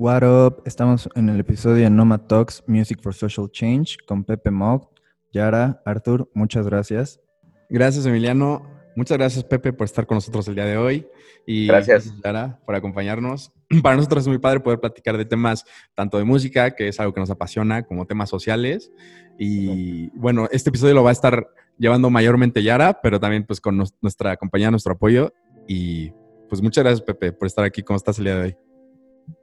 What 0.00 0.22
up? 0.22 0.62
Estamos 0.64 1.10
en 1.14 1.28
el 1.28 1.40
episodio 1.40 1.84
de 1.84 1.90
Nomad 1.90 2.22
Talks 2.22 2.64
Music 2.66 3.02
for 3.02 3.12
Social 3.12 3.50
Change 3.50 3.98
con 4.06 4.24
Pepe 4.24 4.50
Mog, 4.50 4.88
Yara, 5.30 5.82
Arthur, 5.84 6.26
muchas 6.32 6.64
gracias. 6.64 7.20
Gracias, 7.68 8.06
Emiliano. 8.06 8.66
Muchas 8.96 9.18
gracias, 9.18 9.44
Pepe, 9.44 9.74
por 9.74 9.84
estar 9.84 10.06
con 10.06 10.14
nosotros 10.14 10.48
el 10.48 10.54
día 10.54 10.64
de 10.64 10.78
hoy. 10.78 11.06
Y 11.46 11.66
gracias, 11.66 12.14
Yara, 12.24 12.58
por 12.64 12.76
acompañarnos. 12.76 13.52
Para 13.82 13.96
nosotros 13.96 14.22
es 14.22 14.28
muy 14.28 14.38
padre 14.38 14.60
poder 14.60 14.80
platicar 14.80 15.18
de 15.18 15.26
temas 15.26 15.66
tanto 15.94 16.16
de 16.16 16.24
música, 16.24 16.70
que 16.70 16.88
es 16.88 16.98
algo 16.98 17.12
que 17.12 17.20
nos 17.20 17.28
apasiona, 17.28 17.82
como 17.82 18.06
temas 18.06 18.30
sociales. 18.30 18.90
Y 19.38 20.08
bueno, 20.18 20.48
este 20.50 20.70
episodio 20.70 20.94
lo 20.94 21.04
va 21.04 21.10
a 21.10 21.12
estar 21.12 21.46
llevando 21.76 22.08
mayormente 22.08 22.62
Yara, 22.62 23.02
pero 23.02 23.20
también 23.20 23.44
pues 23.44 23.60
con 23.60 23.76
nuestra 24.00 24.38
compañía, 24.38 24.70
nuestro 24.70 24.94
apoyo. 24.94 25.34
Y 25.68 26.10
pues 26.48 26.62
muchas 26.62 26.84
gracias, 26.84 27.02
Pepe, 27.02 27.34
por 27.34 27.46
estar 27.46 27.66
aquí. 27.66 27.82
¿Cómo 27.82 27.98
estás 27.98 28.18
el 28.18 28.24
día 28.24 28.36
de 28.36 28.42
hoy? 28.44 28.69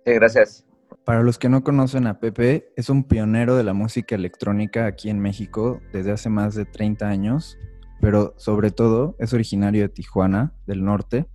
Sí, 0.05 0.13
gracias. 0.13 0.65
Para 1.05 1.23
los 1.23 1.37
que 1.37 1.49
no 1.49 1.63
conocen 1.63 2.05
a 2.07 2.19
Pepe, 2.19 2.71
es 2.75 2.89
un 2.89 3.03
pionero 3.03 3.55
de 3.55 3.63
la 3.63 3.73
música 3.73 4.15
electrónica 4.15 4.85
aquí 4.85 5.09
en 5.09 5.19
México 5.19 5.79
desde 5.93 6.11
hace 6.11 6.29
más 6.29 6.53
de 6.55 6.65
30 6.65 7.07
años, 7.07 7.57
pero 8.01 8.33
sobre 8.37 8.71
todo 8.71 9.15
es 9.19 9.33
originario 9.33 9.83
de 9.83 9.89
Tijuana, 9.89 10.53
del 10.65 10.83
norte. 10.83 11.27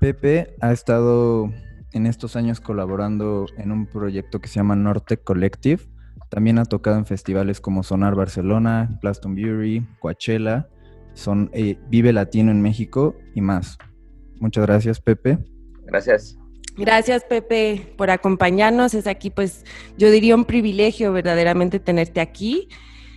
Pepe 0.00 0.54
ha 0.60 0.72
estado 0.72 1.50
en 1.92 2.06
estos 2.06 2.36
años 2.36 2.60
colaborando 2.60 3.46
en 3.56 3.72
un 3.72 3.86
proyecto 3.86 4.40
que 4.40 4.48
se 4.48 4.56
llama 4.56 4.76
Norte 4.76 5.18
Collective. 5.18 5.82
También 6.28 6.58
ha 6.58 6.64
tocado 6.64 6.96
en 6.96 7.06
festivales 7.06 7.60
como 7.60 7.82
Sonar 7.82 8.14
Barcelona, 8.14 8.98
Glastonbury, 9.02 9.86
Coachella, 10.00 10.68
son, 11.14 11.50
eh, 11.52 11.78
Vive 11.88 12.12
Latino 12.12 12.50
en 12.50 12.62
México 12.62 13.16
y 13.34 13.40
más. 13.40 13.76
Muchas 14.40 14.64
gracias, 14.66 15.00
Pepe. 15.00 15.38
Gracias. 15.84 16.38
Gracias, 16.78 17.24
Pepe, 17.24 17.92
por 17.96 18.08
acompañarnos. 18.10 18.94
Es 18.94 19.08
aquí, 19.08 19.30
pues, 19.30 19.64
yo 19.96 20.10
diría 20.12 20.36
un 20.36 20.44
privilegio 20.44 21.12
verdaderamente 21.12 21.80
tenerte 21.80 22.20
aquí. 22.20 22.68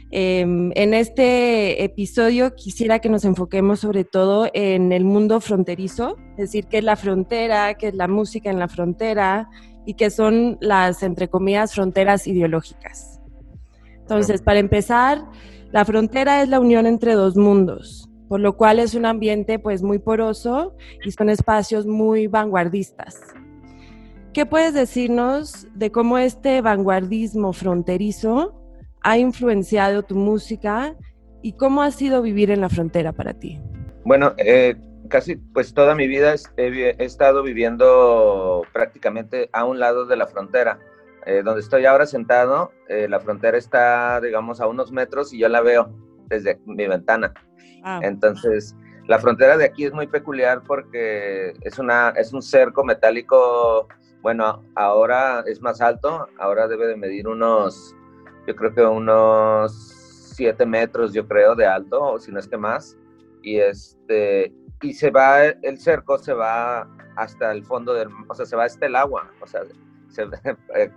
Em, 0.10 0.72
en 0.76 0.94
este 0.94 1.84
episodio 1.84 2.56
quisiera 2.56 3.00
que 3.00 3.08
nos 3.08 3.24
enfoquemos 3.24 3.80
sobre 3.80 4.04
todo 4.04 4.50
en 4.54 4.92
el 4.92 5.06
mundo 5.06 5.40
fronterizo, 5.40 6.18
es 6.32 6.52
decir, 6.52 6.66
qué 6.66 6.80
es 6.80 6.84
la 6.84 6.98
frontera, 6.98 7.76
qué 7.76 7.90
es 7.90 7.96
la 7.96 8.10
música 8.10 8.50
en 8.50 8.60
la 8.60 8.68
frontera 8.68 9.50
y 9.86 9.94
qué 9.94 10.10
son 10.10 10.58
las, 10.60 11.02
entre 11.04 11.30
comillas, 11.30 11.74
fronteras 11.74 12.28
ideológicas. 12.28 13.22
Entonces, 14.02 14.42
para 14.42 14.60
empezar, 14.60 15.24
la 15.72 15.86
frontera 15.86 16.42
es 16.42 16.50
la 16.50 16.60
unión 16.60 16.88
entre 16.88 17.14
dos 17.14 17.38
mundos, 17.38 18.10
por 18.28 18.42
lo 18.42 18.58
cual 18.58 18.80
es 18.80 18.96
un 18.96 19.06
ambiente 19.06 19.60
pues 19.60 19.82
muy 19.82 20.00
poroso 20.00 20.76
y 21.06 21.12
son 21.12 21.30
espacios 21.30 21.86
muy 21.86 22.28
vanguardistas. 22.28 23.22
¿Qué 24.34 24.46
puedes 24.46 24.74
decirnos 24.74 25.68
de 25.76 25.92
cómo 25.92 26.18
este 26.18 26.62
vanguardismo 26.62 27.52
fronterizo 27.52 28.56
ha 29.02 29.18
influenciado 29.18 30.04
tu 30.04 30.16
música 30.16 30.96
y 31.42 31.54
cómo 31.54 31.82
ha 31.82 31.92
sido 31.92 32.22
vivir 32.22 32.50
en 32.50 32.62
la 32.62 32.70
frontera 32.70 33.12
para 33.12 33.34
ti? 33.34 33.60
Bueno, 34.06 34.34
eh, 34.38 34.76
casi 35.10 35.36
pues 35.36 35.74
toda 35.74 35.96
mi 35.96 36.08
vida 36.08 36.34
he, 36.56 36.96
estado 37.00 37.44
viviendo 37.44 38.62
prácticamente 38.72 39.50
a 39.52 39.66
un 39.66 39.80
lado 39.82 40.06
de 40.06 40.16
la 40.16 40.28
frontera. 40.28 40.80
Eh, 41.26 41.44
donde 41.44 41.60
estoy 41.60 41.86
ahora 41.86 42.06
sentado, 42.06 42.72
eh, 42.88 43.08
la 43.10 43.20
frontera 43.20 43.58
está, 43.58 44.22
digamos, 44.22 44.62
a 44.62 44.68
unos 44.68 44.94
metros 44.94 45.34
y 45.34 45.40
yo 45.40 45.50
la 45.50 45.60
veo 45.62 45.94
desde 46.30 46.58
mi 46.66 46.88
ventana. 46.88 47.34
Ah. 47.84 48.00
Entonces, 48.02 48.76
la 49.08 49.20
frontera 49.20 49.58
de 49.58 49.66
aquí 49.66 49.84
es 49.84 49.94
muy 49.94 50.08
peculiar 50.08 50.64
porque 50.64 51.54
es, 51.62 51.78
una, 51.78 52.14
es 52.16 52.32
un 52.32 52.42
cerco 52.42 52.84
metálico 52.84 53.88
bueno, 54.22 54.64
ahora 54.76 55.44
es 55.48 55.62
más 55.62 55.82
alto, 55.82 56.28
ahora 56.38 56.68
debe 56.68 56.88
de 56.88 56.96
medir 56.96 57.28
unos, 57.28 57.96
yo 58.48 58.56
creo 58.56 58.74
que 58.74 58.82
unos 58.82 59.74
7 60.36 60.66
metros, 60.66 61.14
yo 61.14 61.28
creo, 61.28 61.56
de 61.56 61.66
alto, 61.66 62.02
o 62.02 62.20
si 62.20 62.32
no 62.32 62.40
es 62.40 62.48
que 62.48 62.58
más. 62.58 62.98
Y, 63.44 63.58
este, 63.58 64.54
y 64.82 64.94
se 64.94 65.10
va, 65.10 65.46
el 65.46 65.80
cerco 65.80 66.18
se 66.18 66.34
va 66.34 66.88
hasta 67.16 67.52
el 67.52 67.64
fondo 67.64 67.94
del, 67.94 68.10
o 68.28 68.36
sea, 68.36 68.46
se 68.46 68.56
va 68.56 68.66
hasta 68.66 68.86
el 68.86 68.96
agua, 68.96 69.32
o 69.42 69.48
sea, 69.48 69.62
eh, 70.76 70.92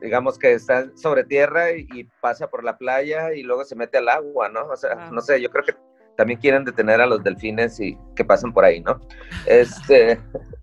digamos 0.00 0.38
que 0.38 0.52
está 0.52 0.90
sobre 0.96 1.24
tierra 1.24 1.72
y, 1.72 2.04
pasa 2.20 2.48
por 2.48 2.64
la 2.64 2.76
playa 2.76 3.32
y 3.34 3.42
luego 3.42 3.64
se 3.64 3.76
mete 3.76 3.98
al 3.98 4.08
agua, 4.08 4.48
¿no? 4.48 4.66
O 4.66 4.76
sea, 4.76 5.10
no 5.10 5.20
sé, 5.20 5.40
yo 5.40 5.50
creo 5.50 5.64
que 5.64 5.74
también 6.16 6.40
quieren 6.40 6.64
detener 6.64 7.00
a 7.00 7.06
los 7.06 7.22
delfines 7.22 7.78
y 7.80 7.96
que 8.16 8.24
pasen 8.24 8.52
por 8.52 8.64
ahí, 8.64 8.80
¿no? 8.80 9.00
Este, 9.46 10.20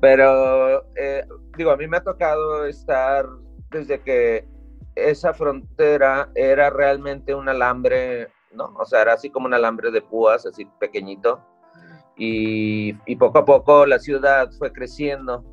pero, 0.00 0.84
eh, 0.96 1.24
digo, 1.56 1.70
a 1.70 1.76
mí 1.76 1.86
me 1.86 1.98
ha 1.98 2.02
tocado 2.02 2.64
estar 2.64 3.26
desde 3.70 4.00
que 4.00 4.46
esa 4.94 5.32
frontera 5.34 6.30
era 6.34 6.70
realmente 6.70 7.34
un 7.34 7.48
alambre, 7.48 8.28
¿no? 8.52 8.74
O 8.78 8.84
sea, 8.84 9.02
era 9.02 9.14
así 9.14 9.30
como 9.30 9.46
un 9.46 9.54
alambre 9.54 9.90
de 9.90 10.02
púas, 10.02 10.46
así 10.46 10.66
pequeñito. 10.78 11.44
Y, 12.16 12.92
poco 13.16 13.38
a 13.38 13.44
poco 13.44 13.86
la 13.86 13.98
ciudad 13.98 14.50
fue 14.58 14.72
creciendo, 14.72 15.44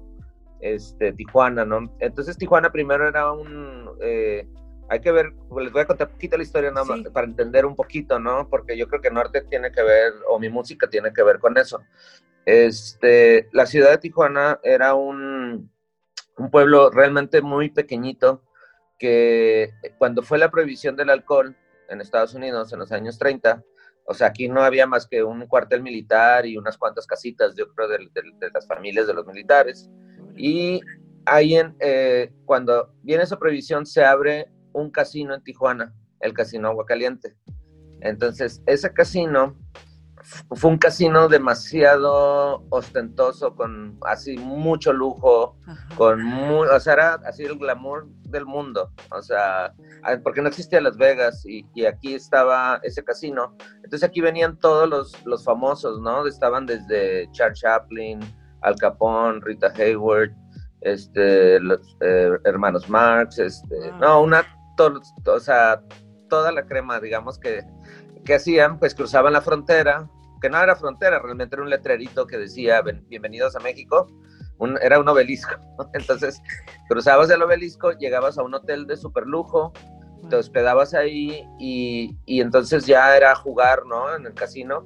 este, 0.60 1.14
Tijuana, 1.14 1.64
¿no? 1.64 1.94
Entonces 2.00 2.38
Tijuana 2.38 2.72
primero 2.72 3.08
era 3.08 3.32
un, 3.32 3.90
eh, 4.02 4.48
hay 4.90 5.00
que 5.00 5.12
ver, 5.12 5.34
les 5.62 5.72
voy 5.72 5.82
a 5.82 5.88
contar 5.88 6.08
un 6.08 6.14
poquito 6.14 6.38
la 6.38 6.44
historia 6.44 6.72
nada 6.72 6.86
más 6.86 7.02
para 7.14 7.28
entender 7.28 7.66
un 7.66 7.76
poquito, 7.76 8.20
¿no? 8.20 8.50
Porque 8.50 8.78
yo 8.78 8.88
creo 8.88 9.02
que 9.02 9.12
Norte 9.12 9.42
tiene 9.42 9.72
que 9.72 9.84
ver, 9.84 10.14
o 10.30 10.40
mi 10.40 10.50
música 10.50 10.90
tiene 10.90 11.14
que 11.14 11.24
ver 11.24 11.40
con 11.40 11.58
eso. 11.58 11.80
Este, 12.48 13.50
la 13.52 13.66
ciudad 13.66 13.92
de 13.92 13.98
Tijuana 13.98 14.62
era 14.64 14.94
un, 14.96 15.70
pueblo 16.50 16.90
realmente 16.90 17.42
muy 17.42 17.70
pequeñito 17.70 18.42
que 18.98 19.74
cuando 19.98 20.22
fue 20.22 20.38
la 20.38 20.50
prohibición 20.50 20.96
del 20.96 21.10
alcohol 21.10 21.58
en 21.90 22.00
Estados 22.00 22.36
Unidos 22.36 22.72
en 22.72 22.80
los 22.80 22.94
años 22.94 23.20
30, 23.20 23.62
o 24.06 24.14
sea, 24.14 24.28
aquí 24.28 24.48
no 24.48 24.62
había 24.62 24.88
más 24.88 25.08
que 25.08 25.24
un 25.24 25.46
cuartel 25.48 25.84
militar 25.84 26.46
y 26.46 26.56
unas 26.56 26.78
cuantas 26.78 27.06
casitas, 27.06 27.54
yo 27.54 27.68
creo, 27.74 27.90
de, 27.90 28.10
las 28.54 28.66
familias 28.66 29.08
de 29.08 29.14
los 29.14 29.28
militares. 29.28 29.90
Y 30.38 30.80
ahí, 31.26 31.60
eh, 31.82 32.32
cuando 32.46 32.94
viene 33.04 33.24
esa 33.24 33.38
prohibición, 33.38 33.86
se 33.86 34.06
abre 34.06 34.50
un 34.72 34.90
casino 34.90 35.36
en 35.36 35.44
Tijuana, 35.44 35.94
el 36.22 36.32
Casino 36.32 36.70
Agua 36.70 36.86
Caliente. 36.86 37.36
Entonces, 38.00 38.62
ese 38.68 38.94
casino 38.94 39.58
fue 40.52 40.72
un 40.72 40.78
casino 40.78 41.28
demasiado 41.28 42.66
ostentoso, 42.70 43.56
con 43.56 43.98
así 44.06 44.38
mucho 44.38 44.94
lujo, 44.94 45.58
con 45.96 46.24
muy, 46.24 46.68
o 46.68 46.80
sea, 46.80 46.94
era 46.94 47.14
así 47.26 47.44
el 47.44 47.58
glamour 47.58 48.08
del 48.24 48.46
mundo, 48.46 48.92
o 49.12 49.22
sea, 49.22 49.74
porque 50.24 50.42
no 50.42 50.50
existía 50.50 50.82
Las 50.82 50.98
Vegas 50.98 51.46
y, 51.46 51.66
aquí 51.86 52.16
estaba 52.16 52.80
ese 52.84 53.04
casino. 53.04 53.56
Entonces 53.76 54.04
aquí 54.04 54.22
venían 54.22 54.58
todos 54.58 54.90
los, 54.90 55.26
los 55.26 55.44
famosos, 55.44 56.02
¿no? 56.02 56.26
Estaban 56.28 56.66
desde 56.66 57.30
Charles 57.32 57.60
Chaplin, 57.60 58.20
Al 58.62 58.76
Capone, 58.76 59.40
Rita 59.42 59.72
Hayward, 59.78 60.32
este, 60.82 61.60
los 61.60 61.98
eh, 62.02 62.32
hermanos 62.46 62.90
Marx, 62.90 63.40
este, 63.40 63.92
no, 64.00 64.22
una 64.22 64.46
o 65.26 65.40
sea, 65.40 65.82
toda 66.30 66.52
la 66.52 66.66
crema, 66.66 67.00
digamos, 67.00 67.40
que, 67.40 67.64
que 68.28 68.36
hacían, 68.36 68.78
pues 68.78 68.94
cruzaban 68.94 69.32
la 69.32 69.42
frontera, 69.42 70.10
que 70.42 70.50
no 70.50 70.62
era 70.62 70.76
frontera, 70.76 71.18
realmente 71.20 71.56
era 71.56 71.64
un 71.64 71.70
letrerito 71.70 72.28
que 72.28 72.38
decía 72.38 72.82
bienvenidos 72.82 73.56
a 73.56 73.62
México, 73.62 74.06
era 74.82 75.00
un 75.00 75.08
obelisco. 75.08 75.56
Entonces, 75.94 76.42
cruzabas 76.90 77.30
el 77.30 77.42
obelisco, 77.42 77.94
llegabas 77.94 78.38
a 78.38 78.44
un 78.44 78.54
hotel 78.54 78.86
de 78.86 78.98
super 78.98 79.26
lujo, 79.26 79.72
te 80.30 80.36
hospedabas 80.36 80.94
ahí 80.94 81.48
y, 81.58 82.18
y, 82.26 82.42
entonces 82.42 82.86
ya 82.86 83.16
era 83.16 83.34
jugar, 83.34 83.86
¿no? 83.86 84.14
En 84.14 84.26
el 84.26 84.34
casino. 84.34 84.84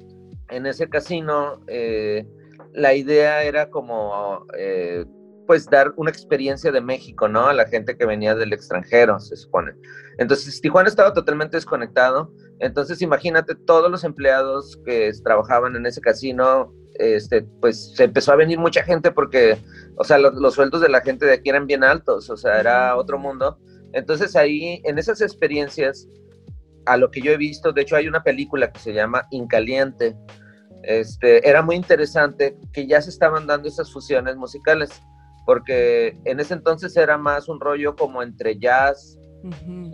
En 0.50 0.66
ese 0.66 0.88
casino, 0.88 1.58
eh, 1.66 2.24
la 2.74 2.94
idea 2.94 3.42
era 3.42 3.70
como 3.70 4.46
eh, 4.56 5.04
pues 5.48 5.66
dar 5.66 5.92
una 5.96 6.10
experiencia 6.10 6.70
de 6.70 6.80
México, 6.80 7.26
¿no? 7.28 7.48
A 7.48 7.54
la 7.54 7.66
gente 7.66 7.96
que 7.96 8.06
venía 8.06 8.36
del 8.36 8.52
extranjero, 8.52 9.18
se 9.18 9.36
supone. 9.36 9.72
Entonces, 10.22 10.60
Tijuana 10.60 10.88
estaba 10.88 11.12
totalmente 11.12 11.56
desconectado. 11.56 12.32
Entonces, 12.60 13.02
imagínate 13.02 13.56
todos 13.56 13.90
los 13.90 14.04
empleados 14.04 14.78
que 14.84 15.10
trabajaban 15.24 15.74
en 15.74 15.84
ese 15.84 16.00
casino, 16.00 16.72
este, 16.94 17.42
pues 17.60 17.92
se 17.96 18.04
empezó 18.04 18.32
a 18.32 18.36
venir 18.36 18.58
mucha 18.58 18.84
gente 18.84 19.10
porque, 19.10 19.58
o 19.96 20.04
sea, 20.04 20.18
los, 20.18 20.54
sueldos 20.54 20.80
de 20.80 20.88
la 20.88 21.00
gente 21.00 21.26
de 21.26 21.32
aquí 21.32 21.50
eran 21.50 21.66
bien 21.66 21.82
altos, 21.82 22.30
o 22.30 22.36
sea, 22.36 22.60
era 22.60 22.96
otro 22.96 23.18
mundo. 23.18 23.58
Entonces, 23.92 24.36
ahí, 24.36 24.80
en 24.84 24.96
esas 24.98 25.20
experiencias, 25.20 26.08
a 26.86 26.96
lo 26.96 27.10
que 27.10 27.20
yo 27.20 27.32
he 27.32 27.36
visto, 27.36 27.72
de 27.72 27.82
hecho, 27.82 27.96
hay 27.96 28.06
una 28.06 28.22
película 28.22 28.70
que 28.70 28.78
se 28.78 28.92
llama 28.92 29.26
Incaliente. 29.32 30.16
Este, 30.84 31.48
era 31.48 31.62
muy 31.62 31.74
interesante 31.74 32.56
que 32.72 32.86
ya 32.86 33.02
se 33.02 33.10
estaban 33.10 33.48
dando 33.48 33.68
esas 33.68 33.92
fusiones 33.92 34.36
musicales 34.36 35.02
porque 35.44 36.16
en 36.24 36.40
ese 36.40 36.54
entonces 36.54 36.96
era 36.96 37.18
más 37.18 37.48
un 37.48 37.60
rollo 37.60 37.96
como 37.96 38.22
entre 38.22 38.58
jazz, 38.58 39.18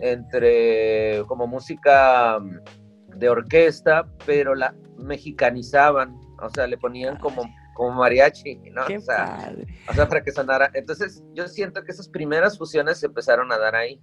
entre 0.01 1.23
como 1.27 1.47
música 1.47 2.39
mm, 2.39 3.17
de 3.17 3.29
orquesta, 3.29 4.07
pero 4.25 4.55
la 4.55 4.75
mexicanizaban, 4.97 6.19
o 6.41 6.49
sea, 6.49 6.67
le 6.67 6.77
ponían 6.77 7.17
como, 7.17 7.43
como 7.75 7.91
mariachi, 7.91 8.55
¿no? 8.71 8.85
Qué 8.85 8.97
o, 8.97 9.01
sea, 9.01 9.37
padre. 9.37 9.67
o 9.89 9.93
sea, 9.93 10.07
para 10.07 10.23
que 10.23 10.31
sonara. 10.31 10.69
Entonces, 10.73 11.23
yo 11.33 11.47
siento 11.47 11.83
que 11.83 11.91
esas 11.91 12.09
primeras 12.09 12.57
fusiones 12.57 12.99
se 12.99 13.07
empezaron 13.07 13.51
a 13.51 13.57
dar 13.57 13.75
ahí, 13.75 14.01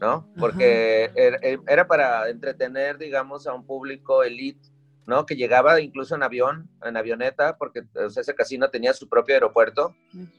¿no? 0.00 0.28
Porque 0.38 1.10
era, 1.14 1.38
era 1.66 1.86
para 1.86 2.28
entretener, 2.28 2.98
digamos, 2.98 3.46
a 3.46 3.54
un 3.54 3.64
público 3.64 4.22
elite, 4.22 4.68
¿no? 5.06 5.26
Que 5.26 5.36
llegaba 5.36 5.80
incluso 5.80 6.14
en 6.14 6.22
avión, 6.22 6.68
en 6.82 6.96
avioneta, 6.96 7.56
porque 7.56 7.82
o 7.94 8.10
sea, 8.10 8.22
ese 8.22 8.34
casino 8.34 8.70
tenía 8.70 8.92
su 8.94 9.08
propio 9.08 9.34
aeropuerto. 9.34 9.94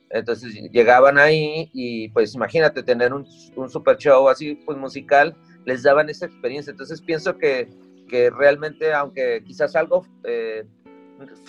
Entonces 0.09 0.53
llegaban 0.71 1.17
ahí 1.17 1.69
y 1.73 2.09
pues 2.09 2.33
imagínate 2.33 2.83
tener 2.83 3.13
un, 3.13 3.27
un 3.55 3.69
super 3.69 3.97
show 3.97 4.27
así, 4.27 4.55
pues 4.65 4.77
musical, 4.77 5.35
les 5.65 5.83
daban 5.83 6.09
esa 6.09 6.25
experiencia. 6.25 6.71
Entonces 6.71 7.01
pienso 7.01 7.37
que, 7.37 7.69
que 8.07 8.29
realmente, 8.29 8.93
aunque 8.93 9.43
quizás 9.45 9.75
algo, 9.75 10.05
eh, 10.23 10.65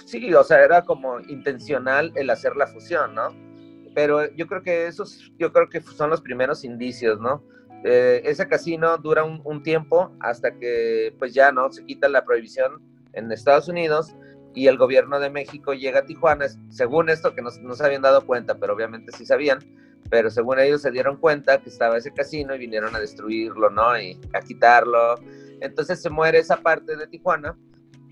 sí, 0.04 0.32
o 0.34 0.44
sea, 0.44 0.62
era 0.62 0.82
como 0.82 1.20
intencional 1.20 2.12
el 2.16 2.28
hacer 2.30 2.54
la 2.56 2.66
fusión, 2.66 3.14
¿no? 3.14 3.28
Pero 3.94 4.30
yo 4.34 4.46
creo 4.46 4.62
que 4.62 4.86
esos, 4.86 5.32
yo 5.38 5.52
creo 5.52 5.70
que 5.70 5.80
son 5.80 6.10
los 6.10 6.20
primeros 6.20 6.64
indicios, 6.64 7.18
¿no? 7.18 7.42
Eh, 7.84 8.20
ese 8.24 8.48
casino 8.48 8.96
dura 8.98 9.22
un, 9.22 9.40
un, 9.44 9.62
tiempo 9.62 10.10
hasta 10.20 10.50
que 10.58 11.14
pues 11.18 11.32
ya, 11.32 11.52
¿no? 11.52 11.70
Se 11.70 11.84
quita 11.84 12.08
la 12.08 12.24
prohibición 12.24 12.82
en 13.16 13.32
Estados 13.32 13.68
Unidos 13.68 14.14
y 14.54 14.68
el 14.68 14.78
gobierno 14.78 15.18
de 15.20 15.28
México 15.28 15.74
llega 15.74 16.00
a 16.00 16.06
Tijuana, 16.06 16.46
según 16.70 17.10
esto 17.10 17.34
que 17.34 17.42
no, 17.42 17.50
no 17.62 17.74
se 17.74 17.84
habían 17.84 18.02
dado 18.02 18.24
cuenta, 18.24 18.54
pero 18.54 18.74
obviamente 18.74 19.12
sí 19.12 19.26
sabían, 19.26 19.58
pero 20.08 20.30
según 20.30 20.58
ellos 20.58 20.82
se 20.82 20.90
dieron 20.90 21.16
cuenta 21.16 21.58
que 21.58 21.68
estaba 21.68 21.98
ese 21.98 22.12
casino 22.12 22.54
y 22.54 22.58
vinieron 22.58 22.94
a 22.94 23.00
destruirlo, 23.00 23.70
¿no? 23.70 23.98
Y 23.98 24.18
a 24.32 24.40
quitarlo. 24.40 25.16
Entonces 25.60 26.00
se 26.00 26.10
muere 26.10 26.38
esa 26.38 26.56
parte 26.56 26.96
de 26.96 27.06
Tijuana 27.06 27.56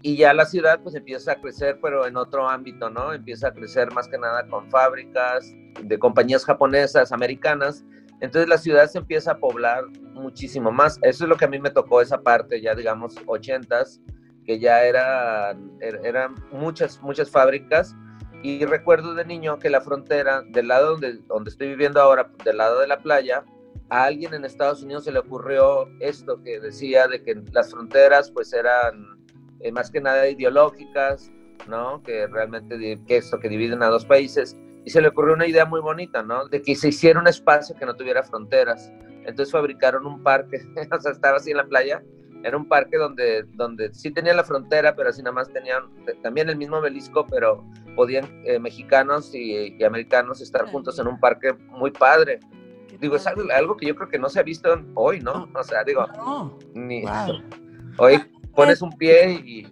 y 0.03 0.17
ya 0.17 0.35
la 0.35 0.45
ciudad 0.45 0.81
pues 0.83 0.95
empieza 0.95 1.33
a 1.33 1.41
crecer, 1.41 1.79
pero 1.81 2.07
en 2.07 2.17
otro 2.17 2.47
ámbito, 2.47 2.91
¿no? 2.91 3.15
Empieza 3.15 3.49
a 3.49 3.55
crecer 3.55 3.91
más 3.93 4.07
que 4.07 4.19
nada 4.19 4.47
con 4.49 4.71
fábricas 4.71 5.50
de 5.83 5.99
compañías 5.99 6.45
japonesas, 6.45 7.11
americanas. 7.11 7.85
Entonces 8.21 8.49
la 8.49 8.59
ciudad 8.59 8.87
se 8.87 8.99
empieza 8.99 9.33
a 9.33 9.39
poblar 9.39 9.85
muchísimo 10.12 10.71
más. 10.71 10.99
Eso 11.03 11.25
es 11.25 11.31
lo 11.31 11.37
que 11.37 11.47
a 11.47 11.49
mí 11.49 11.59
me 11.59 11.71
tocó 11.71 12.03
esa 12.03 12.21
parte, 12.21 12.61
ya 12.61 12.75
digamos, 12.75 13.17
ochentas, 13.27 14.00
que 14.44 14.58
ya 14.58 14.85
eran, 14.85 15.73
eran 15.81 16.35
muchas, 16.52 17.00
muchas 17.02 17.31
fábricas. 17.31 17.94
Y 18.43 18.64
recuerdo 18.67 19.14
de 19.14 19.25
niño 19.25 19.58
que 19.58 19.70
la 19.70 19.81
frontera, 19.81 20.43
del 20.50 20.69
lado 20.69 20.93
donde, 20.93 21.14
donde 21.26 21.50
estoy 21.50 21.69
viviendo 21.69 22.00
ahora, 22.00 22.31
del 22.44 22.58
lado 22.58 22.81
de 22.81 22.87
la 22.87 22.99
playa, 22.99 23.44
a 23.88 24.05
alguien 24.05 24.35
en 24.35 24.44
Estados 24.44 24.82
Unidos 24.82 25.05
se 25.05 25.12
le 25.12 25.19
ocurrió 25.19 25.88
esto 26.00 26.43
que 26.43 26.61
decía 26.61 27.06
de 27.06 27.23
que 27.23 27.35
las 27.52 27.70
fronteras 27.70 28.31
pues 28.31 28.52
eran 28.52 29.25
eh, 29.61 29.73
más 29.73 29.91
que 29.91 30.00
nada 30.00 30.29
ideológicas, 30.29 31.31
¿no? 31.69 32.02
Que 32.02 32.26
realmente 32.26 33.00
que 33.06 33.17
esto 33.17 33.38
que 33.38 33.49
dividen 33.49 33.82
a 33.82 33.88
dos 33.88 34.05
países 34.05 34.56
y 34.85 34.90
se 34.90 35.00
le 35.00 35.08
ocurrió 35.08 35.35
una 35.35 35.47
idea 35.47 35.64
muy 35.64 35.81
bonita, 35.81 36.23
¿no? 36.23 36.47
De 36.49 36.61
que 36.61 36.76
se 36.76 36.88
hiciera 36.88 37.19
un 37.19 37.26
espacio 37.26 37.75
que 37.75 37.87
no 37.87 37.97
tuviera 37.97 38.23
fronteras. 38.23 38.93
Entonces 39.25 39.50
fabricaron 39.50 40.06
un 40.06 40.23
parque, 40.23 40.61
o 40.93 41.00
sea, 41.00 41.12
estaba 41.12 41.38
así 41.38 41.50
en 41.50 41.56
la 41.56 41.67
playa, 41.67 42.02
era 42.44 42.58
un 42.58 42.67
parque 42.67 42.99
donde, 42.99 43.44
donde 43.55 43.93
sí 43.94 44.11
tenía 44.11 44.35
la 44.35 44.44
frontera, 44.44 44.94
pero 44.94 45.08
así 45.08 45.23
nada 45.23 45.32
más 45.32 45.50
tenían 45.50 45.85
también 46.23 46.50
el 46.50 46.56
mismo 46.56 46.76
obelisco, 46.76 47.26
pero 47.26 47.64
podían 47.96 48.43
eh, 48.44 48.58
mexicanos 48.58 49.35
y, 49.35 49.75
y, 49.79 49.82
americanos 49.82 50.43
estar 50.43 50.67
juntos 50.67 50.99
en 50.99 51.06
un 51.06 51.19
parque 51.19 51.55
muy 51.70 51.91
padre. 51.91 52.41
Digo, 53.00 53.17
es 53.17 53.26
algo, 53.26 53.43
algo, 53.50 53.76
que 53.79 53.87
yo 53.87 53.96
creo 53.96 54.08
que 54.11 54.19
no 54.19 54.29
se 54.29 54.41
ha 54.41 54.43
visto 54.43 54.69
hoy, 54.94 55.20
¿no? 55.20 55.49
O 55.55 55.64
sea, 55.64 55.82
digo, 55.85 56.06
no. 56.17 56.58
ni, 56.75 57.02
wow. 57.02 57.43
hoy 57.96 58.19
pones 58.55 58.82
un 58.82 58.90
pie 58.90 59.32
y... 59.32 59.67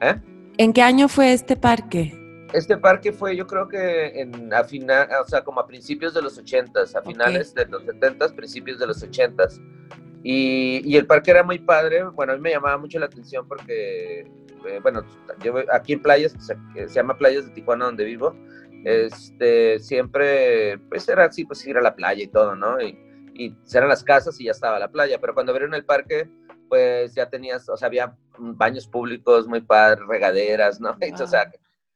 ¿eh? 0.00 0.20
¿En 0.56 0.72
qué 0.72 0.82
año 0.82 1.08
fue 1.08 1.34
este 1.34 1.56
parque? 1.56 2.18
Este 2.54 2.78
parque 2.78 3.12
fue, 3.12 3.36
yo 3.36 3.46
creo 3.46 3.68
que 3.68 4.20
en, 4.20 4.52
a 4.52 4.64
final, 4.64 5.08
o 5.22 5.28
sea, 5.28 5.44
como 5.44 5.60
a 5.60 5.66
principios 5.66 6.14
de 6.14 6.22
los 6.22 6.42
80s, 6.42 6.94
a 6.94 7.02
finales 7.02 7.52
okay. 7.52 7.64
de 7.64 7.70
los 7.70 7.84
70s, 7.84 8.34
principios 8.34 8.78
de 8.78 8.86
los 8.86 9.02
80s. 9.02 9.60
Y, 10.22 10.82
y, 10.84 10.96
el 10.96 11.06
parque 11.06 11.32
era 11.32 11.42
muy 11.42 11.58
padre. 11.58 12.04
Bueno, 12.04 12.32
a 12.32 12.36
mí 12.36 12.42
me 12.42 12.50
llamaba 12.50 12.78
mucho 12.78 12.98
la 12.98 13.06
atención 13.06 13.46
porque, 13.48 14.20
eh, 14.20 14.80
bueno, 14.82 15.04
yo 15.42 15.54
aquí 15.72 15.94
en 15.94 16.02
playas, 16.02 16.34
se, 16.38 16.56
se, 16.74 16.94
llama 16.94 17.18
Playas 17.18 17.46
de 17.46 17.52
Tijuana, 17.52 17.86
donde 17.86 18.04
vivo, 18.04 18.36
este, 18.84 19.78
siempre, 19.80 20.78
pues 20.88 21.08
era 21.08 21.24
así, 21.24 21.44
pues 21.44 21.66
ir 21.66 21.76
a 21.76 21.82
la 21.82 21.94
playa 21.94 22.22
y 22.22 22.28
todo, 22.28 22.54
¿no? 22.54 22.80
Y, 22.80 22.96
y 23.34 23.56
eran 23.74 23.88
las 23.88 24.04
casas 24.04 24.40
y 24.40 24.44
ya 24.44 24.52
estaba 24.52 24.78
la 24.78 24.90
playa. 24.90 25.18
Pero 25.20 25.34
cuando 25.34 25.52
abrieron 25.52 25.74
el 25.74 25.84
parque, 25.84 26.28
pues 26.68 27.14
ya 27.14 27.28
tenías, 27.28 27.68
o 27.68 27.76
sea, 27.76 27.88
había 27.88 28.16
baños 28.38 28.86
públicos 28.86 29.46
muy 29.46 29.60
padres, 29.60 30.06
regaderas, 30.06 30.80
¿no? 30.80 30.96
Wow. 31.00 31.22
O 31.22 31.26
sea, 31.26 31.50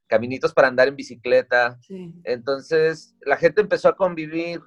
caminitos 0.07 0.53
para 0.53 0.67
andar 0.67 0.87
en 0.87 0.95
bicicleta. 0.95 1.77
Sí. 1.81 2.13
Entonces, 2.23 3.15
la 3.21 3.37
gente 3.37 3.61
empezó 3.61 3.89
a 3.89 3.95
convivir, 3.95 4.61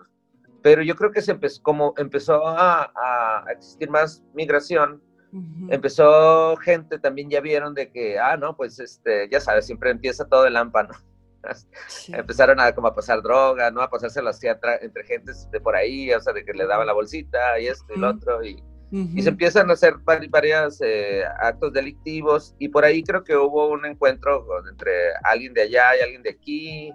pero 0.63 0.83
yo 0.83 0.95
creo 0.95 1.11
que 1.13 1.23
se 1.23 1.33
empezó, 1.33 1.63
como 1.63 1.95
empezó 1.97 2.47
a, 2.47 2.93
a 2.95 3.45
existir 3.53 3.91
más 3.91 4.23
migración, 4.35 5.03
uh 5.33 5.39
-huh. 5.39 5.75
empezó 5.75 6.57
gente, 6.57 6.99
también 6.99 7.31
ya 7.31 7.41
vieron 7.41 7.75
de 7.75 7.91
que, 7.91 8.19
ah, 8.19 8.37
no, 8.37 8.57
pues, 8.57 8.79
este, 8.81 9.29
ya 9.31 9.41
sabes, 9.41 9.67
siempre 9.67 9.91
empieza 9.91 10.27
todo 10.27 10.47
el 10.47 10.57
AMPA, 10.57 10.83
¿no? 10.85 10.95
Sí. 11.89 12.13
Empezaron 12.15 12.61
a 12.61 12.71
como 12.75 12.89
a 12.89 12.95
pasar 12.95 13.23
droga, 13.23 13.71
¿no? 13.71 13.81
A 13.81 13.89
pasárselo 13.89 14.29
así 14.29 14.47
entre 14.47 15.05
gentes 15.05 15.49
de 15.51 15.59
por 15.59 15.75
ahí, 15.75 16.13
o 16.13 16.21
sea, 16.21 16.35
de 16.35 16.45
que 16.45 16.53
le 16.53 16.67
daban 16.67 16.87
la 16.87 16.93
bolsita 16.93 17.59
y 17.59 17.67
esto 17.67 17.95
y 17.95 17.99
lo 17.99 18.11
otro, 18.11 18.45
y, 18.45 18.55
uh 18.93 18.97
-huh. 18.97 19.19
y 19.19 19.23
se 19.23 19.31
empiezan 19.31 19.71
a 19.71 19.73
hacer 19.73 19.95
varios 20.05 20.79
eh, 20.83 21.25
actos 21.41 21.73
delictivos, 21.73 22.55
y 22.59 22.69
por 22.69 22.85
ahí 22.85 23.03
creo 23.03 23.25
que 23.25 23.37
hubo 23.37 23.69
un 23.69 23.87
encuentro 23.87 24.45
entre 24.69 24.93
alguien 25.25 25.55
de 25.55 25.63
allá 25.63 25.97
y 25.97 26.03
alguien 26.03 26.23
de 26.23 26.31
aquí, 26.31 26.93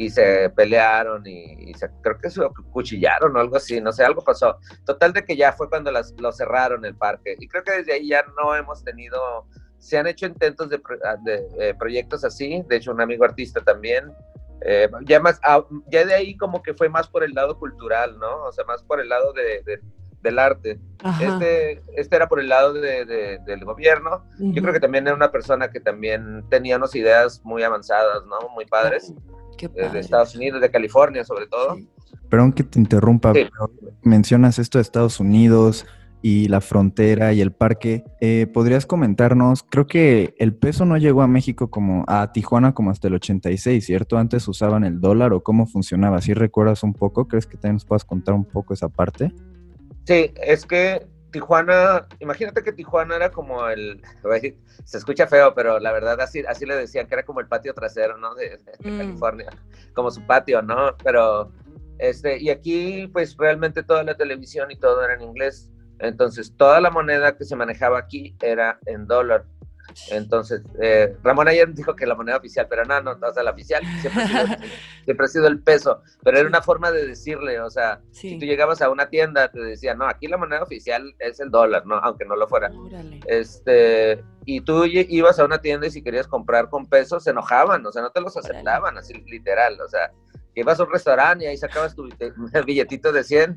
y 0.00 0.08
se 0.08 0.48
pelearon 0.50 1.26
y, 1.26 1.70
y 1.70 1.74
se, 1.74 1.90
creo 2.02 2.16
que 2.18 2.30
se 2.30 2.40
cuchillaron 2.72 3.36
o 3.36 3.40
algo 3.40 3.56
así, 3.56 3.82
no 3.82 3.92
sé, 3.92 4.02
algo 4.02 4.24
pasó. 4.24 4.56
Total 4.86 5.12
de 5.12 5.22
que 5.26 5.36
ya 5.36 5.52
fue 5.52 5.68
cuando 5.68 5.92
las, 5.92 6.14
lo 6.18 6.32
cerraron 6.32 6.86
el 6.86 6.94
parque, 6.94 7.36
y 7.38 7.46
creo 7.46 7.62
que 7.62 7.72
desde 7.72 7.92
ahí 7.92 8.08
ya 8.08 8.24
no 8.42 8.56
hemos 8.56 8.82
tenido 8.82 9.46
se 9.76 9.98
han 9.98 10.06
hecho 10.06 10.26
intentos 10.26 10.70
de, 10.70 10.80
de, 11.22 11.48
de, 11.56 11.74
proyectos 11.74 12.24
así, 12.24 12.62
de 12.66 12.76
hecho 12.76 12.92
un 12.92 13.00
amigo 13.02 13.24
artista 13.24 13.60
también, 13.60 14.10
eh, 14.62 14.88
ya, 15.02 15.20
más, 15.20 15.38
ah, 15.42 15.64
ya 15.90 16.06
de 16.06 16.14
ahí 16.14 16.34
como 16.36 16.62
que 16.62 16.72
fue 16.72 16.88
más 16.88 17.06
por 17.06 17.22
el 17.22 17.32
lado 17.32 17.58
cultural, 17.58 18.18
¿no? 18.18 18.44
O 18.44 18.52
sea, 18.52 18.64
más 18.64 18.82
por 18.82 19.00
el 19.00 19.08
lado 19.08 19.34
de, 19.34 19.62
de 19.64 19.80
del 20.22 20.38
arte. 20.38 20.78
Este, 21.18 21.82
este 21.96 22.16
era 22.16 22.28
por 22.28 22.40
el 22.40 22.48
lado 22.50 22.74
del 22.74 23.64
gobierno. 23.64 24.26
Uh 24.38 24.42
-huh. 24.42 24.52
Yo 24.52 24.60
creo 24.60 24.74
que 24.74 24.80
también 24.80 25.06
era 25.06 25.16
una 25.16 25.32
persona 25.32 25.70
que 25.70 25.80
también 25.80 26.44
tenía 26.50 26.76
unas 26.76 26.94
ideas 26.94 27.40
muy 27.42 27.62
avanzadas, 27.62 28.26
¿no? 28.26 28.50
Muy 28.50 28.66
padres. 28.66 29.14
padre. 29.14 29.39
De 29.68 30.00
Estados 30.00 30.34
Unidos, 30.34 30.60
de 30.60 30.70
California 30.70 31.24
sobre 31.24 31.46
todo. 31.46 31.76
Sí. 31.76 31.88
Perdón 32.28 32.52
que 32.52 32.62
te 32.62 32.78
interrumpa, 32.78 33.32
sí. 33.34 33.40
pero 33.50 33.72
mencionas 34.02 34.58
esto 34.58 34.78
de 34.78 34.82
Estados 34.82 35.20
Unidos, 35.20 35.86
y 36.22 36.48
la 36.48 36.60
frontera 36.60 37.32
y 37.32 37.40
el 37.40 37.52
parque. 37.52 38.04
Eh, 38.20 38.46
¿Podrías 38.52 38.86
comentarnos? 38.86 39.62
Creo 39.62 39.86
que 39.86 40.34
el 40.38 40.54
peso 40.54 40.84
no 40.84 40.96
llegó 40.96 41.22
a 41.22 41.26
México 41.26 41.70
como 41.70 42.04
a 42.08 42.32
Tijuana 42.32 42.74
como 42.74 42.90
hasta 42.90 43.08
el 43.08 43.14
86, 43.14 43.84
¿cierto? 43.84 44.18
Antes 44.18 44.46
usaban 44.48 44.84
el 44.84 45.00
dólar 45.00 45.32
o 45.32 45.42
cómo 45.42 45.66
funcionaba. 45.66 46.20
¿Sí 46.20 46.34
recuerdas 46.34 46.82
un 46.82 46.92
poco? 46.92 47.26
¿Crees 47.26 47.46
que 47.46 47.56
también 47.56 47.76
nos 47.76 47.84
puedas 47.84 48.04
contar 48.04 48.34
un 48.34 48.44
poco 48.44 48.74
esa 48.74 48.88
parte? 48.88 49.32
Sí, 50.04 50.32
es 50.42 50.66
que 50.66 51.06
Tijuana, 51.30 52.06
imagínate 52.18 52.62
que 52.62 52.72
Tijuana 52.72 53.16
era 53.16 53.30
como 53.30 53.68
el, 53.68 54.02
se 54.84 54.98
escucha 54.98 55.26
feo, 55.26 55.54
pero 55.54 55.78
la 55.78 55.92
verdad 55.92 56.20
así, 56.20 56.40
así 56.46 56.66
le 56.66 56.76
decían 56.76 57.06
que 57.06 57.14
era 57.14 57.24
como 57.24 57.40
el 57.40 57.48
patio 57.48 57.74
trasero, 57.74 58.16
¿no? 58.18 58.34
De, 58.34 58.58
de 58.58 58.90
mm. 58.90 58.98
California, 58.98 59.50
como 59.94 60.10
su 60.10 60.24
patio, 60.26 60.62
¿no? 60.62 60.96
Pero, 61.02 61.52
este, 61.98 62.38
y 62.38 62.50
aquí 62.50 63.06
pues 63.08 63.36
realmente 63.36 63.82
toda 63.82 64.02
la 64.02 64.16
televisión 64.16 64.70
y 64.70 64.76
todo 64.76 65.04
era 65.04 65.14
en 65.14 65.22
inglés. 65.22 65.70
Entonces, 65.98 66.54
toda 66.56 66.80
la 66.80 66.90
moneda 66.90 67.36
que 67.36 67.44
se 67.44 67.56
manejaba 67.56 67.98
aquí 67.98 68.34
era 68.40 68.78
en 68.86 69.06
dólar. 69.06 69.44
Entonces, 70.10 70.62
eh, 70.80 71.16
Ramón 71.22 71.48
ayer 71.48 71.72
dijo 71.74 71.94
que 71.94 72.06
la 72.06 72.14
moneda 72.14 72.36
oficial, 72.36 72.66
pero 72.68 72.84
no, 72.84 73.00
no, 73.00 73.12
o 73.12 73.32
sea, 73.32 73.42
la 73.42 73.50
oficial 73.50 73.82
siempre 74.00 74.22
ha 74.22 74.26
sido, 74.26 74.46
siempre 75.04 75.24
ha 75.24 75.28
sido 75.28 75.46
el 75.46 75.60
peso, 75.60 76.02
pero 76.22 76.38
era 76.38 76.48
una 76.48 76.62
forma 76.62 76.90
de 76.90 77.06
decirle, 77.06 77.60
o 77.60 77.70
sea, 77.70 78.00
sí. 78.10 78.30
si 78.30 78.38
tú 78.38 78.46
llegabas 78.46 78.82
a 78.82 78.90
una 78.90 79.08
tienda, 79.08 79.50
te 79.50 79.60
decía, 79.60 79.94
no, 79.94 80.06
aquí 80.06 80.26
la 80.26 80.36
moneda 80.36 80.62
oficial 80.62 81.14
es 81.18 81.40
el 81.40 81.50
dólar, 81.50 81.86
no, 81.86 81.96
aunque 81.96 82.24
no 82.24 82.36
lo 82.36 82.48
fuera. 82.48 82.70
Órale. 82.70 83.20
Este, 83.26 84.22
y 84.44 84.60
tú 84.62 84.84
ibas 84.84 85.38
a 85.38 85.44
una 85.44 85.60
tienda 85.60 85.86
y 85.86 85.90
si 85.90 86.02
querías 86.02 86.26
comprar 86.26 86.68
con 86.68 86.86
pesos, 86.86 87.24
se 87.24 87.30
enojaban, 87.30 87.84
o 87.84 87.92
sea, 87.92 88.02
no 88.02 88.10
te 88.10 88.20
los 88.20 88.36
aceptaban, 88.36 88.96
así 88.98 89.14
literal, 89.26 89.80
o 89.80 89.88
sea, 89.88 90.10
ibas 90.60 90.80
a 90.80 90.84
un 90.84 90.92
restaurante 90.92 91.44
y 91.44 91.48
ahí 91.48 91.56
sacabas 91.56 91.94
tu 91.94 92.08
billetito 92.66 93.12
de 93.12 93.24
100 93.24 93.56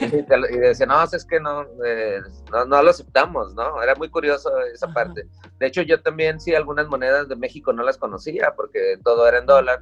y, 0.00 0.08
te, 0.08 0.36
y 0.50 0.58
decían, 0.58 0.88
no, 0.88 1.02
es 1.02 1.24
que 1.24 1.40
no, 1.40 1.62
eh, 1.84 2.20
no, 2.50 2.64
no, 2.64 2.82
lo 2.82 2.90
aceptamos, 2.90 3.54
¿no? 3.54 3.82
Era 3.82 3.94
muy 3.94 4.08
curioso 4.08 4.50
esa 4.72 4.86
Ajá. 4.86 4.94
parte. 4.94 5.26
De 5.58 5.66
hecho, 5.66 5.82
yo 5.82 6.00
también 6.02 6.40
sí 6.40 6.54
algunas 6.54 6.88
monedas 6.88 7.28
de 7.28 7.36
México 7.36 7.72
no 7.72 7.82
las 7.82 7.98
conocía 7.98 8.52
porque 8.56 8.98
todo 9.02 9.26
era 9.26 9.38
en 9.38 9.46
dólar. 9.46 9.80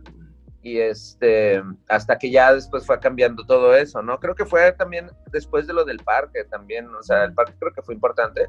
Y 0.63 0.79
este, 0.79 1.63
hasta 1.89 2.19
que 2.19 2.31
ya 2.31 2.53
después 2.53 2.85
fue 2.85 3.01
cambiando 3.01 3.45
todo 3.47 3.75
eso, 3.75 4.03
¿no? 4.03 4.21
Creo 4.21 4.35
que 4.35 4.45
fue 4.45 4.73
también 4.73 5.11
después 5.33 5.67
de 5.67 5.73
lo 5.73 5.85
del 5.85 5.99
parque 5.99 6.45
también, 6.45 6.95
o 6.95 7.03
sea, 7.03 7.25
el 7.25 7.33
parque 7.33 7.55
creo 7.59 7.73
que 7.73 7.83
fue 7.83 7.95
importante. 7.95 8.47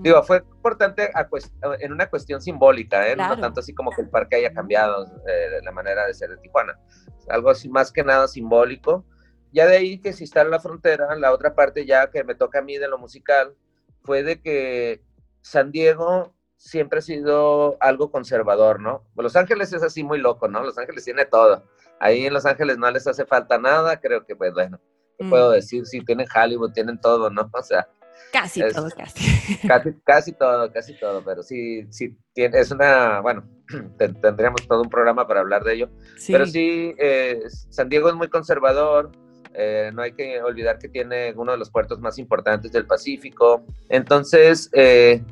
Digo, 0.00 0.22
fue 0.22 0.38
importante 0.38 1.10
en 1.80 1.92
una 1.92 2.08
cuestión 2.08 2.40
simbólica, 2.40 3.06
¿eh? 3.08 3.16
No 3.16 3.38
tanto 3.38 3.60
así 3.60 3.74
como 3.74 3.90
que 3.90 4.00
el 4.02 4.08
parque 4.08 4.36
haya 4.36 4.54
cambiado 4.54 5.04
eh, 5.26 5.60
la 5.62 5.72
manera 5.72 6.06
de 6.06 6.14
ser 6.14 6.30
de 6.30 6.38
Tijuana. 6.38 6.78
Algo 7.28 7.50
así 7.50 7.68
más 7.68 7.92
que 7.92 8.04
nada 8.04 8.26
simbólico. 8.26 9.04
Ya 9.52 9.66
de 9.66 9.76
ahí 9.76 9.98
que 9.98 10.14
si 10.14 10.24
está 10.24 10.42
en 10.42 10.50
la 10.50 10.60
frontera, 10.60 11.14
la 11.16 11.32
otra 11.32 11.54
parte 11.54 11.84
ya 11.84 12.10
que 12.10 12.24
me 12.24 12.34
toca 12.34 12.60
a 12.60 12.62
mí 12.62 12.78
de 12.78 12.88
lo 12.88 12.98
musical, 12.98 13.54
fue 14.02 14.22
de 14.22 14.40
que 14.40 15.02
San 15.42 15.72
Diego 15.72 16.34
siempre 16.60 16.98
ha 16.98 17.02
sido 17.02 17.78
algo 17.80 18.10
conservador, 18.10 18.80
¿no? 18.80 19.02
Los 19.16 19.34
Ángeles 19.34 19.72
es 19.72 19.82
así 19.82 20.04
muy 20.04 20.18
loco, 20.18 20.46
¿no? 20.46 20.62
Los 20.62 20.76
Ángeles 20.76 21.04
tiene 21.04 21.24
todo. 21.24 21.64
Ahí 21.98 22.26
en 22.26 22.34
Los 22.34 22.44
Ángeles 22.44 22.76
no 22.76 22.90
les 22.90 23.06
hace 23.06 23.24
falta 23.24 23.58
nada, 23.58 23.98
creo 23.98 24.26
que, 24.26 24.36
pues 24.36 24.52
bueno, 24.52 24.78
¿qué 25.18 25.26
puedo 25.26 25.50
mm. 25.50 25.54
decir? 25.54 25.86
Sí, 25.86 26.04
tienen 26.04 26.26
Hollywood, 26.32 26.72
tienen 26.72 27.00
todo, 27.00 27.30
¿no? 27.30 27.50
O 27.54 27.62
sea. 27.62 27.88
Casi 28.30 28.60
todo, 28.60 28.90
casi. 28.90 29.58
casi. 29.66 29.94
Casi 30.04 30.32
todo, 30.32 30.70
casi 30.70 30.98
todo, 31.00 31.24
pero 31.24 31.42
sí, 31.42 31.86
sí, 31.90 32.14
tiene, 32.34 32.60
es 32.60 32.70
una, 32.70 33.20
bueno, 33.20 33.42
tendríamos 33.98 34.68
todo 34.68 34.82
un 34.82 34.90
programa 34.90 35.26
para 35.26 35.40
hablar 35.40 35.64
de 35.64 35.74
ello. 35.74 35.90
Pero 36.26 36.44
sí, 36.44 36.94
eh, 36.98 37.40
San 37.70 37.88
Diego 37.88 38.10
es 38.10 38.14
muy 38.14 38.28
conservador, 38.28 39.12
eh, 39.54 39.90
no 39.94 40.02
hay 40.02 40.12
que 40.12 40.40
olvidar 40.42 40.78
que 40.78 40.88
tiene 40.88 41.32
uno 41.36 41.52
de 41.52 41.58
los 41.58 41.70
puertos 41.70 42.00
más 42.00 42.18
importantes 42.18 42.70
del 42.72 42.86
Pacífico. 42.86 43.64
Entonces, 43.88 44.70
eh, 44.72 45.22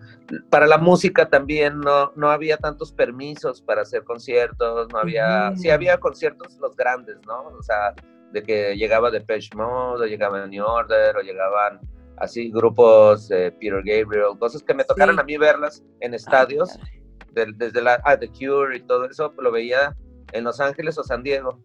para 0.51 0.67
la 0.67 0.79
música 0.79 1.29
también 1.29 1.81
no, 1.81 2.13
no 2.17 2.31
había 2.31 2.57
tantos 2.57 2.93
permisos 2.93 3.63
para 3.63 3.83
hacer 3.83 4.05
conciertos, 4.05 4.89
no 4.93 4.99
había, 4.99 5.55
sí 5.57 5.71
había 5.71 5.99
conciertos 5.99 6.59
los 6.59 6.77
grandes, 6.77 7.17
¿no? 7.27 7.45
O 7.59 7.63
sea, 7.63 7.95
de 8.33 8.43
que 8.43 8.77
llegaba 8.77 9.11
Depeche 9.11 9.57
Mode, 9.57 10.05
o 10.05 10.07
llegaba 10.07 10.47
New 10.47 10.65
Order, 10.65 11.17
o 11.17 11.21
llegaban 11.21 11.81
así 12.17 12.51
grupos, 12.51 13.29
de 13.29 13.53
Peter 13.53 13.83
Gabriel, 13.85 14.39
cosas 14.39 14.63
que 14.63 14.75
me 14.75 14.85
tocaron 14.85 15.19
a 15.19 15.23
mí 15.23 15.37
verlas 15.37 15.85
en 16.01 16.15
estadios, 16.15 16.79
desde 17.33 17.81
la 17.81 18.01
ah, 18.05 18.19
The 18.19 18.29
Cure 18.29 18.77
y 18.77 18.81
todo 18.81 19.05
eso, 19.07 19.33
lo 19.39 19.53
veía 19.53 19.97
en 20.33 20.45
Los 20.45 20.61
Ángeles 20.61 20.99
o 20.99 21.05
San 21.05 21.23
Diego. 21.23 21.61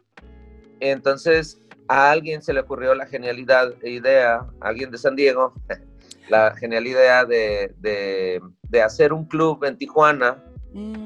Entonces, 0.79 1.59
a 1.87 2.11
alguien 2.11 2.41
se 2.41 2.53
le 2.53 2.61
ocurrió 2.61 2.95
la 2.95 3.05
genialidad 3.05 3.73
e 3.81 3.91
idea, 3.91 4.45
a 4.61 4.67
alguien 4.67 4.91
de 4.91 4.97
San 4.97 5.15
Diego, 5.15 5.53
la 6.29 6.55
genial 6.55 6.87
idea 6.87 7.25
de, 7.25 7.73
de, 7.79 8.81
hacer 8.81 9.13
un 9.13 9.25
club 9.25 9.63
en 9.65 9.77
Tijuana, 9.77 10.43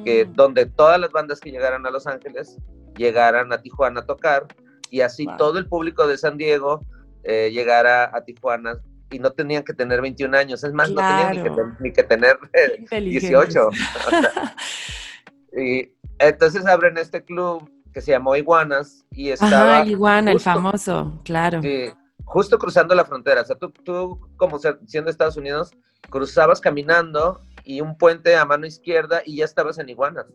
que, 0.05 0.25
mm. 0.25 0.33
donde 0.33 0.65
todas 0.65 0.99
las 0.99 1.11
bandas 1.11 1.39
que 1.39 1.51
llegaran 1.51 1.85
a 1.85 1.91
Los 1.91 2.07
Ángeles 2.07 2.57
llegaran 2.95 3.51
a 3.51 3.61
Tijuana 3.61 4.01
a 4.01 4.05
tocar, 4.05 4.47
y 4.89 5.01
así 5.01 5.27
todo 5.37 5.59
el 5.59 5.67
público 5.67 6.07
de 6.07 6.17
San 6.17 6.37
Diego 6.37 6.81
eh, 7.23 7.51
llegara 7.51 8.09
a 8.15 8.23
Tijuana 8.23 8.79
y 9.11 9.19
no 9.19 9.31
tenían 9.31 9.63
que 9.63 9.73
tener 9.73 10.01
21 10.01 10.37
años, 10.37 10.63
es 10.63 10.73
más, 10.73 10.89
no 10.91 11.01
tenían 11.01 11.77
ni 11.79 11.91
que, 11.91 12.03
tener 12.03 12.37
18. 12.89 13.69
y 15.57 15.91
entonces 16.19 16.65
abren 16.65 16.97
este 16.97 17.23
club 17.23 17.69
que 17.97 18.01
se 18.01 18.11
llamó 18.11 18.35
Iguanas 18.35 19.07
y 19.09 19.31
estaba... 19.31 19.79
Ajá, 19.79 19.85
Iguana, 19.87 20.31
el 20.31 20.39
famoso, 20.39 21.19
claro. 21.25 21.63
Sí, 21.63 21.91
justo 22.25 22.59
cruzando 22.59 22.93
la 22.93 23.03
frontera. 23.03 23.41
O 23.41 23.43
sea, 23.43 23.55
tú, 23.55 23.71
tú 23.71 24.19
como 24.37 24.59
siendo 24.85 25.09
Estados 25.09 25.35
Unidos, 25.35 25.71
cruzabas 26.11 26.61
caminando 26.61 27.41
y 27.63 27.81
un 27.81 27.97
puente 27.97 28.35
a 28.35 28.45
mano 28.45 28.67
izquierda 28.67 29.23
y 29.25 29.37
ya 29.37 29.45
estabas 29.45 29.79
en 29.79 29.89
Iguanas. 29.89 30.27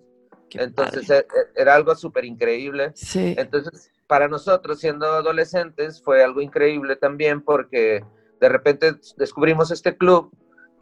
Entonces 0.50 1.08
e, 1.08 1.18
e, 1.18 1.24
era 1.54 1.76
algo 1.76 1.94
súper 1.94 2.24
increíble. 2.24 2.90
Sí. 2.96 3.36
Entonces, 3.38 3.92
para 4.08 4.26
nosotros, 4.26 4.80
siendo 4.80 5.06
adolescentes, 5.06 6.02
fue 6.02 6.24
algo 6.24 6.40
increíble 6.40 6.96
también 6.96 7.42
porque 7.42 8.04
de 8.40 8.48
repente 8.48 8.96
descubrimos 9.16 9.70
este 9.70 9.96
club 9.96 10.32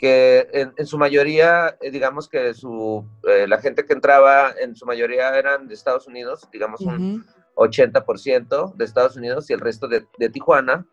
que 0.01 0.49
en, 0.53 0.87
su 0.87 0.97
mayoría, 0.97 1.77
eh, 1.83 1.91
digamos 1.91 2.27
que 2.27 2.55
su, 2.55 3.07
eh, 3.29 3.47
la 3.47 3.59
gente 3.59 3.85
que 3.85 3.93
entraba 3.93 4.55
en 4.59 4.75
su 4.75 4.87
mayoría 4.87 5.37
eran 5.39 5.69
de 5.69 5.75
Estados 5.75 6.07
Unidos, 6.07 6.49
digamos 6.51 6.81
un 6.81 7.27
80% 7.57 8.75
de 8.77 8.85
Estados 8.87 9.17
Unidos 9.17 9.51
y 9.51 9.53
el 9.53 9.61
resto 9.61 9.89
de, 9.89 10.07
de 10.19 10.31
Tijuana. 10.31 10.87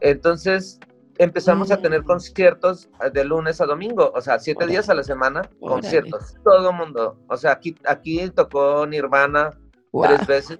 Entonces 0.00 0.80
empezamos 1.18 1.70
a 1.70 1.80
tener 1.80 2.02
conciertos 2.02 2.90
eh, 3.00 3.10
de 3.10 3.24
lunes 3.24 3.60
a 3.60 3.66
domingo, 3.66 4.10
o 4.12 4.20
sea, 4.20 4.40
siete 4.40 4.66
días 4.66 4.88
a 4.88 4.94
la 4.94 5.04
semana, 5.04 5.48
conciertos, 5.60 6.34
todo 6.42 6.72
mundo. 6.72 7.16
O 7.28 7.36
sea, 7.36 7.52
aquí, 7.52 7.76
aquí 7.86 8.28
tocó 8.30 8.88
Nirvana 8.88 9.56
tres 10.02 10.26
veces, 10.26 10.58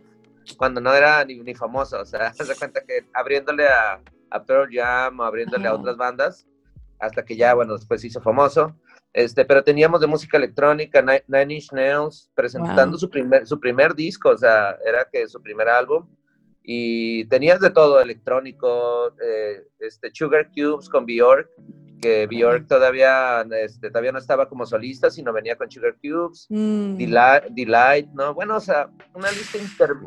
cuando 0.56 0.80
no 0.80 0.94
era 0.94 1.24
ni, 1.24 1.40
ni 1.40 1.52
famoso, 1.56 2.00
o 2.00 2.06
sea, 2.06 2.32
se 2.32 2.54
cuenta 2.54 2.80
que 2.86 3.08
abriéndole 3.12 3.66
a, 3.66 4.00
a 4.30 4.44
Pearl 4.44 4.68
Jam, 4.72 5.20
abriéndole 5.20 5.66
a 5.66 5.74
otras 5.74 5.96
bandas, 5.96 6.46
hasta 6.98 7.24
que 7.24 7.36
ya, 7.36 7.54
bueno, 7.54 7.74
después 7.74 8.04
hizo 8.04 8.20
famoso. 8.20 8.76
Este, 9.12 9.44
pero 9.44 9.64
teníamos 9.64 10.00
de 10.00 10.06
música 10.06 10.36
electrónica, 10.36 11.02
Nine 11.26 11.54
Inch 11.54 11.72
Nails, 11.72 12.30
presentando 12.34 12.98
su, 12.98 13.08
primer, 13.08 13.46
su 13.46 13.58
primer 13.58 13.94
disco, 13.94 14.30
o 14.30 14.36
sea, 14.36 14.76
era 14.84 15.08
que 15.10 15.26
su 15.26 15.40
primer 15.40 15.68
álbum 15.68 16.06
y 16.68 17.24
tenías 17.26 17.60
de 17.60 17.70
todo, 17.70 18.00
electrónico, 18.00 19.14
eh, 19.24 19.62
este, 19.78 20.10
Sugar 20.12 20.50
Cubes 20.50 20.88
con 20.88 21.06
Bjork, 21.06 21.48
que 22.02 22.26
Bjork 22.26 22.66
todavía, 22.66 23.46
este, 23.62 23.88
todavía 23.88 24.10
no 24.10 24.18
estaba 24.18 24.48
como 24.48 24.66
solista, 24.66 25.08
sino 25.08 25.32
venía 25.32 25.54
con 25.54 25.70
Sugar 25.70 25.94
Cubes, 26.02 26.46
mm. 26.50 26.96
Delight, 26.96 28.08
¿no? 28.14 28.34
Bueno, 28.34 28.56
o 28.56 28.60
sea, 28.60 28.90
una 29.14 29.30
lista 29.30 29.58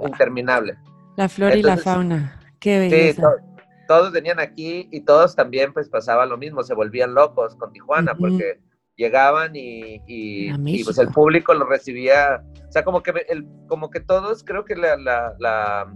interminable. 0.06 0.78
La 1.16 1.30
flora 1.30 1.56
y 1.56 1.64
la 1.64 1.78
fauna, 1.78 2.42
qué 2.60 2.78
belleza. 2.78 3.36
Sí, 3.38 3.59
todos 3.90 4.12
venían 4.12 4.40
aquí 4.40 4.88
y 4.92 5.02
todos 5.02 5.36
también 5.36 5.74
pues 5.74 5.90
pasaba 5.90 6.28
lo 6.28 6.38
mismo, 6.38 6.62
se 6.62 6.76
volvían 6.76 7.16
locos 7.16 7.56
con 7.56 7.74
Tijuana, 7.74 8.16
porque 8.16 8.60
llegaban 8.96 9.56
y, 9.56 10.00
y, 10.06 10.84
pues 10.84 11.00
el 11.00 11.08
público 11.08 11.56
lo 11.56 11.66
recibía, 11.66 12.44
o 12.68 12.72
sea, 12.72 12.84
como 12.84 13.02
que, 13.02 13.12
el, 13.28 13.48
como 13.68 13.90
que 13.90 14.00
todos, 14.00 14.44
creo 14.44 14.64
que 14.64 14.76
la, 14.76 14.96
la 14.96 15.92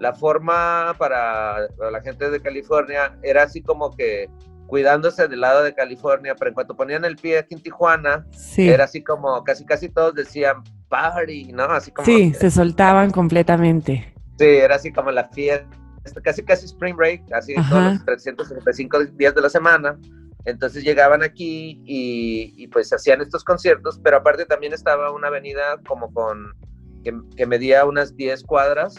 la 0.00 0.14
forma 0.14 0.94
para, 0.98 1.68
la 1.92 2.00
gente 2.02 2.30
de 2.30 2.40
California 2.40 3.16
era 3.22 3.42
así 3.42 3.60
como 3.60 3.94
que 3.94 4.28
cuidándose 4.66 5.28
del 5.28 5.40
lado 5.40 5.62
de 5.62 5.74
California, 5.74 6.34
pero 6.38 6.48
en 6.48 6.54
cuanto 6.54 6.74
ponían 6.74 7.04
el 7.04 7.16
pie 7.16 7.38
aquí 7.38 7.54
en 7.54 7.62
Tijuana, 7.62 8.26
era 8.56 8.84
así 8.84 9.04
como 9.04 9.44
casi 9.44 9.66
casi 9.66 9.90
todos 9.90 10.14
decían 10.14 10.62
party, 10.88 11.52
¿no? 11.52 11.64
Así 11.64 11.90
como 11.90 12.06
Sí, 12.06 12.32
se 12.32 12.50
soltaban 12.50 13.10
completamente. 13.10 14.14
Sí, 14.38 14.46
era 14.46 14.76
así 14.76 14.90
como 14.90 15.10
la 15.10 15.28
fiesta, 15.28 15.68
casi 16.22 16.42
casi 16.42 16.66
spring 16.66 16.96
break, 16.96 17.22
así 17.32 17.54
todos 17.68 17.94
los 17.94 18.04
365 18.04 19.04
días 19.16 19.34
de 19.34 19.40
la 19.40 19.50
semana. 19.50 19.98
Entonces 20.46 20.82
llegaban 20.82 21.22
aquí 21.22 21.82
y, 21.84 22.54
y, 22.56 22.66
pues 22.68 22.90
hacían 22.92 23.20
estos 23.20 23.44
conciertos, 23.44 24.00
pero 24.02 24.16
aparte 24.16 24.46
también 24.46 24.72
estaba 24.72 25.12
una 25.12 25.28
avenida 25.28 25.78
como 25.86 26.12
con 26.14 26.54
que, 27.04 27.14
que 27.36 27.44
medía 27.44 27.84
unas 27.84 28.16
10 28.16 28.44
cuadras 28.44 28.94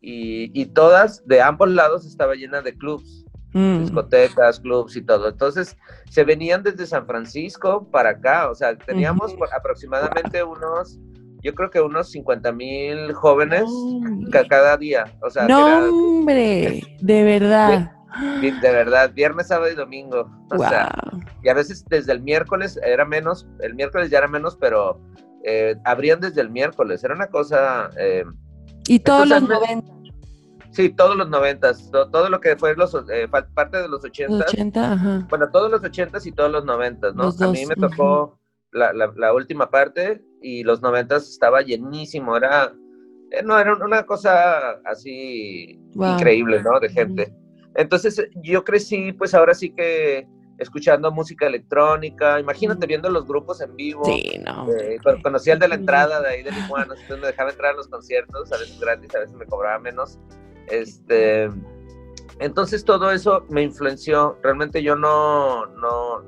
y, 0.00 0.66
todas, 0.66 1.26
de 1.26 1.40
ambos 1.40 1.70
lados, 1.70 2.06
estaba 2.06 2.34
llena 2.34 2.62
de 2.62 2.76
clubs, 2.76 3.24
mm. 3.52 3.80
discotecas, 3.80 4.60
clubs 4.60 4.96
y 4.96 5.02
todo. 5.02 5.28
Entonces, 5.28 5.76
se 6.10 6.24
venían 6.24 6.62
desde 6.62 6.86
San 6.86 7.06
Francisco 7.06 7.88
para 7.90 8.10
acá, 8.10 8.50
o 8.50 8.54
sea, 8.54 8.76
teníamos 8.76 9.34
aproximadamente 9.52 10.42
unos, 10.42 10.98
yo 11.42 11.54
creo 11.54 11.70
que 11.70 11.80
unos 11.80 12.10
50 12.10 12.52
mil 12.52 13.12
jóvenes 13.12 13.64
cada 14.48 14.76
día. 14.76 15.04
O 15.22 15.30
sea, 15.30 15.46
no, 15.46 15.84
hombre, 15.88 16.82
de 17.00 17.24
verdad. 17.24 17.92
De, 18.40 18.50
verdad, 18.72 19.12
viernes, 19.12 19.48
sábado 19.48 19.70
y 19.70 19.74
domingo. 19.74 20.30
O 20.50 20.58
sea, 20.58 20.90
y 21.42 21.48
a 21.48 21.54
veces 21.54 21.84
desde 21.88 22.12
el 22.12 22.20
miércoles 22.20 22.78
era 22.82 23.04
menos, 23.04 23.46
el 23.60 23.74
miércoles 23.74 24.10
ya 24.10 24.18
era 24.18 24.28
menos, 24.28 24.56
pero 24.56 25.00
eh, 25.44 25.76
abrían 25.84 26.20
desde 26.20 26.40
el 26.40 26.50
miércoles. 26.50 27.04
Era 27.04 27.14
una 27.14 27.28
cosa 27.28 27.90
eh, 27.98 28.24
y 28.88 28.98
todos 29.00 29.28
los 29.28 29.42
90. 29.42 29.92
Sí, 30.70 30.90
todos 30.90 31.16
los 31.16 31.28
90, 31.28 31.72
todo, 31.90 32.28
lo 32.28 32.40
que 32.40 32.56
fue 32.56 32.76
los, 32.76 32.94
eh, 33.10 33.26
parte 33.28 33.78
de 33.78 33.88
los 33.88 34.04
80. 34.04 34.44
80 34.48 34.92
ajá. 34.92 35.26
Bueno, 35.28 35.50
todos 35.50 35.70
los 35.70 35.82
80 35.82 36.18
y 36.24 36.32
todos 36.32 36.52
los 36.52 36.64
90, 36.64 37.12
¿no? 37.12 37.28
a 37.28 37.46
mí 37.48 37.66
me 37.66 37.74
tocó 37.74 38.38
la, 38.72 38.92
la, 38.92 39.32
última 39.32 39.70
parte 39.70 40.22
y 40.42 40.62
los 40.62 40.82
90 40.82 41.16
estaba 41.16 41.62
llenísimo, 41.62 42.36
era, 42.36 42.72
eh, 43.30 43.42
no, 43.42 43.58
era 43.58 43.74
una 43.74 44.04
cosa 44.04 44.80
así 44.84 45.80
increíble, 45.94 46.62
¿no? 46.62 46.78
De 46.80 46.88
gente. 46.88 47.34
Entonces 47.74 48.22
yo 48.42 48.64
crecí, 48.64 49.12
pues 49.12 49.34
ahora 49.34 49.54
sí 49.54 49.70
que 49.70 50.26
escuchando 50.58 51.12
música 51.12 51.46
electrónica, 51.46 52.40
imagínate 52.40 52.86
viendo 52.86 53.08
los 53.08 53.26
grupos 53.26 53.60
en 53.60 53.76
vivo. 53.76 54.04
Sí, 54.04 54.40
no. 54.44 54.68
Eh, 54.72 54.98
conocí 55.22 55.50
al 55.50 55.58
de 55.60 55.68
la 55.68 55.76
entrada 55.76 56.20
de 56.20 56.28
ahí 56.28 56.42
de 56.42 56.50
Tijuana, 56.50 56.94
entonces 56.98 57.18
me 57.20 57.28
dejaba 57.28 57.50
entrar 57.50 57.74
a 57.74 57.76
los 57.76 57.88
conciertos, 57.88 58.52
a 58.52 58.58
veces 58.58 58.78
gratis, 58.80 59.14
a 59.14 59.20
veces 59.20 59.36
me 59.36 59.46
cobraba 59.46 59.78
menos. 59.78 60.18
Este, 60.66 61.48
entonces 62.40 62.84
todo 62.84 63.10
eso 63.10 63.44
me 63.48 63.62
influenció. 63.62 64.38
Realmente 64.42 64.82
yo 64.82 64.94
no, 64.94 65.66
no, 65.66 66.20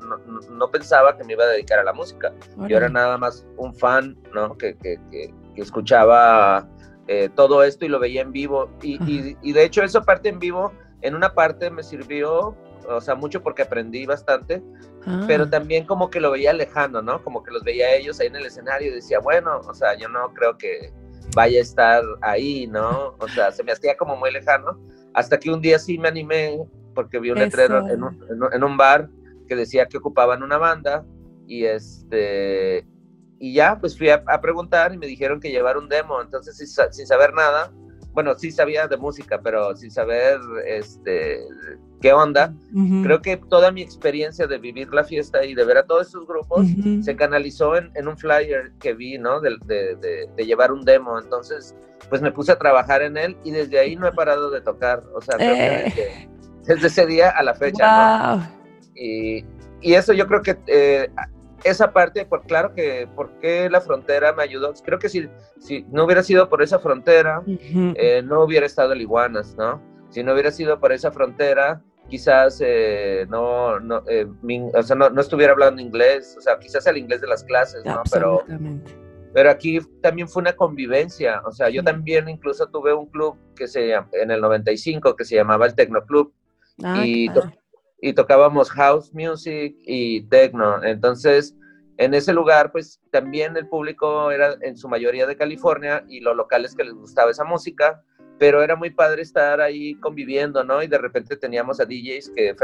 no, 0.50 0.71
pensaba 0.71 1.17
que 1.17 1.25
me 1.25 1.35
iba 1.35 1.45
a 1.45 1.49
dedicar 1.49 1.79
a 1.79 1.85
la 1.85 1.93
música. 1.93 2.33
Yo 2.69 2.76
era 2.76 2.88
nada 2.88 3.17
más 3.17 3.47
un 3.57 3.75
fan, 3.75 4.17
¿no? 4.35 4.57
Que, 4.57 4.76
que, 4.76 4.99
que, 5.11 5.33
escuchaba 5.57 6.67
eh, 7.07 7.29
todo 7.35 7.62
esto 7.62 7.85
y 7.85 7.88
lo 7.88 7.99
veía 7.99 8.23
en 8.23 8.33
vivo. 8.33 8.71
Y, 8.83 9.37
y, 9.43 9.52
de 9.52 9.64
hecho 9.64 9.83
eso 9.83 10.02
parte 10.02 10.29
en 10.29 10.38
vivo, 10.38 10.73
en 11.02 11.14
una 11.14 11.35
parte 11.35 11.71
me 11.71 11.83
sirvió, 11.83 12.57
o 12.88 13.00
sea, 13.00 13.14
mucho 13.14 13.43
porque 13.43 13.62
aprendí 13.62 14.07
bastante, 14.07 14.62
pero 15.26 15.45
ah. 15.45 15.50
también 15.50 15.87
como 15.87 16.11
que 16.11 16.21
lo 16.21 16.31
veía 16.31 16.52
lejano, 16.52 17.02
¿no? 17.02 17.23
Como 17.23 17.43
que 17.43 17.50
los 17.50 17.62
veía 17.62 17.95
ellos 17.95 18.19
ahí 18.21 18.29
en 18.29 18.37
el 18.37 18.47
escenario 18.47 18.90
y 18.90 18.95
decía, 18.95 19.21
bueno, 19.21 19.61
o 19.69 19.75
sea, 19.75 19.95
yo 19.97 20.09
no 20.09 20.33
creo 20.33 20.57
que 20.57 20.93
vaya 21.35 21.59
a 21.59 21.62
estar 21.62 22.03
ahí, 22.23 22.67
¿no? 22.67 23.15
O 23.19 23.29
sea, 23.29 23.53
se 23.53 23.62
me 23.62 23.73
hacía 23.73 23.97
como 23.97 24.17
muy 24.17 24.33
lejano, 24.33 24.79
hasta 25.15 25.39
que 25.39 25.50
un 25.50 25.61
día 25.61 25.79
sí 25.79 25.99
me 25.99 26.09
animé 26.09 26.59
porque 26.95 27.19
vi 27.19 27.31
un 27.31 27.39
letrero 27.39 27.89
en 27.89 28.03
un, 28.03 28.19
en 28.53 28.65
un 28.65 28.77
bar 28.77 29.09
que 29.49 29.57
decía 29.57 29.87
que 29.87 29.99
ocupaban 29.99 30.43
una 30.43 30.59
banda 30.59 31.05
y 31.47 31.65
este 31.65 32.87
y 33.41 33.55
ya 33.55 33.79
pues 33.81 33.99
fui 33.99 34.11
a, 34.11 34.23
preguntar 34.41 34.95
y 34.95 34.99
me 34.99 35.07
dijeron 35.07 35.41
que 35.41 35.50
llevar 35.50 35.77
un 35.77 35.89
demo. 35.89 36.21
Entonces 36.23 36.57
sin, 36.57 37.07
saber 37.07 37.35
nada 37.35 37.73
bueno 38.12 38.35
sí 38.35 38.50
sabía 38.50 38.89
de 38.89 38.97
música 38.97 39.41
pero 39.43 39.77
sin 39.77 39.91
saber 39.91 40.41
este 40.67 41.41
qué 42.00 42.12
onda 42.12 42.54
creo 43.02 43.21
que 43.21 43.37
toda 43.37 43.71
mi 43.71 43.83
experiencia 43.83 44.47
de 44.47 44.59
vivir 44.59 44.92
la 44.92 45.04
fiesta 45.04 45.45
y 45.45 45.54
de 45.54 45.64
ver 45.64 45.78
a 45.78 45.85
todos 45.85 46.09
esos 46.09 46.26
grupos 46.26 46.66
se 47.02 47.16
canalizó 47.16 47.76
en, 47.76 48.09
un 48.09 48.16
flyer 48.16 48.73
que 48.80 48.95
vi 48.95 49.19
no 49.19 49.40
de, 49.40 49.57
de, 49.66 50.45
llevar 50.45 50.73
un 50.73 50.85
demo 50.85 51.19
entonces 51.19 51.75
pues 52.09 52.23
me 52.23 52.33
puse 52.33 52.52
a 52.52 52.59
trabajar 52.59 53.02
en 53.02 53.16
él 53.16 53.37
y 53.45 53.50
desde 53.50 53.78
ahí 53.78 53.97
no 53.97 54.07
he 54.07 54.12
parado 54.12 54.50
de 54.50 54.61
tocar 54.61 55.02
o 55.14 55.21
sea 55.21 55.37
creo 55.37 55.54
que 55.95 56.00
eh. 56.00 56.28
desde, 56.64 56.87
ese 56.87 57.07
día 57.07 57.30
a 57.30 57.42
la 57.42 57.54
fecha 57.54 58.37
¿no? 58.37 58.49
y, 58.95 59.45
y 59.80 59.95
eso 59.95 60.12
yo 60.12 60.26
creo 60.26 60.42
que 60.42 60.59
eh, 60.66 61.11
esa 61.64 61.92
parte, 61.92 62.25
por 62.25 62.42
claro 62.42 62.75
que 62.75 63.09
por 63.14 63.38
qué 63.40 63.69
la 63.71 63.80
frontera 63.80 64.33
me 64.33 64.42
ayudó. 64.42 64.73
Creo 64.85 64.99
que 64.99 65.09
si, 65.09 65.28
si 65.59 65.85
no 65.90 66.04
hubiera 66.04 66.23
sido 66.23 66.49
por 66.49 66.62
esa 66.62 66.78
frontera, 66.78 67.42
eh, 67.47 68.23
no 68.25 68.42
hubiera 68.42 68.66
estado 68.66 68.92
el 68.92 69.00
Iguanas, 69.00 69.57
¿no? 69.57 69.80
Si 70.11 70.23
no 70.23 70.33
hubiera 70.33 70.50
sido 70.50 70.80
por 70.80 70.92
esa 70.92 71.11
frontera, 71.12 71.83
quizás 72.11 72.61
eh, 72.62 73.26
no, 73.31 73.81
no, 73.81 74.02
o 74.75 74.83
sea, 74.83 74.97
no, 74.97 75.09
no, 75.09 75.21
estuviera 75.21 75.52
hablando 75.52 75.81
inglés, 75.81 76.35
o 76.37 76.40
sea, 76.40 76.59
quizás 76.59 76.87
el 76.87 76.99
inglés 76.99 77.21
de 77.21 77.29
las 77.29 77.45
clases, 77.45 77.85
¿no? 77.85 78.02
Pero, 78.12 78.45
pero 79.33 79.50
aquí 79.50 79.79
también 80.02 80.29
fue 80.29 80.43
una 80.43 80.52
convivencia, 80.52 81.40
o 81.47 81.52
sea, 81.52 81.71
yo 81.71 81.83
también 81.83 82.29
incluso 82.29 82.69
tuve 82.69 82.93
un 82.93 83.07
club 83.07 83.37
que 83.57 83.67
se 83.69 83.93
en 83.95 84.31
el 84.31 84.40
95 84.40 85.17
que 85.17 85.25
se 85.25 85.37
llamaba 85.37 85.67
el 85.67 85.75
Tecno 85.75 86.05
Club. 86.05 86.33
Ah, 86.83 87.05
y 87.05 87.29
y 88.00 88.12
tocábamos 88.12 88.71
house 88.71 89.12
music 89.12 89.76
y 89.85 90.23
techno. 90.23 90.83
Entonces, 90.83 91.57
en 92.00 92.14
ese 92.14 92.33
lugar, 92.33 92.73
pues 92.73 92.99
también 93.11 93.54
el 93.59 93.69
público 93.69 94.30
era 94.30 94.57
en 94.62 94.75
su 94.78 94.88
mayoría 94.88 95.26
de 95.26 95.37
California 95.37 96.02
y 96.09 96.21
los 96.21 96.35
locales 96.35 96.75
que 96.75 96.85
les 96.85 96.95
gustaba 96.95 97.30
esa 97.30 97.45
música, 97.45 98.02
pero 98.38 98.62
era 98.62 98.75
muy 98.75 98.88
padre 98.88 99.21
estar 99.21 99.61
ahí 99.61 99.95
conviviendo, 99.97 100.64
¿no? 100.64 100.83
Y 100.83 100.87
de 100.87 100.97
repente 100.97 101.37
teníamos 101.37 101.78
a 101.78 101.85
DJs 101.85 102.30
que, 102.35 102.57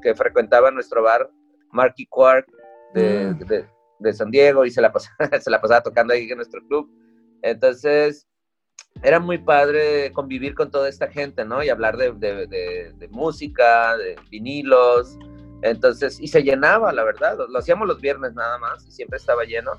que 0.00 0.14
frecuentaban 0.14 0.74
nuestro 0.74 1.02
bar, 1.02 1.28
Marky 1.72 2.06
Quark 2.06 2.46
de, 2.94 3.30
mm. 3.30 3.38
de, 3.40 3.66
de, 3.98 4.12
San 4.12 4.30
Diego 4.30 4.64
y 4.64 4.70
se 4.70 4.80
la, 4.80 4.92
pasaba, 4.92 5.16
se 5.40 5.50
la 5.50 5.60
pasaba 5.60 5.82
tocando 5.82 6.14
ahí 6.14 6.30
en 6.30 6.36
nuestro 6.36 6.64
club. 6.68 6.88
Entonces, 7.42 8.28
era 9.02 9.18
muy 9.18 9.38
padre 9.38 10.12
convivir 10.12 10.54
con 10.54 10.70
toda 10.70 10.88
esta 10.88 11.08
gente, 11.08 11.44
¿no? 11.44 11.64
Y 11.64 11.68
hablar 11.68 11.96
de, 11.96 12.12
de, 12.12 13.08
música, 13.10 13.96
de 13.96 14.14
vinilos. 14.30 15.18
Entonces, 15.64 16.20
y 16.20 16.28
se 16.28 16.42
llenaba, 16.42 16.92
la 16.92 17.04
verdad. 17.04 17.38
Lo, 17.48 17.58
hacíamos 17.58 17.88
los 17.88 17.98
viernes 17.98 18.34
nada 18.34 18.58
más 18.58 18.86
y 18.86 18.92
siempre 18.92 19.16
estaba 19.16 19.44
lleno. 19.44 19.72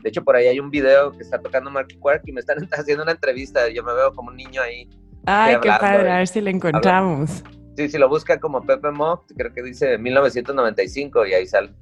De 0.00 0.08
hecho, 0.08 0.22
por 0.22 0.36
ahí 0.36 0.46
hay 0.46 0.60
un 0.60 0.70
video 0.70 1.10
que 1.10 1.22
está 1.22 1.40
tocando 1.40 1.68
Marky 1.68 1.96
Quark 1.96 2.22
y 2.26 2.32
me 2.32 2.40
están 2.40 2.58
haciendo 2.72 3.02
una 3.02 3.12
entrevista. 3.12 3.68
Yo 3.68 3.82
me 3.82 3.92
veo 3.92 4.14
como 4.14 4.30
un 4.30 4.36
niño 4.36 4.62
ahí. 4.62 4.88
Ay, 5.26 5.56
qué 5.60 5.68
padre, 5.68 6.10
a 6.12 6.18
ver 6.18 6.28
si 6.28 6.40
lo 6.40 6.48
encontramos. 6.48 7.42
Sí, 7.76 7.88
si 7.88 7.98
lo 7.98 8.08
busca 8.08 8.38
como 8.38 8.64
Pepe 8.64 8.90
Mo, 8.92 9.24
creo 9.36 9.52
que 9.52 9.62
dice 9.62 9.98
1995 9.98 11.26
y 11.26 11.34
ahí 11.34 11.46
sale. 11.46 11.72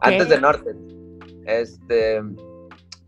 Antes 0.00 0.28
de 0.28 0.40
Norte. 0.40 0.70
Este, 1.46 2.20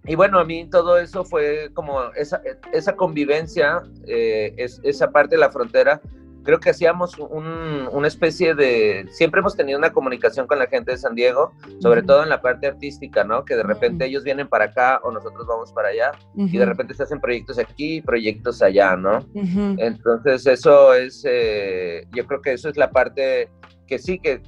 y 0.07 0.15
bueno, 0.17 0.41
a 0.41 0.45
mí 0.45 0.69
todo 0.69 0.99
eso 0.99 1.25
fue 1.25 1.71
como 1.75 2.03
esa, 2.15 2.41
esa 2.73 2.97
convivencia, 2.97 3.83
eh, 4.07 4.55
es, 4.57 4.81
esa 4.83 5.13
parte 5.13 5.37
de 5.37 5.41
la 5.41 5.51
frontera. 5.51 6.01
Creo 6.43 6.59
que 6.59 6.71
hacíamos 6.71 7.19
una 7.19 8.07
especie 8.09 8.55
de... 8.55 9.07
Siempre 9.11 9.41
hemos 9.41 9.57
tenido 9.57 9.79
una 9.79 9.93
comunicación 9.93 10.47
con 10.47 10.59
la 10.59 10.67
gente 10.67 10.93
de 10.93 10.99
San 10.99 11.15
Diego, 11.15 11.53
sobre 11.81 12.03
todo 12.03 12.23
en 12.23 12.29
la 12.29 12.41
parte 12.41 12.67
artística, 12.67 13.25
¿no? 13.25 13.45
Que 13.45 13.57
de 13.57 13.63
repente 13.63 14.07
ellos 14.07 14.25
vienen 14.25 14.49
para 14.49 14.67
acá 14.67 15.01
o 15.03 15.11
nosotros 15.11 15.47
vamos 15.47 15.73
para 15.73 15.89
allá 15.89 16.13
y 16.37 16.57
de 16.57 16.65
repente 16.65 16.95
se 16.95 17.03
hacen 17.03 17.21
proyectos 17.21 17.59
aquí 17.59 17.97
y 17.97 18.01
proyectos 18.03 18.63
allá, 18.63 18.97
¿no? 18.97 19.27
Entonces 19.35 20.47
eso 20.47 20.95
es, 20.95 21.25
eh, 21.27 22.07
yo 22.15 22.27
creo 22.27 22.41
que 22.41 22.53
eso 22.53 22.69
es 22.69 22.77
la 22.77 22.91
parte 22.91 23.49
que 23.87 23.99
sí, 23.99 24.19
que 24.19 24.43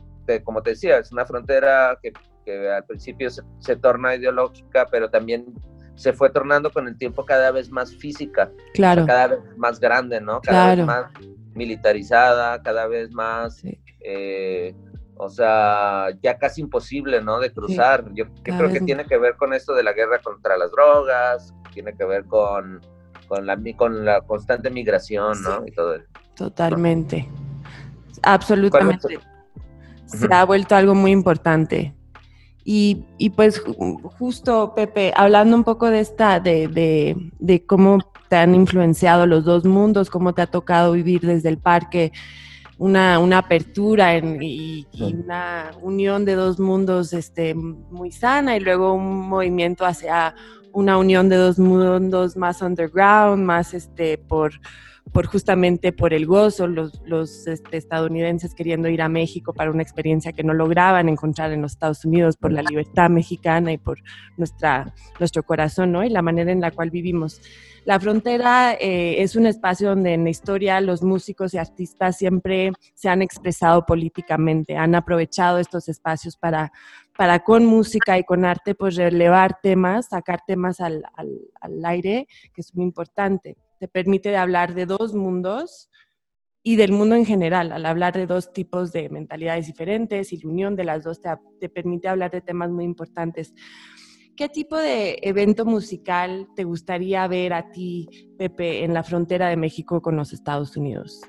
como 0.45 0.63
te 0.63 0.71
decía, 0.71 0.99
es 0.99 1.13
una 1.13 1.27
frontera 1.27 1.99
que 2.03 2.13
que 2.45 2.71
al 2.71 2.85
principio 2.85 3.29
se, 3.31 3.77
torna 3.77 4.15
ideológica, 4.15 4.87
pero 4.91 5.11
también 5.11 5.47
se 5.95 6.13
fue 6.13 6.31
tornando 6.31 6.71
con 6.71 6.89
el 6.89 6.97
tiempo 6.97 7.25
cada 7.25 7.51
vez 7.51 7.71
más 7.71 7.95
física, 7.97 8.51
claro. 8.75 9.07
cada 9.07 9.29
vez 9.29 9.41
más 9.57 9.79
grande, 9.79 10.21
¿no? 10.21 10.41
Cada 10.41 10.75
vez 10.75 10.85
más 10.85 11.07
militarizada, 11.55 12.63
cada 12.63 12.87
vez 12.87 13.13
más, 13.13 13.63
eh, 14.01 14.75
o 15.17 15.29
sea, 15.29 16.09
ya 16.23 16.39
casi 16.39 16.61
imposible, 16.61 17.23
¿no? 17.23 17.39
De 17.39 17.53
cruzar. 17.53 18.05
Yo, 18.15 18.25
creo 18.43 18.71
que 18.73 18.81
tiene 18.81 19.05
que 19.05 19.19
ver 19.19 19.37
con 19.37 19.53
esto 19.55 19.75
de 19.75 19.83
la 19.83 19.93
guerra 19.93 20.21
contra 20.21 20.57
las 20.57 20.71
drogas, 20.71 21.55
tiene 21.73 21.95
que 21.95 22.05
ver 22.05 22.25
con, 22.27 22.81
con, 23.29 23.47
la, 23.47 23.59
con 23.77 24.05
la 24.05 24.21
constante 24.23 24.71
migración, 24.71 25.43
¿no? 25.43 25.65
Y 25.67 25.73
todo 25.73 25.95
eso. 25.95 26.07
Totalmente. 26.35 27.29
Absolutamente. 28.23 29.19
Se 30.07 30.33
ha 30.33 30.45
vuelto 30.45 30.75
algo 30.75 30.95
muy 30.95 31.11
importante. 31.11 31.95
Y, 32.65 33.05
y, 33.19 33.31
pues 33.31 33.63
justo, 34.19 34.73
Pepe, 34.75 35.13
hablando 35.17 35.57
un 35.57 35.65
poco 35.65 35.91
de 35.91 36.01
esta, 36.01 36.39
de, 36.39 36.69
de, 36.69 37.17
de, 37.41 37.67
cómo 37.67 37.99
te 38.29 38.37
han 38.37 38.55
influenciado 38.55 39.27
los 39.27 39.45
dos 39.45 39.65
mundos, 39.65 40.11
cómo 40.11 40.33
te 40.33 40.43
ha 40.43 40.47
tocado 40.47 40.93
vivir 40.93 41.23
desde 41.23 41.49
el 41.49 41.59
parque, 41.59 42.13
una, 42.79 43.19
una 43.19 43.39
apertura 43.39 44.15
en, 44.15 44.39
y, 44.43 44.87
una 45.01 45.73
unión 45.81 46.25
de 46.25 46.35
dos 46.35 46.61
mundos 46.61 47.13
este, 47.13 47.55
muy 47.55 48.13
sana 48.13 48.57
y 48.57 48.61
luego 48.61 48.95
un 48.95 49.29
movimiento 49.29 49.85
hacia 49.85 50.35
una 50.73 50.99
unión 50.99 51.29
de 51.29 51.37
dos 51.37 51.59
mundos 51.59 52.37
más 52.37 52.63
underground, 52.63 53.45
más 53.45 53.75
este, 53.75 54.19
por 54.19 54.53
por 55.11 55.27
justamente 55.27 55.93
por 55.93 56.15
el 56.15 56.27
gozo, 56.27 56.67
los, 56.67 57.03
los 57.05 57.47
este, 57.47 57.77
estadounidenses 57.77 58.55
queriendo 58.55 58.89
ir 58.89 59.03
a 59.03 59.09
México 59.09 59.53
para 59.53 59.71
una 59.71 59.83
experiencia 59.83 60.33
que 60.33 60.45
no 60.45 60.55
lograban 60.55 61.09
encontrar 61.09 61.53
en 61.53 61.61
los 61.61 61.73
Estados 61.73 62.05
Unidos 62.05 62.37
por 62.37 62.53
la 62.53 62.63
libertad 62.63 63.11
mexicana 63.11 63.73
y 63.73 63.79
por 63.79 63.99
nuestra, 64.37 64.95
nuestro 65.19 65.43
corazón, 65.43 65.93
¿no? 65.93 66.05
Y 66.05 66.09
la 66.09 66.23
manera 66.23 66.53
en 66.53 66.61
la 66.61 66.71
cual 66.71 66.91
vivimos. 66.91 67.41
La 67.85 67.99
frontera 67.99 68.75
eh, 68.75 69.21
es 69.23 69.35
un 69.35 69.45
espacio 69.45 69.89
donde 69.89 70.15
en 70.15 70.25
la 70.25 70.31
historia 70.31 70.81
los 70.81 71.03
músicos 71.03 71.53
y 71.53 71.59
artistas 71.59 72.17
siempre 72.17 72.73
se 72.95 73.09
han 73.09 73.23
expresado 73.23 73.85
políticamente, 73.85 74.77
han 74.77 74.95
aprovechado 74.95 75.59
estos 75.59 75.89
espacios 75.89 76.37
para, 76.37 76.73
para 77.19 77.41
con 77.41 77.67
música 77.67 78.19
y 78.19 78.25
con 78.25 78.45
arte, 78.45 78.77
pues 78.77 78.95
relevar 78.95 79.59
temas, 79.61 80.09
sacar 80.11 80.41
temas 80.47 80.81
al, 80.81 81.03
al, 81.17 81.29
al 81.61 81.85
aire, 81.85 82.29
que 82.55 82.61
es 82.61 82.73
muy 82.75 82.85
importante 82.85 83.57
te 83.83 83.89
permite 83.89 84.37
hablar 84.37 84.75
de 84.75 84.87
dos 84.87 85.13
mundos 85.13 85.91
y 86.63 86.77
del 86.77 86.93
mundo 86.93 87.17
en 87.17 87.27
general, 87.27 87.73
al 87.73 87.85
hablar 87.85 88.15
de 88.15 88.29
dos 88.29 88.53
tipos 88.53 88.93
de 88.93 89.09
mentalidades 89.09 89.67
diferentes 89.67 90.33
y 90.33 90.41
la 90.41 90.49
unión 90.49 90.77
de 90.77 90.85
las 90.85 91.03
dos 91.03 91.21
te, 91.21 91.69
permite 91.69 92.07
hablar 92.07 92.31
de 92.31 92.43
temas 92.43 92.71
muy 92.71 92.85
importantes. 92.85 93.53
¿Qué 94.37 94.49
tipo 94.49 94.77
de 94.77 95.19
evento 95.23 95.65
musical 95.65 96.47
te 96.55 96.63
gustaría 96.63 97.27
ver 97.27 97.55
a 97.55 97.73
ti, 97.73 98.09
Pepe, 98.39 98.85
en 98.85 98.95
la 98.95 99.03
frontera 99.03 99.49
de 99.49 99.57
México 99.57 100.01
con 100.01 100.15
los 100.15 100.33
Estados 100.33 100.77
Unidos? 100.77 101.21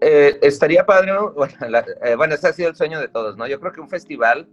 Eh, 0.00 0.38
estaría 0.42 0.86
padre, 0.86 1.10
bueno, 1.34 1.54
eh, 2.04 2.14
bueno, 2.14 2.36
ese 2.36 2.46
ha 2.46 2.52
sido 2.52 2.68
el 2.68 2.76
sueño 2.76 3.00
de 3.00 3.08
todos, 3.08 3.36
¿no? 3.36 3.48
Yo 3.48 3.58
creo 3.58 3.72
que 3.72 3.80
un 3.80 3.90
festival, 3.90 4.48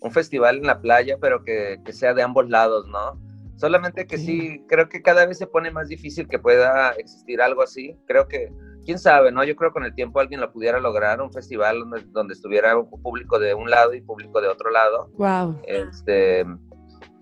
un 0.00 0.10
festival 0.10 0.56
en 0.56 0.66
la 0.68 0.80
playa, 0.80 1.18
pero 1.20 1.44
que, 1.44 1.82
que 1.84 1.92
sea 1.92 2.14
de 2.14 2.22
ambos 2.22 2.48
lados, 2.48 2.86
¿no? 2.88 3.20
Solamente 3.58 4.06
que 4.06 4.18
sí. 4.18 4.64
creo 4.68 4.88
que 4.88 5.02
cada 5.02 5.26
vez 5.26 5.36
se 5.36 5.48
pone 5.48 5.72
más 5.72 5.88
difícil 5.88 6.28
que 6.28 6.38
pueda 6.38 6.90
existir 6.92 7.42
algo 7.42 7.62
así. 7.62 7.96
Creo 8.06 8.28
que, 8.28 8.52
quién 8.84 8.98
sabe, 8.98 9.32
¿no? 9.32 9.42
Yo 9.42 9.56
creo 9.56 9.70
que 9.70 9.74
con 9.74 9.84
el 9.84 9.94
tiempo 9.94 10.20
alguien 10.20 10.40
lo 10.40 10.52
pudiera 10.52 10.78
lograr, 10.78 11.20
un 11.20 11.32
festival 11.32 11.82
donde, 12.12 12.32
estuviera 12.32 12.78
un 12.78 12.88
público 13.02 13.38
de 13.40 13.54
un 13.54 13.68
lado 13.68 13.94
y 13.94 14.00
público 14.00 14.40
de 14.40 14.46
otro 14.46 14.70
lado. 14.70 15.10
Wow. 15.18 15.60
Este, 15.66 16.46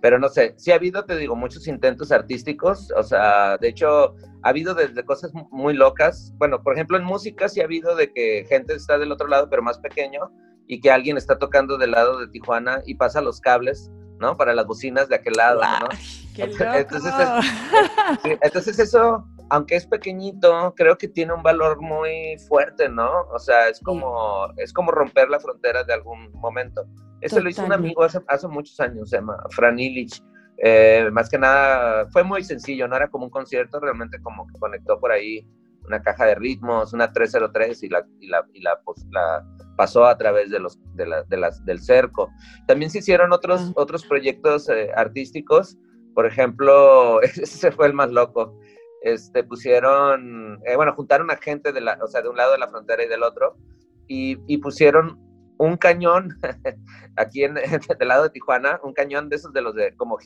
pero 0.02 0.18
no 0.18 0.28
sé, 0.28 0.52
sí 0.58 0.72
ha 0.72 0.74
habido, 0.74 1.06
te 1.06 1.16
digo, 1.16 1.34
muchos 1.34 1.66
intentos 1.66 2.12
artísticos, 2.12 2.92
o 2.94 3.02
sea, 3.02 3.56
de 3.56 3.68
hecho, 3.68 4.14
ha 4.42 4.50
habido 4.50 4.74
desde 4.74 5.04
cosas 5.04 5.32
muy 5.50 5.72
locas. 5.72 6.34
Bueno, 6.36 6.62
por 6.62 6.74
ejemplo, 6.74 6.98
en 6.98 7.04
música 7.04 7.48
sí 7.48 7.62
ha 7.62 7.64
habido 7.64 7.96
de 7.96 8.12
que 8.12 8.44
gente 8.46 8.74
está 8.74 8.98
del 8.98 9.10
otro 9.10 9.26
lado, 9.26 9.48
pero 9.48 9.62
más 9.62 9.78
pequeño, 9.78 10.30
y 10.66 10.80
que 10.80 10.90
alguien 10.90 11.16
está 11.16 11.38
tocando 11.38 11.78
del 11.78 11.92
lado 11.92 12.18
de 12.18 12.28
Tijuana 12.28 12.82
y 12.84 12.96
pasa 12.96 13.22
los 13.22 13.40
cables 13.40 13.90
¿no? 14.18 14.36
Para 14.36 14.54
las 14.54 14.66
bocinas 14.66 15.08
de 15.08 15.16
aquel 15.16 15.34
lado, 15.34 15.60
¿no? 15.80 15.88
entonces, 16.36 17.12
entonces, 18.42 18.78
eso, 18.78 19.26
aunque 19.50 19.76
es 19.76 19.86
pequeñito, 19.86 20.74
creo 20.76 20.98
que 20.98 21.08
tiene 21.08 21.32
un 21.32 21.42
valor 21.42 21.80
muy 21.80 22.36
fuerte, 22.48 22.88
¿no? 22.88 23.22
O 23.32 23.38
sea, 23.38 23.68
es 23.68 23.80
como, 23.80 24.48
es 24.56 24.72
como 24.72 24.90
romper 24.90 25.28
la 25.30 25.40
frontera 25.40 25.84
de 25.84 25.94
algún 25.94 26.30
momento. 26.32 26.84
Eso 27.20 27.40
lo 27.40 27.48
hizo 27.48 27.64
un 27.64 27.72
amigo 27.72 28.02
hace, 28.02 28.20
hace 28.28 28.48
muchos 28.48 28.78
años, 28.80 29.10
se 29.10 29.16
llama 29.16 29.42
Fran 29.50 29.78
Illich. 29.78 30.22
Eh, 30.58 31.08
más 31.12 31.28
que 31.28 31.38
nada, 31.38 32.06
fue 32.10 32.22
muy 32.22 32.42
sencillo, 32.42 32.88
no 32.88 32.96
era 32.96 33.08
como 33.08 33.24
un 33.24 33.30
concierto, 33.30 33.80
realmente 33.80 34.20
como 34.22 34.46
que 34.46 34.58
conectó 34.58 34.98
por 34.98 35.12
ahí 35.12 35.46
una 35.86 36.02
caja 36.02 36.26
de 36.26 36.34
ritmos, 36.34 36.92
una 36.92 37.12
303 37.12 37.82
y 37.82 37.88
la, 37.88 38.06
y 38.20 38.28
la, 38.28 38.46
y 38.52 38.60
la, 38.60 38.80
pues, 38.84 39.04
la 39.10 39.44
pasó 39.76 40.06
a 40.06 40.16
través 40.16 40.50
de 40.50 40.58
los, 40.58 40.78
de, 40.94 41.06
la, 41.06 41.22
de 41.24 41.36
las, 41.36 41.64
del 41.64 41.80
cerco. 41.80 42.30
También 42.66 42.90
se 42.90 42.98
hicieron 42.98 43.32
otros, 43.32 43.72
otros 43.76 44.04
proyectos 44.04 44.68
eh, 44.68 44.90
artísticos, 44.94 45.76
por 46.14 46.26
ejemplo, 46.26 47.20
ese 47.22 47.70
fue 47.70 47.86
el 47.86 47.94
más 47.94 48.10
loco. 48.10 48.58
Este, 49.02 49.44
pusieron, 49.44 50.60
eh, 50.66 50.74
bueno, 50.74 50.94
juntaron 50.94 51.30
a 51.30 51.36
gente 51.36 51.72
de, 51.72 51.80
la, 51.80 51.98
o 52.02 52.08
sea, 52.08 52.22
de 52.22 52.28
un 52.28 52.36
lado 52.36 52.52
de 52.52 52.58
la 52.58 52.68
frontera 52.68 53.04
y 53.04 53.08
del 53.08 53.22
otro, 53.22 53.56
y, 54.08 54.38
y 54.46 54.58
pusieron 54.58 55.20
un 55.58 55.76
cañón 55.76 56.38
aquí 57.16 57.44
en, 57.44 57.54
del 57.54 58.08
lado 58.08 58.24
de 58.24 58.30
Tijuana, 58.30 58.80
un 58.82 58.92
cañón 58.92 59.28
de 59.28 59.36
esos 59.36 59.52
de 59.52 59.62
los 59.62 59.74
de 59.74 59.94
como 59.96 60.18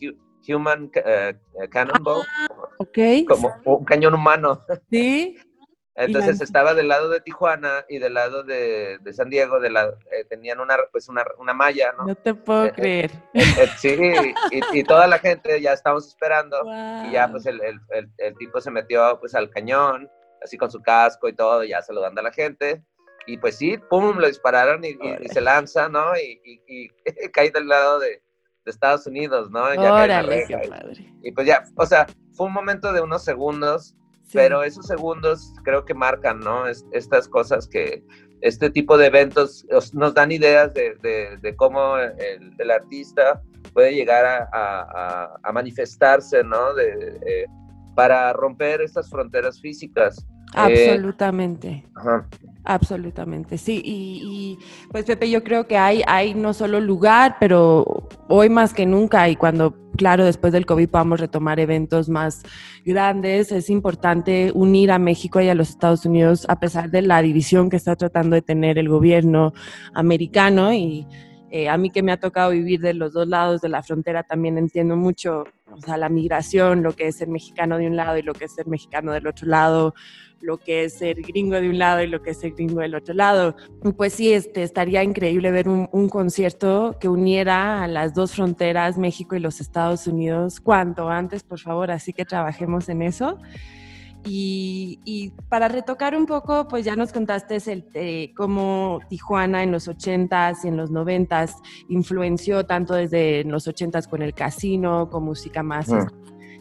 Human 0.48 0.84
uh, 0.84 1.68
Cannonball, 1.70 2.22
okay. 2.78 3.24
como 3.24 3.52
un 3.64 3.84
cañón 3.84 4.14
humano. 4.14 4.60
Sí. 4.90 5.36
Entonces 6.00 6.38
la... 6.38 6.44
estaba 6.44 6.74
del 6.74 6.88
lado 6.88 7.08
de 7.08 7.20
Tijuana 7.20 7.84
y 7.88 7.98
del 7.98 8.14
lado 8.14 8.42
de, 8.42 8.98
de 8.98 9.12
San 9.12 9.28
Diego, 9.28 9.60
de 9.60 9.70
la, 9.70 9.94
eh, 10.10 10.24
tenían 10.28 10.60
una, 10.60 10.76
pues 10.90 11.08
una, 11.08 11.24
una, 11.38 11.52
malla, 11.52 11.92
¿no? 11.98 12.06
No 12.06 12.14
te 12.14 12.34
puedo 12.34 12.66
eh, 12.66 12.72
creer. 12.72 13.10
Eh, 13.34 13.68
sí, 13.78 13.96
y, 14.50 14.78
y, 14.78 14.84
toda 14.84 15.06
la 15.06 15.18
gente 15.18 15.60
ya 15.60 15.72
estábamos 15.72 16.06
esperando 16.06 16.62
wow. 16.64 17.06
y 17.06 17.12
ya 17.12 17.28
pues 17.30 17.46
el, 17.46 17.60
el, 17.62 17.80
el, 17.90 18.08
el, 18.18 18.36
tipo 18.36 18.60
se 18.60 18.70
metió 18.70 19.18
pues 19.20 19.34
al 19.34 19.50
cañón, 19.50 20.10
así 20.42 20.56
con 20.56 20.70
su 20.70 20.80
casco 20.80 21.28
y 21.28 21.34
todo, 21.34 21.64
ya 21.64 21.82
saludando 21.82 22.20
a 22.20 22.24
la 22.24 22.32
gente. 22.32 22.82
Y 23.26 23.36
pues 23.36 23.58
sí, 23.58 23.76
pum, 23.76 24.16
lo 24.18 24.26
dispararon 24.26 24.82
y, 24.84 24.96
y 25.20 25.28
se 25.28 25.40
lanza, 25.40 25.88
¿no? 25.88 26.16
Y, 26.16 26.40
y 26.66 26.88
cae 27.32 27.50
del 27.50 27.68
lado 27.68 27.98
de, 27.98 28.22
de 28.64 28.70
Estados 28.70 29.06
Unidos, 29.06 29.50
¿no? 29.50 29.72
Ya 29.74 29.92
Órale, 29.92 30.44
qué 30.48 30.56
padre. 30.68 31.12
Y 31.22 31.32
pues 31.32 31.46
ya, 31.46 31.64
o 31.76 31.86
sea, 31.86 32.06
fue 32.32 32.46
un 32.46 32.52
momento 32.52 32.92
de 32.92 33.00
unos 33.00 33.24
segundos 33.24 33.96
Pero 34.32 34.62
esos 34.62 34.86
segundos 34.86 35.52
creo 35.64 35.84
que 35.84 35.94
marcan, 35.94 36.40
¿no? 36.40 36.66
Es, 36.66 36.86
estas 36.92 37.28
cosas 37.28 37.66
que 37.66 38.04
este 38.40 38.70
tipo 38.70 38.96
de 38.96 39.06
eventos 39.06 39.66
nos 39.92 40.14
dan 40.14 40.32
ideas 40.32 40.72
de, 40.72 40.94
de, 41.40 41.56
cómo 41.56 41.96
el, 41.98 42.70
artista 42.70 43.42
puede 43.74 43.94
llegar 43.94 44.24
a, 44.24 44.48
a, 44.52 45.38
a 45.42 45.52
manifestarse, 45.52 46.42
¿no? 46.44 46.74
De, 46.74 47.18
eh, 47.26 47.46
para 47.94 48.32
romper 48.32 48.80
estas 48.80 49.10
fronteras 49.10 49.60
físicas. 49.60 50.26
Absolutamente. 50.54 51.68
Eh, 51.68 51.86
ajá. 51.94 52.26
Absolutamente, 52.64 53.56
sí. 53.56 53.80
Y, 53.84 54.20
y, 54.22 54.58
pues 54.90 55.04
Pepe, 55.04 55.30
yo 55.30 55.42
creo 55.42 55.66
que 55.66 55.78
hay, 55.78 56.02
hay 56.06 56.34
no 56.34 56.52
solo 56.52 56.78
lugar, 56.80 57.36
pero 57.40 58.08
hoy 58.28 58.50
más 58.50 58.74
que 58.74 58.84
nunca 58.84 59.28
y 59.30 59.36
cuando, 59.36 59.74
claro, 59.96 60.24
después 60.24 60.52
del 60.52 60.66
COVID 60.66 60.88
podamos 60.88 61.20
retomar 61.20 61.58
eventos 61.58 62.10
más 62.10 62.42
grandes, 62.84 63.50
es 63.50 63.70
importante 63.70 64.52
unir 64.54 64.92
a 64.92 64.98
México 64.98 65.40
y 65.40 65.48
a 65.48 65.54
los 65.54 65.70
Estados 65.70 66.04
Unidos 66.04 66.44
a 66.48 66.60
pesar 66.60 66.90
de 66.90 67.02
la 67.02 67.22
división 67.22 67.70
que 67.70 67.76
está 67.76 67.96
tratando 67.96 68.36
de 68.36 68.42
tener 68.42 68.78
el 68.78 68.88
gobierno 68.90 69.54
americano 69.94 70.72
y 70.72 71.06
eh, 71.50 71.68
a 71.68 71.76
mí 71.76 71.90
que 71.90 72.02
me 72.02 72.12
ha 72.12 72.16
tocado 72.16 72.50
vivir 72.50 72.80
de 72.80 72.94
los 72.94 73.12
dos 73.12 73.26
lados 73.26 73.60
de 73.60 73.68
la 73.68 73.82
frontera 73.82 74.22
también 74.22 74.56
entiendo 74.56 74.96
mucho, 74.96 75.44
o 75.70 75.80
sea, 75.80 75.96
la 75.96 76.08
migración, 76.08 76.82
lo 76.82 76.92
que 76.92 77.08
es 77.08 77.16
ser 77.16 77.28
mexicano 77.28 77.76
de 77.76 77.88
un 77.88 77.96
lado 77.96 78.16
y 78.18 78.22
lo 78.22 78.34
que 78.34 78.44
es 78.44 78.54
ser 78.54 78.68
mexicano 78.68 79.12
del 79.12 79.26
otro 79.26 79.48
lado, 79.48 79.94
lo 80.40 80.58
que 80.58 80.84
es 80.84 80.94
ser 80.98 81.20
gringo 81.22 81.60
de 81.60 81.68
un 81.68 81.78
lado 81.78 82.02
y 82.02 82.06
lo 82.06 82.22
que 82.22 82.30
es 82.30 82.40
ser 82.40 82.52
gringo 82.52 82.80
del 82.80 82.94
otro 82.94 83.14
lado. 83.14 83.56
Pues 83.96 84.14
sí, 84.14 84.32
este, 84.32 84.62
estaría 84.62 85.02
increíble 85.02 85.50
ver 85.50 85.68
un, 85.68 85.88
un 85.90 86.08
concierto 86.08 86.96
que 87.00 87.08
uniera 87.08 87.82
a 87.82 87.88
las 87.88 88.14
dos 88.14 88.32
fronteras, 88.34 88.96
México 88.96 89.34
y 89.34 89.40
los 89.40 89.60
Estados 89.60 90.06
Unidos, 90.06 90.60
cuanto 90.60 91.08
antes, 91.08 91.42
por 91.42 91.58
favor, 91.58 91.90
así 91.90 92.12
que 92.12 92.24
trabajemos 92.24 92.88
en 92.88 93.02
eso. 93.02 93.38
Y, 94.24 95.00
y, 95.04 95.30
para 95.48 95.68
retocar 95.68 96.14
un 96.14 96.26
poco, 96.26 96.68
pues 96.68 96.84
ya 96.84 96.94
nos 96.94 97.10
contaste 97.10 97.56
el, 97.72 97.88
eh, 97.94 98.32
cómo 98.36 99.00
Tijuana 99.08 99.62
en 99.62 99.72
los 99.72 99.88
80s 99.88 100.58
y 100.64 100.68
en 100.68 100.76
los 100.76 100.90
90s 100.90 101.54
influenció 101.88 102.66
tanto 102.66 102.94
desde 102.94 103.44
los 103.44 103.66
80s 103.66 104.08
con 104.08 104.20
el 104.20 104.34
casino, 104.34 105.08
con 105.08 105.24
música 105.24 105.62
más 105.62 105.88
mm. 105.88 106.06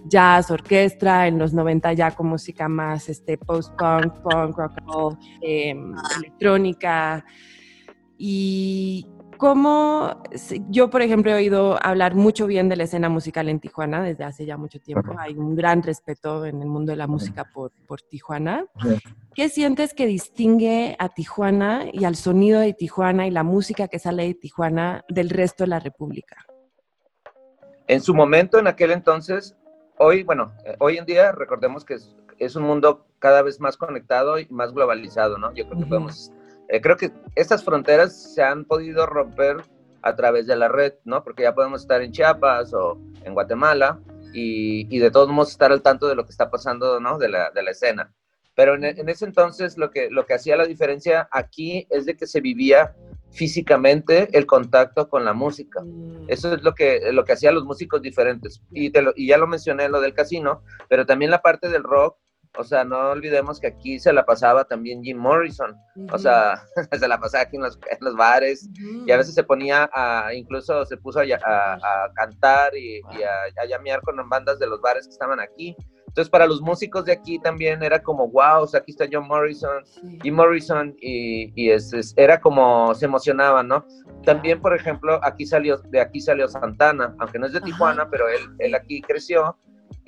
jazz, 0.05 0.51
orquestra, 0.51 1.27
en 1.27 1.37
los 1.37 1.53
90 1.53 1.93
ya 1.93 2.11
con 2.11 2.27
música 2.27 2.69
más 2.69 3.09
este, 3.09 3.37
post-punk, 3.37 4.13
punk, 4.21 4.57
rock 4.57 4.77
and 4.77 4.87
roll, 4.87 5.17
eh, 5.41 5.75
electrónica. 6.17 7.25
Y, 8.17 9.05
¿Cómo 9.39 10.21
yo, 10.67 10.89
por 10.89 11.02
ejemplo, 11.02 11.32
he 11.32 11.34
oído 11.34 11.80
hablar 11.82 12.13
mucho 12.13 12.45
bien 12.45 12.67
de 12.67 12.75
la 12.75 12.84
escena 12.84 13.08
musical 13.08 13.47
en 13.47 13.62
Tijuana 13.62 14.04
desde 14.04 14.25
hace 14.25 14.45
ya 14.45 14.58
mucho 14.58 14.82
tiempo? 14.82 15.15
Hay 15.17 15.38
un 15.38 15.56
gran 15.56 15.82
respeto 15.82 16.45
en 16.45 16.62
el 16.62 16.67
mundo 16.67 16.91
de 16.91 16.97
la 16.97 17.08
música 17.08 17.45
por, 17.45 17.71
por 17.88 18.02
Tijuana. 18.02 18.65
¿Qué 19.34 19.47
sientes 19.47 19.93
que 19.93 20.08
distingue 20.08 20.97
a 20.99 21.08
Tijuana 21.08 21.86
y 21.89 22.04
al 22.04 22.17
sonido 22.17 22.60
de 22.60 22.73
Tijuana 22.73 23.28
y 23.28 23.32
la 23.32 23.43
música 23.43 23.88
que 23.88 23.97
sale 23.97 24.28
de 24.28 24.34
Tijuana 24.34 25.06
del 25.08 25.30
resto 25.30 25.63
de 25.63 25.69
la 25.69 25.80
República? 25.80 26.45
En 27.88 28.02
su 28.02 28.13
momento, 28.13 28.60
en 28.60 28.67
aquel 28.67 28.91
entonces, 28.91 29.56
hoy, 29.99 30.23
bueno, 30.23 30.52
hoy 30.80 30.97
en 30.97 31.06
día 31.06 31.32
recordemos 31.32 31.86
que 31.86 31.93
es, 31.93 32.13
es 32.39 32.58
un 32.58 32.63
mundo 32.63 33.08
cada 33.19 33.41
vez 33.41 33.62
más 33.62 33.78
conectado 33.78 34.38
y 34.38 34.47
más 34.49 34.73
globalizado, 34.73 35.38
¿no? 35.38 35.54
Yo 35.54 35.63
creo 35.65 35.78
que 35.78 35.84
uh 35.86 35.88
-huh. 35.88 35.89
podemos 35.89 36.34
eh, 36.69 36.82
creo 36.82 36.97
que 36.97 37.12
estas 37.36 37.63
fronteras 37.63 38.34
se 38.34 38.43
han 38.43 38.63
podido 38.63 39.05
romper 39.05 39.58
a 40.01 40.15
través 40.15 40.47
de 40.47 40.55
la 40.55 40.67
red, 40.67 40.93
¿no? 41.03 41.23
Porque 41.23 41.43
ya 41.43 41.53
podemos 41.53 41.82
estar 41.82 42.01
en 42.01 42.12
Chiapas 42.12 42.73
o 42.73 42.99
en 43.23 43.34
Guatemala 43.34 43.99
y, 44.34 44.88
y 44.95 44.99
de 44.99 45.12
todos 45.12 45.29
modos 45.29 45.51
estar 45.51 45.71
al 45.71 45.82
tanto 45.82 46.08
de 46.08 46.15
lo 46.15 46.25
que 46.25 46.32
está 46.32 46.49
pasando, 46.49 46.99
¿no? 46.99 47.17
De 47.17 47.27
la, 47.27 47.49
de 47.51 47.63
la 47.63 47.71
escena. 47.71 48.13
Pero 48.55 48.75
en, 48.75 48.84
en, 48.84 49.10
ese 49.10 49.25
entonces 49.25 49.77
lo 49.77 49.89
que, 49.89 50.10
lo 50.10 50.25
que 50.25 50.36
hacía 50.36 50.58
la 50.58 50.65
diferencia 50.65 51.27
aquí 51.32 51.88
es 51.89 52.05
de 52.05 52.15
que 52.15 52.27
se 52.27 52.39
vivía 52.39 52.95
físicamente 53.32 54.29
el 54.38 54.45
contacto 54.45 55.10
con 55.10 55.25
la 55.25 55.34
música. 55.34 55.84
Eso 56.27 56.53
es 56.53 56.62
lo 56.62 56.73
que, 56.75 57.12
lo 57.12 57.25
que 57.25 57.34
hacía 57.34 57.51
los 57.51 57.65
músicos 57.65 58.01
diferentes. 58.01 58.62
Y, 58.71 58.91
te 58.91 59.01
lo, 59.01 59.13
y 59.15 59.27
ya 59.27 59.38
lo 59.38 59.47
mencioné, 59.47 59.89
lo 59.89 60.01
del 60.01 60.13
casino, 60.13 60.63
pero 60.88 61.05
también 61.05 61.32
la 61.32 61.41
parte 61.41 61.69
del 61.69 61.84
rock 61.84 62.17
o 62.57 62.63
sea, 62.63 62.83
no 62.83 63.12
olvidemos 63.12 63.59
que 63.59 63.67
aquí 63.67 63.99
se 63.99 64.12
la 64.12 64.25
pasaba 64.25 64.65
también 64.65 65.03
Jim 65.03 65.17
Morrison. 65.17 65.71
Uh 65.95 66.01
-huh. 66.01 66.13
O 66.15 66.17
sea, 66.17 66.62
se 66.99 67.07
la 67.07 67.19
pasaba 67.19 67.43
aquí 67.43 67.57
en 67.57 67.63
los, 67.63 67.75
en 67.89 67.97
los 68.01 68.15
bares 68.15 68.67
uh 68.67 68.71
-huh. 68.71 69.07
y 69.07 69.12
a 69.12 69.17
veces 69.17 69.35
se 69.35 69.43
ponía 69.43 69.89
a, 69.93 70.33
incluso 70.33 70.85
se 70.85 70.97
puso 70.97 71.19
a, 71.19 71.23
a, 71.23 71.73
a 71.75 72.13
cantar 72.15 72.75
y, 72.75 73.01
wow. 73.01 73.13
y 73.19 73.23
a, 73.23 73.33
a, 73.62 73.65
llamear 73.65 74.01
con 74.01 74.17
bandas 74.29 74.59
de 74.59 74.67
los 74.67 74.81
bares 74.81 75.05
que 75.05 75.13
estaban 75.13 75.39
aquí. 75.39 75.75
Entonces, 76.07 76.29
para 76.31 76.47
los 76.47 76.59
músicos 76.59 77.05
de 77.05 77.12
aquí 77.12 77.38
también 77.39 77.83
era 77.83 78.01
como, 78.01 78.27
wow, 78.29 78.63
o 78.63 78.67
sea, 78.67 78.79
aquí 78.79 78.91
está 78.91 79.05
John 79.12 79.27
Morrison, 79.27 79.85
sí. 79.85 80.17
Jim 80.23 80.33
Morrison, 80.35 80.95
y, 80.99 81.53
y 81.55 81.69
es, 81.69 81.93
es, 81.93 82.15
era 82.17 82.41
como, 82.41 82.95
se 82.95 83.05
emocionaban, 83.05 83.67
¿no? 83.67 83.85
También, 84.25 84.59
por 84.59 84.75
ejemplo, 84.75 85.19
aquí 85.23 85.45
salió, 85.45 85.77
de 85.77 86.01
aquí 86.01 86.19
salió 86.19 86.47
Santana, 86.47 87.15
aunque 87.19 87.38
no 87.38 87.45
es 87.45 87.53
de 87.53 87.62
Tijuana, 87.62 88.01
Ajá. 88.01 88.12
pero 88.12 88.27
él, 88.27 88.41
él 88.57 88.73
aquí 88.73 89.01
creció 89.01 89.55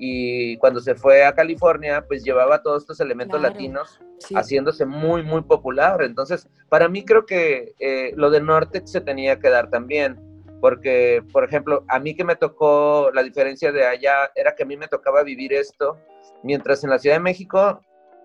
y 0.04 0.58
cuando 0.58 0.80
se 0.80 0.96
fue 0.96 1.24
a 1.24 1.36
California, 1.36 2.04
pues 2.08 2.24
llevaba 2.24 2.64
todos 2.64 2.82
estos 2.82 3.00
elementos 3.00 3.40
claro, 3.40 3.54
latinos 3.54 4.02
sí. 4.18 4.34
haciéndose 4.34 4.84
muy, 4.84 5.22
muy 5.22 5.44
popular. 5.44 6.02
Entonces, 6.02 6.50
para 6.70 6.90
mí 6.90 7.06
creo 7.06 7.28
que 7.28 7.76
eh, 7.78 8.12
lo 8.16 8.32
del 8.32 8.48
norte 8.48 8.82
se 8.84 9.02
tenía 9.02 9.38
que 9.40 9.52
dar 9.52 9.70
también, 9.70 10.20
porque, 10.60 11.24
por 11.32 11.44
ejemplo, 11.44 11.86
a 11.88 12.00
mí 12.00 12.16
que 12.16 12.24
me 12.24 12.36
tocó, 12.36 13.12
la 13.14 13.22
diferencia 13.22 13.72
de 13.72 13.86
allá 13.86 14.32
era 14.34 14.56
que 14.56 14.64
a 14.64 14.66
mí 14.66 14.76
me 14.76 14.88
tocaba 14.88 15.22
vivir 15.22 15.54
esto, 15.54 16.00
mientras 16.42 16.84
en 16.84 16.90
la 16.90 16.98
Ciudad 16.98 17.18
de 17.18 17.22
México 17.22 17.80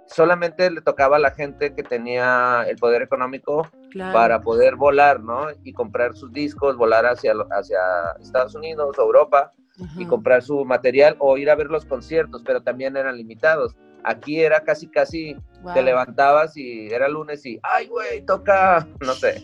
solamente 0.06 0.70
le 0.70 0.80
tocaba 0.80 1.16
a 1.16 1.20
la 1.20 1.32
gente 1.32 1.74
que 1.74 1.82
tenía 1.82 2.64
el 2.66 2.76
poder 2.76 3.02
económico 3.02 3.68
claro. 3.90 4.14
para 4.14 4.40
poder 4.40 4.76
volar, 4.76 5.20
¿no? 5.20 5.48
Y 5.62 5.74
comprar 5.74 6.14
sus 6.14 6.32
discos, 6.32 6.78
volar 6.78 7.04
hacia, 7.04 7.34
hacia 7.50 7.78
Estados 8.18 8.54
Unidos 8.54 8.98
o 8.98 9.02
Europa 9.02 9.52
Ajá. 9.82 10.00
y 10.00 10.06
comprar 10.06 10.42
su 10.42 10.64
material 10.64 11.16
o 11.18 11.36
ir 11.36 11.50
a 11.50 11.54
ver 11.54 11.66
los 11.66 11.84
conciertos, 11.84 12.42
pero 12.44 12.62
también 12.62 12.96
eran 12.96 13.16
limitados. 13.16 13.76
Aquí 14.04 14.40
era 14.40 14.60
casi, 14.60 14.88
casi, 14.88 15.34
wow. 15.62 15.74
te 15.74 15.82
levantabas 15.82 16.56
y 16.56 16.86
era 16.86 17.08
lunes 17.08 17.44
y, 17.44 17.58
ay, 17.62 17.88
güey, 17.88 18.24
toca, 18.24 18.86
no 19.00 19.12
sé. 19.14 19.42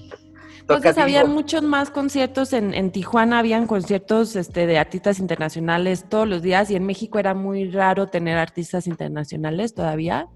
Entonces 0.60 0.96
había 0.96 1.24
muchos 1.24 1.62
más 1.62 1.90
conciertos 1.90 2.52
en, 2.52 2.72
en, 2.72 2.92
Tijuana, 2.92 3.40
habían 3.40 3.66
conciertos 3.66 4.36
este, 4.36 4.66
de 4.66 4.78
artistas 4.78 5.18
internacionales 5.18 6.06
todos 6.08 6.28
los 6.28 6.40
días 6.40 6.70
y 6.70 6.76
en 6.76 6.86
México 6.86 7.18
era 7.18 7.34
muy 7.34 7.70
raro 7.70 8.06
tener 8.06 8.38
artistas 8.38 8.86
internacionales 8.86 9.74
todavía. 9.74 10.28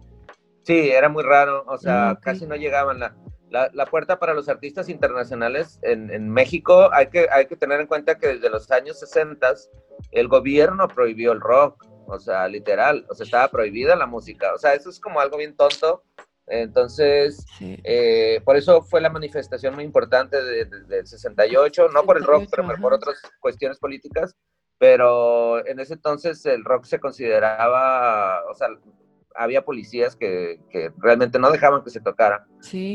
Sí, 0.64 0.90
era 0.90 1.08
muy 1.08 1.22
raro, 1.22 1.64
o 1.68 1.78
sea, 1.78 2.12
okay. 2.12 2.34
casi 2.34 2.46
no 2.46 2.56
llegaban. 2.56 2.98
La, 2.98 3.14
la, 3.56 3.70
la, 3.72 3.86
puerta 3.86 4.18
para 4.18 4.34
los 4.34 4.48
artistas 4.48 4.88
internacionales 4.88 5.78
en, 5.82 6.10
en, 6.10 6.28
México, 6.28 6.90
hay 6.92 7.06
que, 7.08 7.26
hay 7.30 7.46
que 7.46 7.56
tener 7.56 7.80
en 7.80 7.86
cuenta 7.86 8.18
que 8.18 8.28
desde 8.28 8.50
los 8.50 8.70
años 8.70 8.98
60 9.00 9.54
el 10.12 10.28
gobierno 10.28 10.88
prohibió 10.88 11.32
el 11.32 11.40
rock. 11.40 11.86
o 12.06 12.18
sea, 12.20 12.46
literal, 12.48 13.06
o 13.08 13.14
sea, 13.14 13.24
estaba 13.24 13.48
prohibida 13.48 13.96
la 13.96 14.06
música, 14.06 14.54
o 14.54 14.58
sea, 14.58 14.74
eso 14.74 14.90
es 14.90 15.00
como 15.00 15.20
algo 15.20 15.38
bien 15.38 15.56
tonto. 15.56 16.02
Entonces, 16.48 17.44
eh, 17.60 18.40
por 18.44 18.56
eso 18.56 18.80
fue 18.80 19.00
la 19.00 19.10
manifestación 19.10 19.74
muy 19.74 19.82
importante 19.82 20.40
del 20.40 21.04
68, 21.04 21.88
no 21.88 22.04
por 22.04 22.18
el 22.18 22.22
rock, 22.22 22.44
pero 22.48 22.68
por 22.80 22.94
otras 22.94 23.20
cuestiones 23.40 23.80
políticas, 23.80 24.36
pero 24.78 25.66
en 25.66 25.80
ese 25.80 25.94
entonces 25.94 26.46
el 26.46 26.64
rock 26.64 26.84
se 26.84 27.00
consideraba, 27.00 28.44
o 28.48 28.54
sea, 28.54 28.68
había 29.36 29.64
policías 29.64 30.16
que, 30.16 30.60
que, 30.70 30.90
realmente 30.98 31.38
no 31.38 31.50
dejaban 31.50 31.82
que 31.82 31.90
se 31.90 32.00
tocara. 32.00 32.46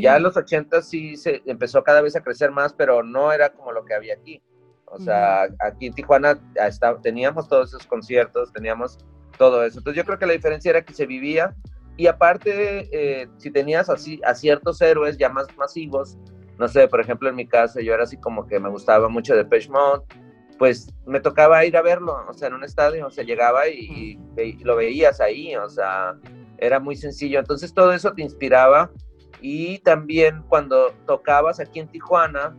Ya 0.01 0.17
en 0.17 0.23
los 0.23 0.37
80 0.37 0.81
sí 0.81 1.15
se 1.15 1.41
empezó 1.45 1.83
cada 1.83 2.01
vez 2.01 2.15
a 2.15 2.21
crecer 2.21 2.51
más, 2.51 2.73
pero 2.73 3.03
no 3.03 3.31
era 3.31 3.49
como 3.49 3.71
lo 3.71 3.85
que 3.85 3.93
había 3.93 4.15
aquí. 4.15 4.41
O 4.85 4.99
sea, 4.99 5.43
aquí 5.59 5.87
en 5.87 5.93
Tijuana 5.93 6.37
teníamos 7.01 7.47
todos 7.47 7.69
esos 7.69 7.87
conciertos, 7.87 8.51
teníamos 8.51 8.97
todo 9.37 9.63
eso. 9.63 9.79
Entonces 9.79 9.97
yo 9.97 10.05
creo 10.05 10.19
que 10.19 10.25
la 10.25 10.33
diferencia 10.33 10.69
era 10.69 10.81
que 10.81 10.93
se 10.93 11.05
vivía 11.05 11.55
y 11.97 12.07
aparte, 12.07 12.89
eh, 12.91 13.27
si 13.37 13.51
tenías 13.51 13.89
así 13.89 14.19
a 14.25 14.33
ciertos 14.33 14.81
héroes 14.81 15.17
ya 15.17 15.29
más 15.29 15.47
masivos, 15.57 16.17
no 16.57 16.67
sé, 16.67 16.87
por 16.87 16.99
ejemplo 16.99 17.29
en 17.29 17.35
mi 17.35 17.47
caso 17.47 17.79
yo 17.79 17.93
era 17.93 18.03
así 18.03 18.17
como 18.17 18.47
que 18.47 18.59
me 18.59 18.69
gustaba 18.69 19.07
mucho 19.07 19.35
de 19.35 19.43
Mode, 19.69 20.03
pues 20.61 20.93
me 21.07 21.19
tocaba 21.19 21.65
ir 21.65 21.75
a 21.75 21.81
verlo, 21.81 22.23
o 22.29 22.33
sea, 22.35 22.49
en 22.49 22.53
un 22.53 22.63
estadio, 22.63 23.07
o 23.07 23.09
sea, 23.09 23.23
llegaba 23.23 23.67
y, 23.67 24.19
lo 24.63 24.75
veías 24.75 25.19
ahí, 25.19 25.55
o 25.55 25.67
sea, 25.67 26.15
era 26.59 26.79
muy 26.79 26.95
sencillo. 26.95 27.39
Entonces 27.39 27.73
todo 27.73 27.91
eso 27.93 28.13
te 28.13 28.21
inspiraba 28.21 28.91
y 29.41 29.79
también 29.79 30.43
cuando 30.49 30.93
tocabas 31.07 31.59
aquí 31.59 31.79
en 31.79 31.87
Tijuana, 31.87 32.55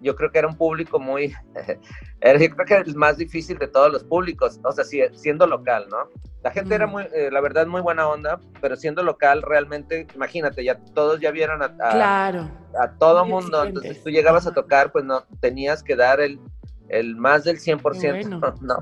yo 0.00 0.16
creo 0.16 0.32
que 0.32 0.38
era 0.38 0.48
un 0.48 0.56
público 0.56 0.98
muy, 0.98 1.28
yo 2.22 2.54
creo 2.54 2.66
que 2.66 2.72
era 2.72 2.84
el 2.84 2.96
más 2.96 3.18
difícil 3.18 3.58
de 3.58 3.68
todos 3.68 3.92
los 3.92 4.02
públicos, 4.02 4.58
o 4.64 4.72
sea, 4.72 4.86
siendo 5.12 5.46
local, 5.46 5.88
¿no? 5.90 6.08
La 6.42 6.52
gente 6.52 6.74
era 6.74 6.86
muy, 6.86 7.02
eh, 7.12 7.28
la 7.30 7.42
verdad, 7.42 7.66
muy 7.66 7.82
buena 7.82 8.08
onda, 8.08 8.40
pero 8.62 8.76
siendo 8.76 9.02
local, 9.02 9.42
realmente, 9.42 10.06
imagínate, 10.14 10.64
ya 10.64 10.78
todos 10.94 11.20
ya 11.20 11.30
vieron 11.30 11.62
a, 11.62 11.76
claro. 11.76 12.50
a 12.80 12.92
todo 12.92 13.26
mundo, 13.26 13.62
entonces 13.62 14.02
tú 14.02 14.08
llegabas 14.08 14.46
a 14.46 14.54
tocar, 14.54 14.90
pues 14.90 15.04
no, 15.04 15.22
tenías 15.42 15.82
que 15.82 15.96
dar 15.96 16.18
el, 16.18 16.40
el 16.88 17.16
más 17.16 17.44
del 17.44 17.58
100%, 17.58 18.58
¿no? 18.60 18.76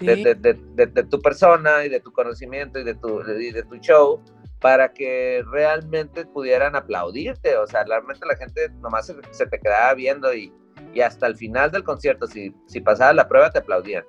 De, 0.00 0.34
de, 0.34 0.86
de, 0.86 1.04
tu 1.04 1.20
persona 1.20 1.84
y 1.84 1.90
de 1.90 2.00
tu 2.00 2.10
conocimiento 2.10 2.78
y 2.78 2.84
de 2.84 2.94
tu, 2.94 3.18
de 3.18 3.62
tu 3.68 3.76
show 3.76 4.22
para 4.58 4.92
que 4.92 5.44
realmente 5.50 6.24
pudieran 6.26 6.76
aplaudirte. 6.76 7.56
O 7.56 7.66
sea, 7.66 7.84
realmente 7.84 8.26
la 8.26 8.36
gente 8.36 8.70
nomás 8.80 9.06
se, 9.06 9.14
se 9.30 9.46
te 9.46 9.58
quedaba 9.58 9.92
viendo 9.94 10.32
y, 10.34 10.52
y, 10.94 11.00
hasta 11.00 11.26
el 11.26 11.36
final 11.36 11.70
del 11.70 11.84
concierto, 11.84 12.26
si, 12.26 12.54
si 12.66 12.80
pasaba 12.80 13.12
la 13.12 13.28
prueba, 13.28 13.50
te 13.50 13.58
aplaudían. 13.58 14.04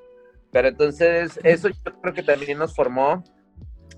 Pero 0.52 0.68
entonces 0.68 1.40
eso 1.44 1.70
yo 1.70 2.02
creo 2.02 2.14
que 2.14 2.24
también 2.24 2.58
nos 2.58 2.76
formó 2.76 3.24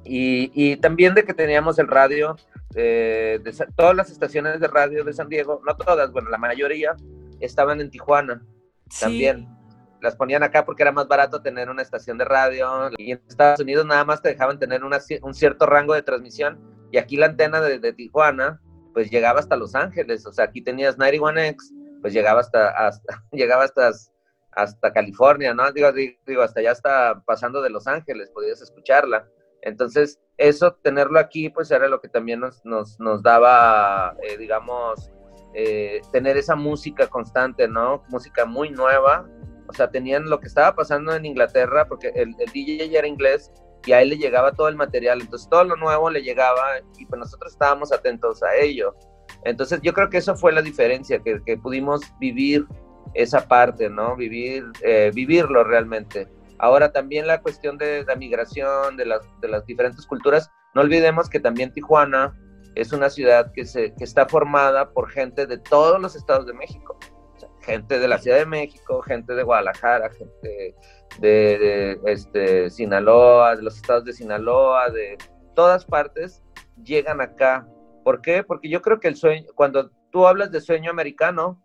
y, 0.03 0.51
y 0.53 0.77
también 0.77 1.15
de 1.15 1.23
que 1.23 1.33
teníamos 1.33 1.79
el 1.79 1.87
radio, 1.87 2.35
eh, 2.75 3.39
de, 3.43 3.53
todas 3.75 3.95
las 3.95 4.11
estaciones 4.11 4.59
de 4.59 4.67
radio 4.67 5.03
de 5.03 5.13
San 5.13 5.29
Diego, 5.29 5.61
no 5.65 5.75
todas, 5.75 6.11
bueno, 6.11 6.29
la 6.29 6.37
mayoría 6.37 6.95
estaban 7.39 7.81
en 7.81 7.89
Tijuana 7.89 8.43
también. 8.99 9.47
Las 10.01 10.15
ponían 10.17 10.43
acá 10.43 10.65
porque 10.65 10.83
era 10.83 10.91
más 10.91 11.07
barato 11.07 11.41
tener 11.41 11.69
una 11.69 11.81
estación 11.81 12.17
de 12.17 12.25
radio. 12.25 12.89
Y 12.97 13.11
en 13.13 13.21
Estados 13.27 13.61
Unidos 13.61 13.85
nada 13.85 14.03
más 14.03 14.21
te 14.21 14.29
dejaban 14.29 14.59
tener 14.59 14.81
un 14.83 15.33
cierto 15.33 15.65
rango 15.65 15.93
de 15.93 16.03
transmisión. 16.03 16.59
Y 16.91 16.97
aquí 16.97 17.15
la 17.15 17.27
antena 17.27 17.61
de, 17.61 17.93
Tijuana, 17.93 18.61
pues 18.93 19.09
llegaba 19.09 19.39
hasta 19.39 19.55
Los 19.55 19.75
Ángeles. 19.75 20.25
O 20.25 20.33
sea, 20.33 20.45
aquí 20.45 20.61
tenías 20.61 20.97
91X, 20.97 22.01
pues 22.01 22.13
llegaba 22.13 22.41
hasta, 22.41 22.69
hasta 22.69 23.23
llegaba 23.31 23.63
hasta, 23.63 23.91
hasta 24.51 24.93
California, 24.93 25.53
¿no? 25.53 25.71
Digo, 25.71 25.91
digo, 25.91 26.41
hasta 26.41 26.61
ya 26.61 26.71
está 26.71 27.23
pasando 27.25 27.61
de 27.61 27.69
Los 27.69 27.87
Ángeles, 27.87 28.29
podías 28.31 28.61
escucharla. 28.61 29.25
Entonces, 29.61 30.19
eso, 30.37 30.73
tenerlo 30.83 31.17
aquí, 31.17 31.49
pues 31.49 31.71
era 31.71 31.87
lo 31.87 32.01
que 32.01 32.09
también 32.09 32.41
nos, 32.41 32.63
nos, 32.65 32.99
nos 32.99 33.23
daba, 33.23 34.17
eh, 34.21 34.37
digamos, 34.37 35.09
eh, 35.53 36.01
tener 36.11 36.37
esa 36.37 36.55
música 36.55 37.07
constante, 37.07 37.67
¿no? 37.67 38.03
Música 38.09 38.45
muy 38.45 38.69
nueva. 38.69 39.27
O 39.67 39.73
sea, 39.73 39.89
tenían 39.89 40.29
lo 40.29 40.39
que 40.39 40.47
estaba 40.47 40.75
pasando 40.75 41.15
en 41.15 41.25
Inglaterra, 41.25 41.87
porque 41.87 42.11
el, 42.15 42.35
DJ 42.53 42.89
ya 42.89 42.99
era 42.99 43.07
inglés 43.07 43.51
y 43.85 43.91
a 43.91 44.01
él 44.01 44.09
le 44.09 44.17
llegaba 44.17 44.51
todo 44.51 44.67
el 44.67 44.75
material. 44.75 45.21
Entonces, 45.21 45.49
todo 45.49 45.63
lo 45.63 45.75
nuevo 45.75 46.09
le 46.09 46.21
llegaba 46.21 46.79
y 46.97 47.05
pues 47.05 47.19
nosotros 47.19 47.53
estábamos 47.53 47.91
atentos 47.91 48.41
a 48.43 48.55
ello. 48.55 48.95
Entonces, 49.45 49.79
yo 49.81 49.93
creo 49.93 50.09
que 50.09 50.17
eso 50.17 50.35
fue 50.35 50.51
la 50.51 50.61
diferencia, 50.61 51.19
que, 51.19 51.41
que 51.45 51.57
pudimos 51.57 52.01
vivir 52.19 52.65
esa 53.13 53.47
parte, 53.47 53.89
¿no? 53.89 54.15
Vivir, 54.15 54.65
eh, 54.81 55.11
vivirlo 55.13 55.63
realmente. 55.63 56.27
Ahora 56.59 56.91
también 56.91 57.27
la 57.27 57.41
cuestión 57.41 57.77
de 57.77 58.05
la 58.05 58.15
migración, 58.15 58.95
de 58.97 59.05
las, 59.05 59.21
de 59.41 59.47
las 59.47 59.65
diferentes 59.65 60.05
culturas, 60.05 60.49
no 60.73 60.81
olvidemos 60.81 61.29
que 61.29 61.39
también 61.39 61.71
Tijuana 61.71 62.33
es 62.75 62.93
una 62.93 63.09
ciudad 63.09 63.51
que, 63.51 63.65
se, 63.65 63.93
que 63.93 64.03
está 64.03 64.27
formada 64.27 64.91
por 64.91 65.09
gente 65.09 65.45
de 65.45 65.57
todos 65.57 66.01
los 66.01 66.15
estados 66.15 66.45
de 66.45 66.53
México. 66.53 66.97
gente 67.61 67.99
de 67.99 68.07
la 68.07 68.17
Ciudad 68.17 68.37
de 68.37 68.45
México, 68.45 69.01
gente 69.01 69.33
de 69.33 69.43
Guadalajara, 69.43 70.09
gente 70.09 70.75
de, 71.19 71.99
este, 72.05 72.69
Sinaloa, 72.69 73.55
de 73.55 73.63
los 73.63 73.75
estados 73.77 74.03
de 74.03 74.13
Sinaloa, 74.13 74.89
de 74.89 75.17
todas 75.55 75.85
partes, 75.85 76.43
llegan 76.83 77.21
acá. 77.21 77.67
¿Por 78.03 78.21
qué? 78.21 78.43
Porque 78.43 78.69
yo 78.69 78.81
creo 78.81 78.99
que 78.99 79.07
el 79.07 79.15
sueño, 79.15 79.45
cuando 79.55 79.91
tú 80.11 80.27
hablas 80.27 80.51
de 80.51 80.59
sueño 80.59 80.91
americano, 80.91 81.61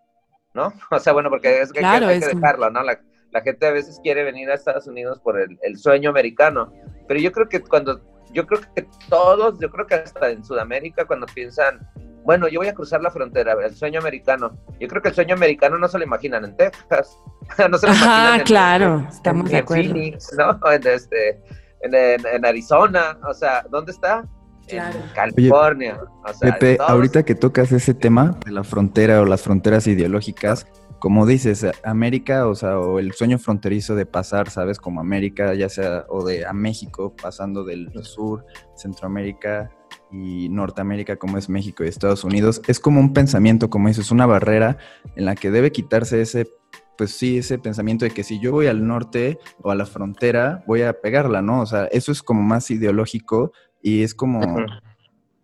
¿no? 0.54 0.72
O 0.90 0.98
sea, 0.98 1.12
bueno, 1.12 1.30
porque 1.30 1.60
es 1.60 1.72
que, 1.72 1.84
hay 1.84 2.20
que 2.20 2.26
dejarlo, 2.26 2.70
¿no? 2.70 2.82
La, 2.82 3.00
la, 3.32 3.40
gente 3.40 3.66
a 3.66 3.72
veces 3.72 3.98
quiere 4.02 4.22
venir 4.22 4.50
a 4.50 4.54
Estados 4.54 4.86
Unidos 4.86 5.20
por 5.20 5.40
el, 5.40 5.58
el 5.62 5.78
sueño 5.78 6.10
americano, 6.10 6.72
pero 7.06 7.18
yo 7.18 7.32
creo 7.32 7.48
que 7.48 7.60
cuando 7.60 8.00
yo 8.32 8.46
creo 8.46 8.60
que 8.74 8.86
todos, 9.08 9.58
yo 9.60 9.70
creo 9.70 9.86
que 9.86 9.94
hasta 9.94 10.30
en 10.30 10.44
Sudamérica 10.44 11.04
cuando 11.06 11.26
piensan, 11.26 11.80
bueno, 12.24 12.48
yo 12.48 12.60
voy 12.60 12.68
a 12.68 12.74
cruzar 12.74 13.00
la 13.00 13.10
frontera, 13.10 13.54
el 13.64 13.74
sueño 13.74 14.00
americano. 14.00 14.58
Yo 14.78 14.88
creo 14.88 15.00
que 15.00 15.08
el 15.08 15.14
sueño 15.14 15.34
americano 15.34 15.78
no 15.78 15.88
se 15.88 15.98
lo 15.98 16.04
imaginan 16.04 16.44
en 16.44 16.56
Texas, 16.56 17.16
no 17.70 17.78
se 17.78 17.86
lo 17.86 17.94
imaginan 17.94 18.40
en, 18.40 18.46
claro, 18.46 19.06
estamos 19.08 19.50
de 19.50 19.58
acuerdo. 19.58 19.92
Phoenix, 19.92 20.34
¿no? 20.36 20.60
En, 20.70 20.86
este, 20.86 21.40
en, 21.80 22.44
Arizona, 22.44 23.18
o 23.28 23.34
sea, 23.34 23.64
¿dónde 23.70 23.92
está? 23.92 24.26
Claro. 24.66 24.98
En 24.98 25.08
California. 25.14 25.98
o 26.24 26.34
sea, 26.34 26.58
Pepe, 26.58 26.76
ahorita 26.80 27.22
que 27.22 27.34
tocas 27.34 27.72
ese 27.72 27.94
tema 27.94 28.38
de 28.44 28.52
la 28.52 28.64
frontera 28.64 29.22
o 29.22 29.24
las 29.24 29.40
fronteras 29.40 29.86
ideológicas, 29.86 30.66
como 30.98 31.26
dices, 31.26 31.66
América, 31.84 32.48
o 32.48 32.54
sea, 32.54 32.78
o 32.78 32.98
el 32.98 33.12
sueño 33.12 33.38
fronterizo 33.38 33.94
de 33.94 34.06
pasar, 34.06 34.50
¿sabes? 34.50 34.78
Como 34.78 35.00
América, 35.00 35.54
ya 35.54 35.68
sea, 35.68 36.04
o 36.08 36.24
de 36.24 36.44
a 36.44 36.52
México, 36.52 37.14
pasando 37.20 37.64
del 37.64 37.90
sur, 38.02 38.44
Centroamérica 38.76 39.70
y 40.10 40.48
Norteamérica, 40.48 41.16
como 41.16 41.38
es 41.38 41.48
México 41.48 41.84
y 41.84 41.88
Estados 41.88 42.24
Unidos, 42.24 42.62
es 42.66 42.80
como 42.80 43.00
un 43.00 43.12
pensamiento, 43.12 43.70
como 43.70 43.88
dices, 43.88 44.10
una 44.10 44.26
barrera 44.26 44.78
en 45.14 45.24
la 45.24 45.34
que 45.34 45.50
debe 45.50 45.70
quitarse 45.70 46.20
ese, 46.20 46.48
pues 46.96 47.12
sí, 47.12 47.38
ese 47.38 47.58
pensamiento 47.58 48.04
de 48.04 48.10
que 48.10 48.24
si 48.24 48.40
yo 48.40 48.52
voy 48.52 48.66
al 48.66 48.86
norte 48.86 49.38
o 49.62 49.70
a 49.70 49.76
la 49.76 49.86
frontera, 49.86 50.64
voy 50.66 50.82
a 50.82 51.00
pegarla, 51.00 51.42
¿no? 51.42 51.60
O 51.60 51.66
sea, 51.66 51.84
eso 51.86 52.10
es 52.10 52.22
como 52.22 52.42
más 52.42 52.70
ideológico 52.70 53.52
y 53.82 54.02
es 54.02 54.14
como 54.14 54.40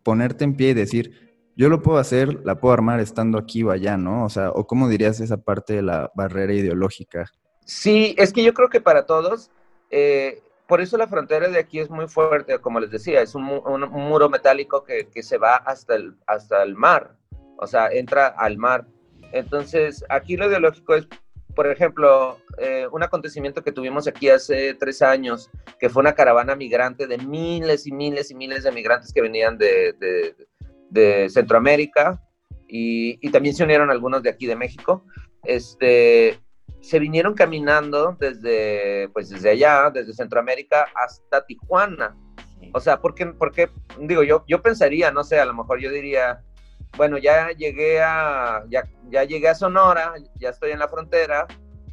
ponerte 0.03 0.45
en 0.45 0.55
pie 0.55 0.71
y 0.71 0.75
decir, 0.75 1.24
yo 1.57 1.69
lo 1.69 1.83
puedo 1.83 1.99
hacer, 1.99 2.45
la 2.45 2.57
puedo 2.57 2.75
armar 2.75 3.01
estando 3.01 3.39
aquí 3.39 3.63
o 3.63 3.71
allá, 3.71 3.97
¿no? 3.97 4.25
O 4.25 4.29
sea, 4.29 4.51
¿o 4.51 4.67
cómo 4.67 4.89
dirías 4.89 5.21
esa 5.21 5.37
parte 5.37 5.75
de 5.75 5.83
la 5.83 6.11
barrera 6.15 6.53
ideológica? 6.53 7.31
Sí, 7.65 8.15
es 8.19 8.33
que 8.33 8.43
yo 8.43 8.53
creo 8.55 8.69
que 8.69 8.81
para 8.81 9.07
todos, 9.07 9.51
eh, 9.91 10.43
por 10.67 10.81
eso 10.81 10.97
la 10.97 11.07
frontera 11.07 11.49
de 11.49 11.59
aquí 11.59 11.79
es 11.79 11.91
muy 11.91 12.09
fuerte, 12.09 12.59
como 12.59 12.81
les 12.81 12.91
decía, 12.91 13.21
es 13.23 13.35
un, 13.35 13.45
muro 13.45 14.29
metálico 14.29 14.85
que, 14.85 15.23
se 15.23 15.39
va 15.39 15.57
hasta 15.57 15.95
el, 15.95 16.15
hasta 16.27 16.63
el 16.63 16.75
mar, 16.75 17.17
o 17.59 17.67
sea, 17.67 17.89
entra 17.89 18.27
al 18.27 18.59
mar. 18.59 18.87
Entonces, 19.33 20.05
aquí 20.09 20.37
lo 20.37 20.47
ideológico 20.49 20.95
es, 20.95 21.07
por 21.55 21.69
ejemplo, 21.69 22.39
eh, 22.59 22.89
un 22.91 23.03
acontecimiento 23.03 23.63
que 23.63 23.73
tuvimos 23.73 24.09
aquí 24.09 24.29
hace 24.29 24.75
tres 24.75 25.03
años, 25.03 25.51
que 25.79 25.89
fue 25.89 26.01
una 26.01 26.15
caravana 26.15 26.57
migrante 26.57 27.07
de 27.07 27.19
miles 27.19 27.87
y 27.87 27.93
miles 27.93 28.31
y 28.31 28.35
miles 28.35 28.65
de 28.65 28.73
migrantes 28.73 29.13
que 29.13 29.23
venían 29.23 29.57
de 29.57 29.93
de 29.93 30.35
Centroamérica 31.29 32.21
y, 32.69 33.31
también 33.31 33.55
se 33.55 33.65
unieron 33.65 33.91
algunos 33.91 34.23
de 34.23 34.31
aquí 34.31 34.47
de 34.47 34.57
México. 34.57 35.05
Este, 35.45 36.41
se 36.81 36.99
vinieron 36.99 37.35
caminando 37.35 38.17
desde, 38.19 39.09
pues 39.13 39.31
desde 39.31 39.51
allá, 39.51 39.91
desde 39.91 40.13
Centroamérica 40.13 40.87
hasta 40.95 41.45
Tijuana. 41.45 42.17
O 42.73 42.81
sea, 42.81 43.01
porque, 43.01 43.27
porque 43.27 43.71
digo, 44.01 44.23
yo, 44.23 44.45
yo 44.49 44.63
pensaría, 44.63 45.11
no 45.13 45.23
sé, 45.23 45.39
a 45.39 45.45
lo 45.45 45.55
mejor 45.55 45.81
yo 45.81 45.91
diría, 45.91 46.43
bueno, 46.97 47.19
ya 47.19 47.51
llegué 47.51 48.03
a, 48.03 48.65
ya, 48.69 48.89
ya 49.11 49.25
llegué 49.25 49.49
a 49.49 49.55
Sonora, 49.55 50.15
ya 50.37 50.49
estoy 50.49 50.73
en 50.73 50.79
la 50.79 50.89
frontera, 50.89 51.47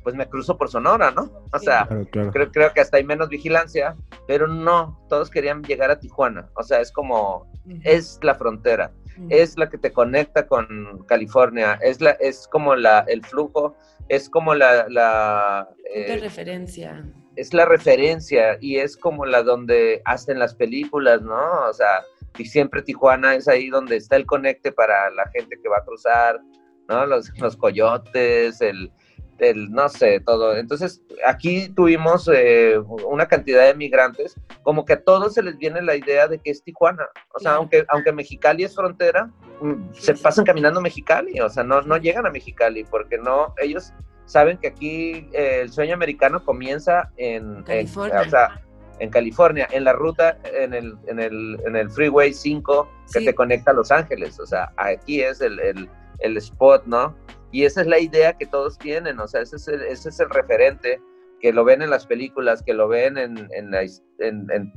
pues 0.04 0.16
me 0.16 0.28
cruzo 0.28 0.58
por 0.58 0.70
Sonora, 0.70 1.12
¿no? 1.12 1.46
O 1.52 1.60
sea, 1.60 1.88
Creo, 2.12 2.52
creo 2.52 2.74
que 2.74 2.82
hasta 2.82 2.98
hay 2.98 3.04
menos 3.04 3.30
vigilancia, 3.30 3.96
pero 4.28 4.48
no, 4.48 5.06
todos 5.10 5.30
querían 5.30 5.62
llegar 5.64 5.92
a 5.92 6.00
Tijuana. 6.00 6.50
O 6.56 6.64
sea, 6.64 6.80
es 6.80 6.92
como, 6.92 7.51
es 7.84 8.20
la 8.22 8.36
frontera, 8.36 8.92
es 9.30 9.58
la 9.58 9.70
que 9.70 9.78
te 9.78 9.92
conecta 9.92 10.48
con 10.48 11.04
California, 11.08 11.80
es, 11.82 12.02
la, 12.02 12.12
es 12.12 12.48
como 12.48 12.76
la, 12.76 13.06
el 13.08 13.24
flujo, 13.24 13.76
es 14.10 14.30
como 14.30 14.54
la... 14.56 14.88
la 14.90 15.70
eh, 15.94 16.18
referencia. 16.18 17.06
es 17.36 17.54
la 17.54 17.66
referencia 17.66 18.58
y 18.60 18.78
es 18.78 18.98
como 18.98 19.26
la 19.26 19.44
donde 19.44 20.02
hacen 20.06 20.40
las 20.40 20.56
películas, 20.56 21.22
¿no? 21.22 21.68
O 21.70 21.74
sea, 21.74 22.04
y 22.38 22.46
siempre 22.46 22.82
Tijuana 22.82 23.36
es 23.36 23.48
ahí 23.48 23.70
donde 23.70 23.98
está 23.98 24.16
el 24.16 24.26
conecte 24.26 24.72
para 24.72 25.10
la 25.12 25.28
gente 25.30 25.58
que 25.62 25.70
va 25.70 25.78
a 25.78 25.86
cruzar, 25.86 26.40
¿no? 26.88 27.06
Los, 27.06 27.32
los 27.40 27.56
coyotes, 27.58 28.62
el, 28.62 28.92
el, 29.40 29.72
no 29.72 29.90
sé, 29.90 30.20
todo. 30.22 30.56
Entonces, 30.56 31.02
aquí 31.26 31.70
tuvimos 31.70 32.30
eh, 32.34 32.78
una 33.06 33.28
cantidad 33.28 33.66
de 33.66 33.76
migrantes, 33.76 34.36
como 34.64 34.86
que 34.86 34.94
a 34.94 35.04
todos 35.04 35.34
se 35.34 35.44
les 35.44 35.58
viene 35.58 35.82
la 35.82 35.96
idea 35.96 36.28
de 36.28 36.40
que 36.40 36.52
es 36.52 36.64
Tijuana. 36.64 37.08
O 37.34 37.40
sea, 37.40 37.56
aunque, 37.56 37.86
aunque 37.90 38.12
Mexicali 38.12 38.64
es 38.64 38.76
frontera, 38.76 39.30
mm, 39.62 39.94
se 39.94 40.14
pasan 40.16 40.46
caminando 40.46 40.82
Mexicali, 40.82 41.40
o 41.40 41.50
sea, 41.50 41.64
no, 41.64 41.82
no 41.82 41.98
llegan 41.98 42.26
a 42.26 42.32
Mexicali, 42.32 42.84
porque 42.84 43.18
no, 43.18 43.54
ellos 43.58 43.94
saben 44.26 44.58
que 44.58 44.68
aquí 44.68 45.30
eh, 45.34 45.62
el 45.64 45.72
sueño 45.72 45.94
americano 45.94 46.44
comienza 46.44 47.12
en 47.18 47.64
California. 47.64 48.22
En, 48.22 48.72
en 49.02 49.10
California, 49.10 49.68
en 49.72 49.84
la 49.84 49.94
ruta, 49.94 50.38
en 50.44 50.76
el, 50.76 50.96
en 51.08 51.20
el, 51.20 51.60
en 51.66 51.76
el 51.76 51.90
Freeway 51.90 52.34
5 52.34 52.88
que 53.12 53.22
te 53.22 53.34
conecta 53.34 53.72
a 53.72 53.74
Los 53.74 53.92
Ángeles. 53.92 54.40
O 54.40 54.46
sea, 54.46 54.72
aquí 54.78 55.22
es 55.22 55.42
el, 55.42 55.60
el, 55.60 55.90
el 56.20 56.38
spot, 56.38 56.86
¿no? 56.86 57.16
Y 57.52 57.66
esa 57.66 57.82
es 57.82 57.88
la 57.88 58.00
idea 58.00 58.34
que 58.34 58.46
todos 58.46 58.78
tienen, 58.78 59.20
o 59.20 59.28
sea, 59.28 59.42
ese 59.42 59.56
es 59.56 59.68
el, 59.68 59.82
ese 59.82 60.10
es 60.10 60.20
el 60.20 60.30
referente 60.30 61.02
que 61.42 61.52
lo 61.52 61.64
ven 61.64 61.82
en 61.82 61.90
las 61.90 62.06
películas, 62.06 62.64
que 62.64 62.74
lo 62.74 62.88
ven 62.88 63.18
en, 63.18 63.50
en, 63.52 63.74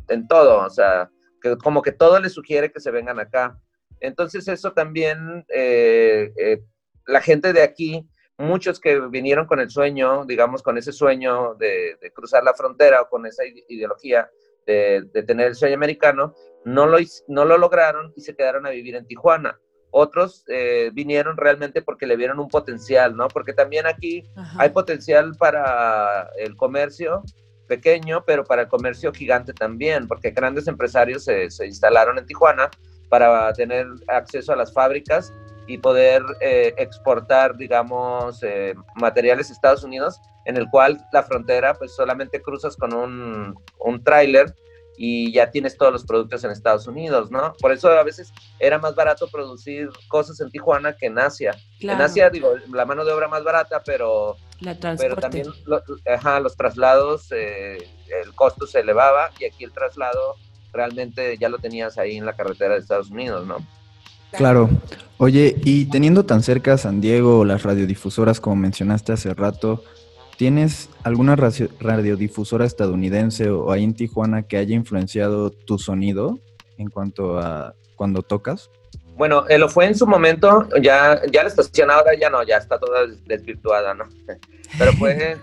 en, 0.08 0.28
todo, 0.28 0.64
o 0.64 0.70
sea, 0.70 1.10
que 1.40 1.56
como 1.58 1.82
que 1.82 1.92
todo 1.92 2.18
les 2.18 2.32
sugiere 2.32 2.72
que 2.72 2.80
se 2.80 2.90
vengan 2.90 3.20
acá. 3.20 3.58
Entonces 4.00 4.48
eso 4.48 4.72
también, 4.72 5.44
eh, 5.48 6.32
eh, 6.36 6.62
la 7.06 7.20
gente 7.20 7.52
de 7.52 7.62
aquí, 7.62 8.08
muchos 8.38 8.80
que 8.80 8.98
vinieron 9.08 9.46
con 9.46 9.60
el 9.60 9.70
sueño, 9.70 10.24
digamos, 10.24 10.62
con 10.62 10.78
ese 10.78 10.92
sueño 10.92 11.54
de, 11.54 11.96
de 12.00 12.12
cruzar 12.12 12.42
la 12.42 12.54
frontera 12.54 13.02
o 13.02 13.08
con 13.08 13.26
esa 13.26 13.44
ideología 13.68 14.28
de, 14.66 15.04
de, 15.12 15.22
tener 15.22 15.48
el 15.48 15.54
sueño 15.54 15.74
americano, 15.74 16.34
no 16.64 16.86
lo, 16.86 16.98
no 17.28 17.44
lo 17.44 17.58
lograron 17.58 18.12
y 18.16 18.22
se 18.22 18.34
quedaron 18.34 18.66
a 18.66 18.70
vivir 18.70 18.96
en 18.96 19.06
Tijuana. 19.06 19.60
Otros 19.96 20.42
eh, 20.48 20.90
vinieron 20.92 21.36
realmente 21.36 21.80
porque 21.80 22.04
le 22.04 22.16
vieron 22.16 22.40
un 22.40 22.48
potencial, 22.48 23.14
¿no? 23.16 23.28
Porque 23.28 23.52
también 23.52 23.86
aquí 23.86 24.28
hay 24.58 24.70
potencial 24.70 25.36
para 25.38 26.30
el 26.36 26.56
comercio 26.56 27.22
pequeño, 27.68 28.24
pero 28.26 28.42
para 28.42 28.62
el 28.62 28.68
comercio 28.68 29.12
gigante 29.12 29.52
también, 29.52 30.08
porque 30.08 30.32
grandes 30.32 30.66
empresarios 30.66 31.22
se, 31.22 31.46
instalaron 31.64 32.18
en 32.18 32.26
Tijuana 32.26 32.70
para 33.08 33.52
tener 33.52 33.86
acceso 34.08 34.52
a 34.52 34.56
las 34.56 34.72
fábricas 34.72 35.32
y 35.68 35.78
poder 35.78 36.24
eh, 36.40 36.74
exportar, 36.76 37.56
digamos, 37.56 38.42
eh, 38.42 38.74
materiales 38.96 39.48
a 39.48 39.52
Estados 39.52 39.84
Unidos, 39.84 40.20
en 40.46 40.56
el 40.56 40.68
cual 40.70 40.98
la 41.12 41.22
frontera, 41.22 41.72
pues 41.74 41.94
solamente 41.94 42.42
cruzas 42.42 42.76
con 42.76 42.92
un, 42.92 43.54
un 43.78 44.02
tráiler 44.02 44.52
y 44.96 45.32
ya 45.32 45.50
tienes 45.50 45.76
todos 45.76 45.92
los 45.92 46.04
productos 46.04 46.44
en 46.44 46.50
Estados 46.50 46.86
Unidos, 46.86 47.30
¿no? 47.30 47.52
Por 47.60 47.72
eso 47.72 47.88
a 47.88 48.02
veces 48.02 48.32
era 48.58 48.78
más 48.78 48.94
barato 48.94 49.28
producir 49.28 49.88
cosas 50.08 50.40
en 50.40 50.50
Tijuana 50.50 50.94
que 50.94 51.06
en 51.06 51.18
Asia. 51.18 51.56
En 51.80 52.00
Asia, 52.00 52.30
digo, 52.30 52.54
la 52.72 52.86
mano 52.86 53.04
de 53.04 53.12
obra 53.12 53.28
más 53.28 53.42
barata, 53.42 53.82
pero, 53.84 54.36
pero 54.98 55.16
también 55.16 55.48
los 55.66 56.56
traslados, 56.56 57.28
eh, 57.32 57.78
el 58.22 58.34
costo 58.34 58.66
se 58.66 58.80
elevaba 58.80 59.30
y 59.38 59.44
aquí 59.44 59.64
el 59.64 59.72
traslado 59.72 60.36
realmente 60.72 61.36
ya 61.38 61.48
lo 61.48 61.58
tenías 61.58 61.98
ahí 61.98 62.16
en 62.16 62.26
la 62.26 62.34
carretera 62.34 62.74
de 62.74 62.80
Estados 62.80 63.10
Unidos, 63.10 63.46
¿no? 63.46 63.58
Claro. 64.32 64.68
Oye, 65.18 65.56
y 65.64 65.86
teniendo 65.86 66.24
tan 66.24 66.42
cerca 66.42 66.76
San 66.76 67.00
Diego 67.00 67.44
las 67.44 67.62
radiodifusoras 67.62 68.40
como 68.40 68.56
mencionaste 68.56 69.12
hace 69.12 69.32
rato, 69.32 69.84
¿Tienes 70.36 70.90
alguna 71.04 71.36
radiodifusora 71.36 72.64
estadounidense 72.64 73.50
o 73.50 73.70
ahí 73.70 73.84
en 73.84 73.94
Tijuana 73.94 74.42
que 74.42 74.56
haya 74.56 74.74
influenciado 74.74 75.50
tu 75.50 75.78
sonido 75.78 76.40
en 76.76 76.90
cuanto 76.90 77.38
a 77.38 77.74
cuando 77.94 78.22
tocas? 78.22 78.70
Bueno, 79.16 79.46
eh, 79.48 79.58
lo 79.58 79.68
fue 79.68 79.86
en 79.86 79.94
su 79.94 80.08
momento, 80.08 80.68
ya, 80.82 81.22
ya 81.30 81.42
la 81.42 81.48
estación 81.48 81.88
ahora 81.88 82.18
ya 82.18 82.30
no, 82.30 82.42
ya 82.42 82.56
está 82.56 82.80
toda 82.80 83.06
desvirtuada, 83.26 83.94
¿no? 83.94 84.04
Pero 84.78 84.92
fue, 84.94 85.36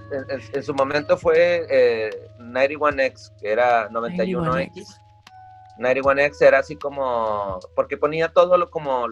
en, 0.54 0.64
su 0.64 0.74
momento 0.74 1.16
fue 1.16 1.66
eh, 1.70 2.10
91X, 2.40 3.32
que 3.40 3.50
era 3.50 3.90
91X. 3.90 4.88
91X 5.80 6.42
era 6.42 6.60
así 6.60 6.76
como, 6.76 7.60
porque 7.76 7.96
ponía 7.96 8.28
todo 8.28 8.58
lo 8.58 8.70
como, 8.70 9.08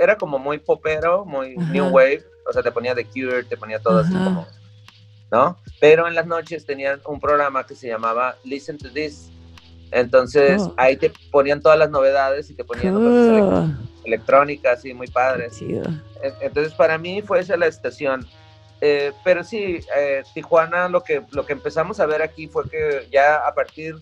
era 0.00 0.18
como 0.18 0.40
muy 0.40 0.58
popero, 0.58 1.24
muy 1.24 1.56
new 1.56 1.86
wave, 1.86 2.24
o 2.48 2.52
sea, 2.52 2.64
te 2.64 2.72
ponía 2.72 2.96
The 2.96 3.04
Cure, 3.04 3.44
te 3.44 3.56
ponía 3.56 3.78
todo 3.78 4.00
así 4.00 4.12
como 4.12 4.44
¿no? 5.34 5.58
Pero 5.80 6.06
en 6.06 6.14
las 6.14 6.26
noches 6.26 6.64
tenían 6.64 7.00
un 7.06 7.18
programa 7.18 7.66
que 7.66 7.74
se 7.74 7.88
llamaba 7.88 8.36
Listen 8.44 8.78
to 8.78 8.88
This. 8.92 9.30
Entonces 9.90 10.62
oh. 10.62 10.74
ahí 10.76 10.96
te 10.96 11.10
ponían 11.32 11.60
todas 11.60 11.76
las 11.76 11.90
novedades 11.90 12.50
y 12.50 12.54
te 12.54 12.62
ponían 12.62 12.96
oh. 12.96 13.68
electrónicas 14.04 14.84
y 14.84 14.94
muy 14.94 15.08
padres. 15.08 15.60
Entonces 16.40 16.72
para 16.74 16.98
mí 16.98 17.20
fue 17.20 17.40
esa 17.40 17.56
la 17.56 17.66
estación. 17.66 18.24
Eh, 18.80 19.12
pero 19.24 19.42
sí, 19.42 19.80
eh, 19.96 20.22
Tijuana 20.34 20.88
lo 20.88 21.02
que, 21.02 21.24
lo 21.32 21.44
que 21.44 21.52
empezamos 21.52 21.98
a 21.98 22.06
ver 22.06 22.22
aquí 22.22 22.46
fue 22.46 22.68
que 22.70 23.08
ya 23.10 23.44
a 23.44 23.54
partir, 23.54 23.96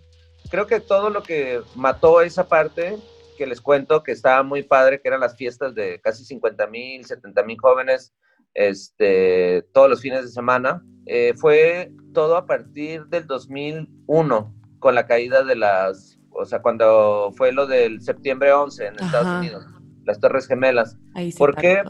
creo 0.50 0.66
que 0.66 0.80
todo 0.80 1.08
lo 1.08 1.22
que 1.22 1.62
mató 1.74 2.20
esa 2.20 2.46
parte, 2.46 2.98
que 3.38 3.46
les 3.46 3.60
cuento 3.62 4.02
que 4.02 4.12
estaba 4.12 4.42
muy 4.42 4.64
padre, 4.64 5.00
que 5.00 5.08
eran 5.08 5.20
las 5.20 5.36
fiestas 5.36 5.74
de 5.74 5.98
casi 6.00 6.26
50 6.26 6.66
mil, 6.66 7.06
70 7.06 7.42
mil 7.44 7.58
jóvenes, 7.58 8.12
este, 8.52 9.62
todos 9.72 9.88
los 9.88 10.00
fines 10.02 10.24
de 10.24 10.30
semana, 10.30 10.82
eh, 11.06 11.34
fue 11.36 11.92
todo 12.12 12.36
a 12.36 12.46
partir 12.46 13.06
del 13.06 13.26
2001, 13.26 14.54
con 14.78 14.94
la 14.94 15.06
caída 15.06 15.42
de 15.44 15.56
las, 15.56 16.18
o 16.30 16.44
sea, 16.44 16.60
cuando 16.60 17.32
fue 17.36 17.52
lo 17.52 17.66
del 17.66 18.00
septiembre 18.02 18.52
11 18.52 18.86
en 18.86 18.94
Estados 18.94 19.38
Unidos, 19.38 19.66
las 20.04 20.20
Torres 20.20 20.46
Gemelas. 20.46 20.98
¿Por 21.38 21.54
qué? 21.56 21.82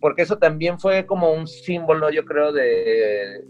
porque 0.00 0.22
eso 0.22 0.38
también 0.38 0.80
fue 0.80 1.04
como 1.04 1.32
un 1.32 1.46
símbolo, 1.46 2.10
yo 2.10 2.24
creo, 2.24 2.52
de, 2.52 3.44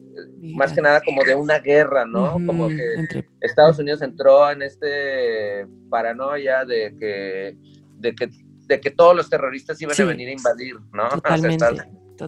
más 0.55 0.73
que 0.73 0.83
nada 0.83 1.01
como 1.01 1.23
de 1.23 1.35
una 1.37 1.61
guerra, 1.61 2.05
¿no? 2.05 2.33
como 2.45 2.69
que 2.69 3.25
Estados 3.41 3.79
Unidos 3.79 4.03
entró 4.03 4.51
en 4.51 4.63
este 4.63 5.67
paranoia 5.89 6.65
de 6.65 6.97
que, 6.99 7.57
de 7.99 8.15
que, 8.15 8.31
de 8.67 8.81
que 8.81 8.91
todos 8.91 9.15
los 9.15 9.31
terroristas 9.31 9.81
iban 9.81 9.95
a 9.99 10.05
venir 10.05 10.29
a 10.29 10.33
invadir, 10.33 10.75
¿no? 10.93 11.09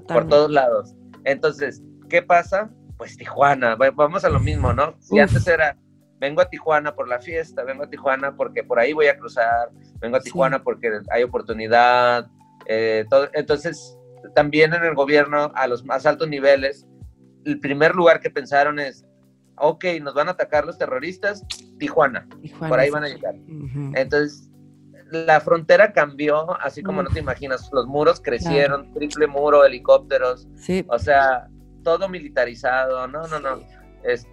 por 0.07 0.29
todos 0.29 0.51
lados. 0.51 0.95
Entonces, 1.25 1.83
¿qué 2.13 2.21
pasa? 2.21 2.71
Pues 2.99 3.17
Tijuana, 3.17 3.75
vamos 3.75 4.23
a 4.23 4.29
lo 4.29 4.39
mismo, 4.39 4.75
¿no? 4.75 4.95
Si 5.01 5.19
antes 5.19 5.47
era, 5.49 5.79
vengo 6.21 6.43
a 6.43 6.49
Tijuana 6.49 6.95
por 6.95 7.09
la 7.09 7.19
fiesta, 7.19 7.65
vengo 7.65 7.85
a 7.85 7.91
Tijuana 7.91 8.37
porque 8.37 8.63
por 8.63 8.79
ahí 8.79 8.93
voy 8.93 9.07
a 9.07 9.17
cruzar, 9.17 9.71
vengo 9.99 10.19
a 10.19 10.21
Tijuana 10.21 10.63
porque 10.63 11.01
hay 11.11 11.23
oportunidad. 11.23 12.29
Eh, 12.67 13.07
entonces, 13.33 13.99
también 14.35 14.75
en 14.75 14.85
el 14.85 14.95
gobierno, 14.95 15.53
a 15.55 15.67
los 15.67 15.87
más 15.87 16.05
altos 16.05 16.29
niveles, 16.29 16.87
el 17.47 17.59
primer 17.61 17.95
lugar 17.95 18.21
que 18.21 18.29
pensaron 18.29 18.79
es, 18.79 19.07
ok, 19.57 19.87
nos 20.03 20.13
van 20.13 20.29
a 20.29 20.33
atacar 20.33 20.67
los 20.67 20.77
terroristas, 20.77 21.47
Tijuana, 21.79 22.29
por 22.69 22.79
ahí 22.79 22.91
van 22.91 23.05
a 23.05 23.09
llegar. 23.09 23.35
Entonces, 23.95 24.51
la 25.11 25.41
frontera 25.41 25.95
cambió, 25.95 26.61
así 26.61 26.83
como 26.83 27.03
no 27.03 27.09
te 27.09 27.21
imaginas, 27.21 27.71
los 27.73 27.87
muros 27.87 28.21
crecieron, 28.21 28.93
triple 28.93 29.27
muro, 29.27 29.65
helicópteros, 29.65 30.47
o 30.89 30.99
sea, 30.99 31.49
todo 31.83 32.09
militarizado, 32.09 33.07
no, 33.09 33.27
no, 33.29 33.41
no. 33.41 33.61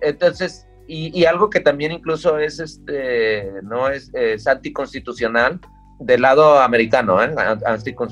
entonces, 0.01 0.67
y, 0.87 1.25
algo 1.25 1.49
que 1.49 1.59
también 1.59 1.91
incluso 1.91 2.39
es, 2.39 2.59
este, 2.59 3.51
no 3.63 3.89
es, 3.89 4.11
anticonstitucional 4.47 5.59
del 5.99 6.21
lado 6.21 6.59
americano, 6.61 7.21
¿eh? 7.23 7.35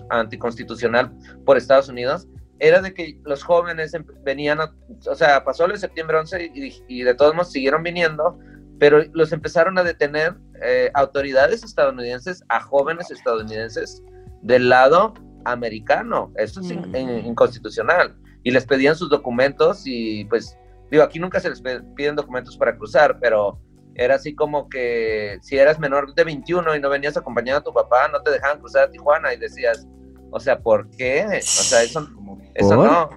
anticonstitucional 0.10 1.12
por 1.46 1.58
Estados 1.58 1.90
Unidos, 1.90 2.28
era 2.60 2.82
de 2.82 2.94
que 2.94 3.20
los 3.24 3.44
jóvenes 3.44 3.94
em, 3.94 4.06
venían, 4.24 4.60
o 4.60 5.16
sea, 5.16 5.44
pasó 5.44 5.66
el 5.66 5.78
septiembre 5.78 6.18
11 6.18 6.52
y, 6.54 6.84
y 6.88 7.04
de 7.04 7.14
todos 7.14 7.34
modos 7.34 7.52
siguieron 7.52 7.84
viniendo, 7.84 8.38
pero 8.80 9.04
los 9.14 9.32
empezaron 9.32 9.78
a 9.78 9.84
detener 9.84 10.36
eh, 10.62 10.90
autoridades 10.94 11.64
estadounidenses 11.64 12.44
a 12.50 12.62
jóvenes 12.62 13.12
estadounidenses 13.12 14.04
del 14.42 14.70
lado 14.70 15.14
americano. 15.46 16.32
Eso 16.36 16.62
es 16.62 16.72
inconstitucional. 16.72 18.16
Y 18.48 18.52
les 18.52 18.66
pedían 18.66 18.96
sus 18.96 19.10
documentos 19.10 19.82
y 19.84 20.24
pues, 20.24 20.58
digo, 20.90 21.04
aquí 21.04 21.20
nunca 21.20 21.42
se 21.42 21.50
les 21.50 21.62
piden 21.98 22.16
documentos 22.16 22.56
para 22.56 22.78
cruzar, 22.78 23.20
pero 23.20 23.60
era 23.94 24.16
así 24.16 24.34
como 24.34 24.70
que 24.70 25.38
si 25.42 25.58
eras 25.58 25.80
menor 25.80 26.16
de 26.16 26.24
21 26.24 26.78
y 26.78 26.80
no 26.80 26.90
venías 26.90 27.18
acompañado 27.18 27.60
a 27.60 27.64
tu 27.64 27.74
papá, 27.74 28.08
no 28.08 28.22
te 28.22 28.32
dejaban 28.32 28.60
cruzar 28.60 28.84
a 28.84 28.90
Tijuana 28.90 29.34
y 29.34 29.38
decías, 29.38 29.86
o 30.32 30.40
sea, 30.40 30.60
¿por 30.60 30.90
qué? 30.92 31.26
O 31.26 31.42
sea, 31.42 31.84
eso, 31.84 32.08
eso 32.54 32.76
no. 32.78 33.10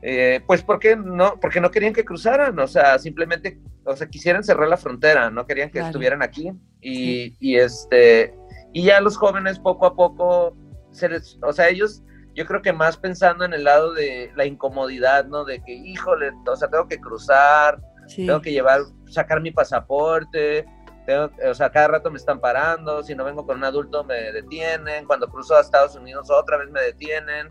Eh, 0.00 0.40
pues 0.46 0.62
porque 0.62 0.96
no, 0.96 1.38
porque 1.38 1.60
no 1.60 1.70
querían 1.70 1.92
que 1.92 2.06
cruzaran, 2.06 2.58
o 2.58 2.66
sea, 2.66 2.98
simplemente, 2.98 3.60
o 3.84 3.94
sea, 3.94 4.08
quisieran 4.08 4.42
cerrar 4.42 4.68
la 4.68 4.78
frontera, 4.78 5.30
no 5.30 5.46
querían 5.46 5.68
que 5.68 5.80
estuvieran 5.80 6.22
aquí 6.22 6.52
y, 6.80 7.36
y, 7.38 7.56
este, 7.56 8.34
y 8.72 8.84
ya 8.84 8.98
los 9.02 9.18
jóvenes 9.18 9.58
poco 9.58 9.84
a 9.84 9.94
poco, 9.94 10.56
se 10.90 11.10
les, 11.10 11.38
o 11.42 11.52
sea, 11.52 11.68
ellos, 11.68 12.02
yo 12.38 12.46
creo 12.46 12.62
que 12.62 12.72
más 12.72 12.96
pensando 12.96 13.44
en 13.44 13.52
el 13.52 13.64
lado 13.64 13.92
de 13.94 14.30
la 14.36 14.44
incomodidad, 14.44 15.24
¿no? 15.24 15.44
De 15.44 15.60
que, 15.60 15.72
híjole, 15.72 16.30
o 16.46 16.54
sea, 16.54 16.70
tengo 16.70 16.86
que 16.86 17.00
cruzar, 17.00 17.80
tengo 18.14 18.40
que 18.40 18.52
llevar, 18.52 18.82
sacar 19.08 19.40
mi 19.40 19.50
pasaporte, 19.50 20.64
tengo, 21.04 21.32
o 21.50 21.54
sea, 21.54 21.68
cada 21.70 21.88
rato 21.88 22.12
me 22.12 22.16
están 22.16 22.38
parando, 22.38 23.02
si 23.02 23.16
no 23.16 23.24
vengo 23.24 23.44
con 23.44 23.56
un 23.56 23.64
adulto 23.64 24.04
me 24.04 24.30
detienen, 24.30 25.04
cuando 25.04 25.28
cruzo 25.28 25.56
a 25.56 25.62
Estados 25.62 25.96
Unidos 25.96 26.30
otra 26.30 26.58
vez 26.58 26.70
me 26.70 26.80
detienen, 26.80 27.50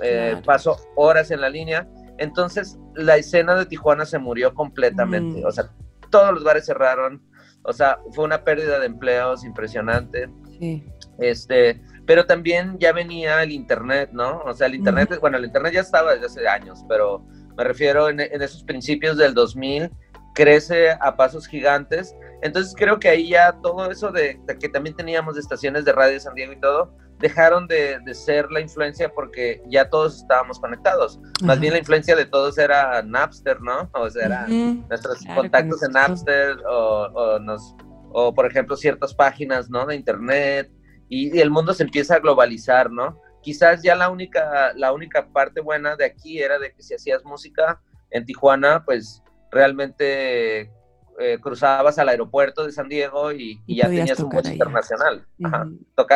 eh, 0.00 0.40
paso 0.46 0.76
horas 0.94 1.32
en 1.32 1.40
la 1.40 1.48
línea. 1.48 1.88
Entonces, 2.18 2.78
la 2.94 3.16
escena 3.16 3.56
de 3.56 3.66
Tijuana 3.66 4.04
se 4.04 4.20
murió 4.20 4.54
completamente, 4.54 5.44
o 5.44 5.50
sea, 5.50 5.72
todos 6.08 6.32
los 6.34 6.44
bares 6.44 6.66
cerraron, 6.66 7.20
o 7.64 7.72
sea, 7.72 7.98
fue 8.12 8.26
una 8.26 8.44
pérdida 8.44 8.78
de 8.78 8.86
empleos 8.86 9.44
impresionante. 9.44 10.30
Sí. 10.60 10.86
Este, 11.18 11.82
pero 12.10 12.26
también 12.26 12.76
ya 12.80 12.92
venía 12.92 13.40
el 13.40 13.52
Internet, 13.52 14.10
¿no? 14.12 14.42
O 14.44 14.52
sea, 14.52 14.66
el 14.66 14.74
Internet, 14.74 15.16
bueno, 15.20 15.38
el 15.38 15.44
Internet 15.44 15.74
ya 15.74 15.82
estaba 15.82 16.12
desde 16.14 16.26
hace 16.26 16.48
años, 16.48 16.84
pero 16.88 17.24
me 17.56 17.62
refiero 17.62 18.08
en, 18.08 18.18
esos 18.18 18.64
principios 18.64 19.16
del 19.16 19.32
2000, 19.32 19.88
crece 20.34 20.90
a 20.90 21.16
pasos 21.16 21.46
gigantes. 21.46 22.16
Entonces 22.42 22.74
creo 22.76 22.98
que 22.98 23.08
ahí 23.08 23.28
ya 23.28 23.52
todo 23.62 23.88
eso 23.92 24.10
de, 24.10 24.40
que 24.58 24.68
también 24.68 24.96
teníamos 24.96 25.38
estaciones 25.38 25.84
de 25.84 25.92
radio 25.92 26.14
de 26.14 26.18
San 26.18 26.34
Diego 26.34 26.52
y 26.52 26.58
todo, 26.58 26.92
dejaron 27.20 27.68
de, 27.68 28.00
ser 28.12 28.50
la 28.50 28.58
influencia 28.58 29.08
porque 29.14 29.62
ya 29.68 29.88
todos 29.88 30.16
estábamos 30.16 30.58
conectados. 30.58 31.20
Más 31.44 31.60
bien 31.60 31.74
la 31.74 31.78
influencia 31.78 32.16
de 32.16 32.24
todos 32.24 32.58
era 32.58 33.04
Napster, 33.04 33.60
¿no? 33.60 33.88
O 33.94 34.10
sea, 34.10 34.26
eran 34.26 34.84
nuestros 34.88 35.20
contactos 35.32 35.80
en 35.84 35.92
Napster 35.92 36.56
o, 36.68 37.02
o, 37.14 37.38
nos, 37.38 37.76
o, 38.10 38.34
por 38.34 38.46
ejemplo, 38.46 38.76
ciertas 38.76 39.14
páginas, 39.14 39.70
¿no? 39.70 39.86
De 39.86 39.94
Internet 39.94 40.72
y, 41.10 41.38
el 41.40 41.50
mundo 41.50 41.74
se 41.74 41.82
empieza 41.82 42.14
a 42.14 42.20
globalizar, 42.20 42.90
¿no? 42.90 43.20
Quizás 43.42 43.82
ya 43.82 43.96
la 43.96 44.08
única, 44.08 44.72
la 44.74 44.92
única 44.92 45.26
parte 45.26 45.60
buena 45.60 45.96
de 45.96 46.04
aquí 46.04 46.40
era 46.40 46.58
de 46.58 46.72
que 46.72 46.82
si 46.82 46.94
hacías 46.94 47.24
música 47.24 47.80
en 48.10 48.24
Tijuana, 48.24 48.84
pues 48.84 49.22
realmente 49.50 50.70
eh, 51.18 51.38
cruzabas 51.40 51.98
al 51.98 52.08
aeropuerto 52.08 52.64
de 52.64 52.72
San 52.72 52.88
Diego 52.88 53.32
y, 53.32 53.60
ya 53.66 53.88
tenías 53.88 54.20
un 54.20 54.30
vuelo 54.30 54.50
internacional. 54.50 55.26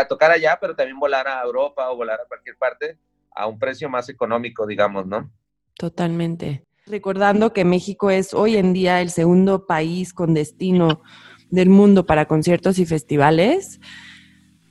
tocar 0.08 0.30
allá, 0.30 0.58
pero 0.60 0.76
también 0.76 0.98
volar 0.98 1.26
a 1.26 1.42
Europa 1.42 1.90
o 1.90 1.96
volar 1.96 2.20
a 2.20 2.28
cualquier 2.28 2.56
parte 2.56 2.98
a 3.34 3.46
un 3.46 3.58
precio 3.58 3.88
más 3.88 4.08
económico, 4.08 4.64
digamos, 4.64 5.06
¿no? 5.06 5.28
Totalmente. 5.76 6.64
Recordando 6.86 7.52
que 7.52 7.64
México 7.64 8.10
es 8.10 8.32
hoy 8.32 8.56
en 8.56 8.72
día 8.72 9.00
el 9.00 9.10
segundo 9.10 9.66
país 9.66 10.14
con 10.14 10.34
destino 10.34 11.02
del 11.50 11.68
mundo 11.68 12.06
para 12.06 12.26
conciertos 12.26 12.78
y 12.78 12.86
festivales 12.86 13.80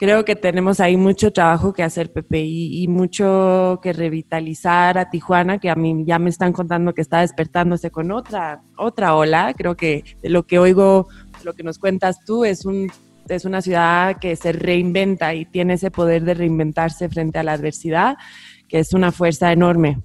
creo 0.04 0.26
que 0.26 0.36
tenemos 0.36 0.82
ahí 0.82 0.98
mucho 0.98 1.32
trabajo 1.32 1.72
que 1.72 1.82
hacer, 1.82 2.12
Pepe, 2.12 2.42
y, 2.44 2.86
mucho 2.90 3.80
que 3.82 3.94
revitalizar 3.94 4.98
a 4.98 5.10
Tijuana, 5.10 5.60
que 5.60 5.70
a 5.70 5.76
mí 5.76 6.04
ya 6.06 6.20
me 6.20 6.30
están 6.30 6.52
contando 6.52 6.94
que 6.94 7.00
está 7.00 7.22
despertándose 7.22 7.90
con 7.90 8.12
otra, 8.12 8.62
otra 8.78 9.16
ola. 9.16 9.54
Creo 9.54 9.78
que 9.78 10.04
lo 10.22 10.46
que 10.46 10.60
oigo, 10.60 11.08
lo 11.46 11.54
que 11.54 11.64
nos 11.64 11.80
cuentas 11.80 12.20
tú, 12.26 12.44
es, 12.44 12.66
un, 12.66 12.92
es 13.30 13.46
una 13.46 13.62
ciudad 13.62 14.18
que 14.20 14.36
se 14.36 14.52
reinventa 14.52 15.34
y 15.36 15.46
tiene 15.46 15.76
ese 15.76 15.90
poder 15.90 16.26
de 16.26 16.34
reinventarse 16.34 17.08
frente 17.08 17.40
a 17.40 17.44
la 17.44 17.54
adversidad, 17.54 18.18
que 18.68 18.80
es 18.80 18.94
una 18.94 19.14
fuerza 19.14 19.54
enorme. 19.54 20.02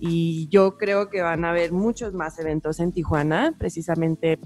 Y 0.00 0.48
yo 0.48 0.78
creo 0.78 1.10
que 1.10 1.20
van 1.20 1.44
a 1.44 1.50
haber 1.50 1.72
muchos 1.72 2.14
más 2.14 2.38
eventos 2.38 2.80
en 2.80 2.90
Tijuana, 2.90 3.54
precisamente 3.58 4.38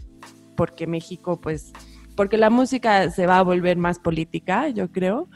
porque 0.57 0.89
México, 0.89 1.41
pues, 1.41 1.73
porque 2.17 2.39
la 2.39 2.51
música 2.51 3.11
se 3.11 3.27
va 3.27 3.39
a 3.39 3.43
volver 3.43 3.77
más 3.77 3.99
política, 3.99 4.69
yo 4.71 4.91
creo, 4.91 5.29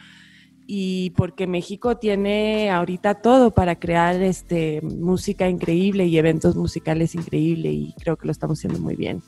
y 0.67 1.11
porque 1.11 1.47
México 1.47 1.97
tiene 1.97 2.71
ahorita 2.71 3.17
todo 3.17 3.53
para 3.53 3.79
crear 3.79 4.21
este, 4.23 4.81
música 4.83 5.49
increíble 5.49 6.07
y 6.07 6.17
eventos 6.17 6.57
musicales 6.57 7.15
increíbles 7.15 7.73
y 7.73 7.95
creo 8.01 8.17
que 8.17 8.27
lo 8.27 8.33
estamos 8.33 8.59
haciendo 8.59 8.79
muy 8.79 8.97
bien. 8.97 9.23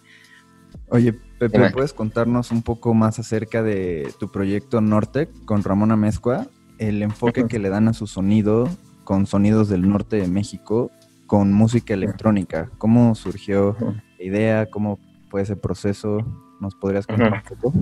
Oye, 0.88 1.12
Pepe, 1.38 1.70
¿puedes 1.70 1.92
contarnos 1.92 2.50
un 2.50 2.62
poco 2.62 2.94
más 2.94 3.18
acerca 3.18 3.62
de 3.62 4.12
tu 4.18 4.30
proyecto 4.30 4.80
Nortec 4.80 5.30
con 5.44 5.62
Ramona 5.62 5.96
Mezcua? 5.96 6.46
El 6.78 7.02
enfoque 7.02 7.46
que 7.46 7.58
le 7.58 7.68
dan 7.68 7.88
a 7.88 7.92
su 7.92 8.06
sonido 8.06 8.68
con 9.04 9.26
sonidos 9.26 9.68
del 9.68 9.88
norte 9.88 10.16
de 10.16 10.28
México 10.28 10.90
con 11.26 11.52
música 11.52 11.94
electrónica. 11.94 12.70
¿Cómo 12.78 13.14
surgió 13.14 13.76
la 14.18 14.24
idea? 14.24 14.70
¿Cómo 14.70 14.98
fue 15.28 15.42
ese 15.42 15.56
proceso? 15.56 16.24
¿Nos 16.62 16.76
podrías 16.76 17.08
contar 17.08 17.32
un 17.32 17.42
poco? 17.42 17.72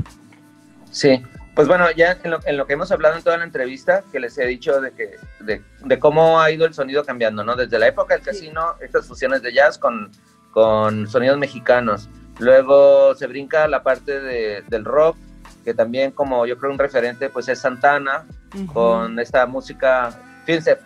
Sí, 0.90 1.22
pues 1.54 1.68
bueno, 1.68 1.90
ya 1.90 2.16
en 2.24 2.56
lo, 2.56 2.66
que 2.66 2.72
hemos 2.72 2.90
hablado 2.90 3.14
en 3.18 3.22
toda 3.22 3.36
la 3.36 3.44
entrevista, 3.44 4.02
que 4.10 4.18
les 4.18 4.38
he 4.38 4.46
dicho 4.46 4.80
de, 4.80 4.92
que, 4.92 5.16
de, 5.40 5.98
cómo 5.98 6.40
ha 6.40 6.50
ido 6.50 6.64
el 6.64 6.72
sonido 6.72 7.04
cambiando, 7.04 7.44
¿no? 7.44 7.56
Desde 7.56 7.78
la 7.78 7.88
época 7.88 8.14
del 8.14 8.24
casino, 8.24 8.76
estas 8.80 9.06
fusiones 9.06 9.42
de 9.42 9.52
jazz 9.52 9.76
con, 9.76 10.10
con 10.50 11.06
sonidos 11.08 11.36
mexicanos. 11.36 12.08
Luego 12.38 13.14
se 13.14 13.26
brinca 13.26 13.68
la 13.68 13.82
parte 13.82 14.18
del 14.62 14.84
rock, 14.86 15.18
que 15.62 15.74
también 15.74 16.12
como 16.12 16.46
yo 16.46 16.56
creo 16.56 16.72
un 16.72 16.78
referente 16.78 17.28
pues 17.28 17.48
es 17.50 17.58
Santana, 17.58 18.24
con 18.72 19.18
esta 19.18 19.44
música 19.44 20.18
fíjense, 20.44 20.78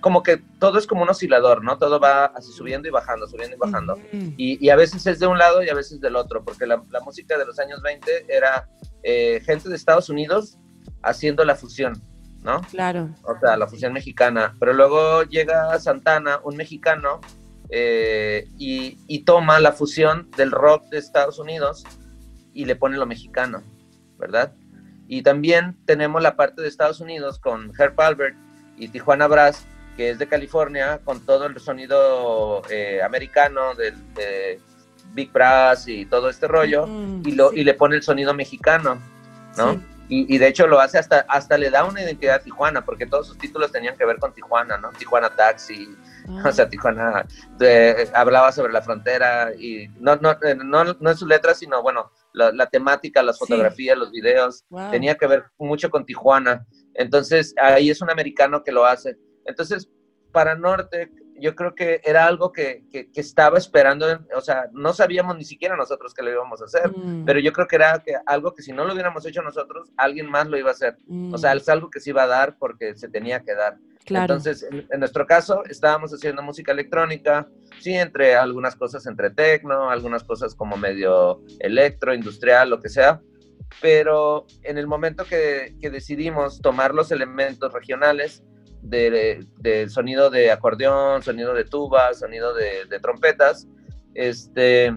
como 0.00 0.22
que 0.22 0.38
todo 0.58 0.78
es 0.78 0.86
como 0.86 1.02
un 1.02 1.08
oscilador, 1.08 1.62
¿no? 1.62 1.78
Todo 1.78 2.00
va 2.00 2.26
así 2.26 2.52
subiendo 2.52 2.88
y 2.88 2.90
bajando, 2.90 3.26
subiendo 3.26 3.56
y 3.56 3.58
bajando. 3.58 3.98
y, 4.36 4.68
a 4.68 4.76
veces 4.76 5.06
es 5.06 5.18
de 5.18 5.26
un 5.26 5.38
lado 5.38 5.62
y 5.62 5.68
a 5.68 5.74
veces 5.74 6.00
del 6.00 6.16
otro, 6.16 6.44
porque 6.44 6.66
la, 6.66 6.82
música 7.04 7.38
de 7.38 7.46
los 7.46 7.58
años 7.58 7.82
20 7.82 8.26
era 8.28 8.68
eh, 9.02 9.40
gente 9.44 9.68
de 9.68 9.76
Estados 9.76 10.08
Unidos 10.08 10.58
haciendo 11.02 11.44
la 11.44 11.54
fusión, 11.56 12.02
¿no? 12.42 12.60
Claro. 12.70 13.14
O 13.24 13.38
sea, 13.40 13.56
la 13.56 13.66
fusión 13.66 13.92
mexicana. 13.92 14.54
Pero 14.58 14.72
luego 14.72 15.24
llega 15.24 15.78
Santana, 15.78 16.40
un 16.44 16.56
mexicano, 16.56 17.20
eh, 17.70 18.48
y, 18.58 18.98
y 19.06 19.24
toma 19.24 19.58
la 19.60 19.72
fusión 19.72 20.30
del 20.36 20.50
rock 20.50 20.84
de 20.90 20.98
Estados 20.98 21.38
Unidos 21.38 21.84
y 22.52 22.66
le 22.66 22.76
pone 22.76 22.98
lo 22.98 23.06
mexicano, 23.06 23.62
¿verdad? 24.18 24.52
Y 25.08 25.22
también 25.22 25.76
tenemos 25.84 26.22
la 26.22 26.36
parte 26.36 26.62
de 26.62 26.68
Estados 26.68 27.00
Unidos 27.00 27.38
con 27.38 27.72
Herb 27.78 28.00
Albert, 28.00 28.36
y 28.76 28.88
Tijuana 28.88 29.26
Brass, 29.26 29.64
que 29.96 30.10
es 30.10 30.18
de 30.18 30.26
California, 30.26 31.00
con 31.04 31.24
todo 31.24 31.46
el 31.46 31.58
sonido 31.60 32.62
eh, 32.70 33.00
americano 33.02 33.74
del 33.74 33.94
de 34.14 34.60
Big 35.12 35.30
Brass 35.32 35.88
y 35.88 36.06
todo 36.06 36.28
este 36.28 36.48
rollo, 36.48 36.86
y, 37.24 37.32
lo, 37.32 37.52
y 37.52 37.64
le 37.64 37.74
pone 37.74 37.96
el 37.96 38.02
sonido 38.02 38.34
mexicano, 38.34 38.98
¿no? 39.56 39.80
Y, 40.08 40.36
de 40.36 40.46
hecho 40.46 40.66
lo 40.66 40.78
hace 40.78 40.98
hasta, 40.98 41.24
hasta 41.26 41.56
le 41.56 41.70
da 41.70 41.84
una 41.84 42.02
identidad 42.02 42.34
a 42.34 42.38
Tijuana, 42.40 42.84
porque 42.84 43.06
todos 43.06 43.28
sus 43.28 43.38
títulos 43.38 43.72
tenían 43.72 43.96
que 43.96 44.04
ver 44.04 44.18
con 44.18 44.34
Tijuana, 44.34 44.76
¿no? 44.76 44.90
Tijuana 44.90 45.30
Taxi, 45.30 45.88
ah. 46.28 46.42
o 46.48 46.52
sea, 46.52 46.68
Tijuana 46.68 47.24
hablaba 48.12 48.52
sobre 48.52 48.74
la 48.74 48.82
frontera 48.82 49.54
y 49.54 49.88
no, 50.00 50.16
no, 50.16 50.32
eh, 50.42 50.54
no, 50.54 50.84
no 50.84 51.10
en 51.10 51.16
sus 51.16 51.26
letras, 51.26 51.58
sino 51.58 51.80
bueno, 51.80 52.10
la, 52.32 52.66
temática, 52.66 53.22
las 53.22 53.38
fotografías, 53.38 53.96
los 53.96 54.10
videos, 54.10 54.64
tenía 54.90 55.16
que 55.16 55.26
ver 55.26 55.44
mucho 55.58 55.90
con 55.90 56.04
Tijuana. 56.04 56.66
Entonces, 56.94 57.54
ahí 57.60 57.90
es 57.90 58.00
un 58.00 58.10
americano 58.10 58.62
que 58.62 58.72
lo 58.72 58.84
hace. 58.84 59.16
Entonces, 59.44 59.88
para 60.30 60.54
Norte, 60.54 61.10
yo 61.42 61.54
creo 61.56 61.74
que 61.74 62.00
era 62.04 62.26
algo 62.26 62.52
que, 62.52 62.84
que, 62.90 63.08
estaba 63.14 63.58
esperando, 63.58 64.06
o 64.34 64.40
sea, 64.40 64.68
no 64.72 64.92
sabíamos 64.92 65.36
ni 65.36 65.44
siquiera 65.44 65.76
nosotros 65.76 66.14
que 66.14 66.22
lo 66.22 66.30
íbamos 66.30 66.62
a 66.62 66.66
hacer, 66.66 66.90
mm. 66.96 67.24
pero 67.24 67.40
yo 67.40 67.52
creo 67.52 67.66
que 67.66 67.76
era 67.76 67.98
que, 67.98 68.14
algo 68.26 68.54
que 68.54 68.62
si 68.62 68.72
no 68.72 68.84
lo 68.84 68.92
hubiéramos 68.92 69.26
hecho 69.26 69.42
nosotros, 69.42 69.90
alguien 69.96 70.30
más 70.30 70.46
lo 70.46 70.56
iba 70.56 70.68
a 70.68 70.72
hacer. 70.72 70.96
O 71.32 71.38
sea, 71.38 71.54
mm. 71.54 71.58
es 71.58 71.68
algo 71.68 71.90
que 71.90 72.00
se 72.00 72.10
iba 72.10 72.22
a 72.22 72.28
dar 72.28 72.56
porque 72.58 72.94
se 72.94 73.08
tenía 73.08 73.40
que 73.40 73.54
dar. 73.54 73.76
Entonces, 74.06 74.66
en, 74.70 75.00
nuestro 75.00 75.26
caso, 75.26 75.64
estábamos 75.68 76.12
haciendo 76.12 76.42
música 76.42 76.72
electrónica, 76.72 77.48
sí, 77.80 77.94
entre 77.94 78.34
algunas 78.34 78.74
cosas 78.74 79.06
entre 79.06 79.30
tecno, 79.30 79.90
algunas 79.90 80.24
cosas 80.24 80.54
como 80.54 80.76
medio 80.76 81.42
electro, 81.60 82.14
industrial, 82.14 82.70
lo 82.70 82.80
que 82.80 82.88
sea, 82.88 83.20
pero 83.80 84.46
en 84.62 84.78
el 84.78 84.86
momento 84.86 85.24
que, 85.24 85.74
decidimos 85.80 86.60
tomar 86.60 86.94
los 86.94 87.10
elementos 87.10 87.72
regionales 87.72 88.42
del 88.82 89.46
de, 89.58 89.88
sonido 89.88 90.30
de 90.30 90.50
acordeón, 90.50 91.22
sonido 91.22 91.54
de 91.54 91.64
tuba, 91.64 92.14
sonido 92.14 92.54
de, 92.54 92.86
trompetas, 93.00 93.68
este, 94.14 94.94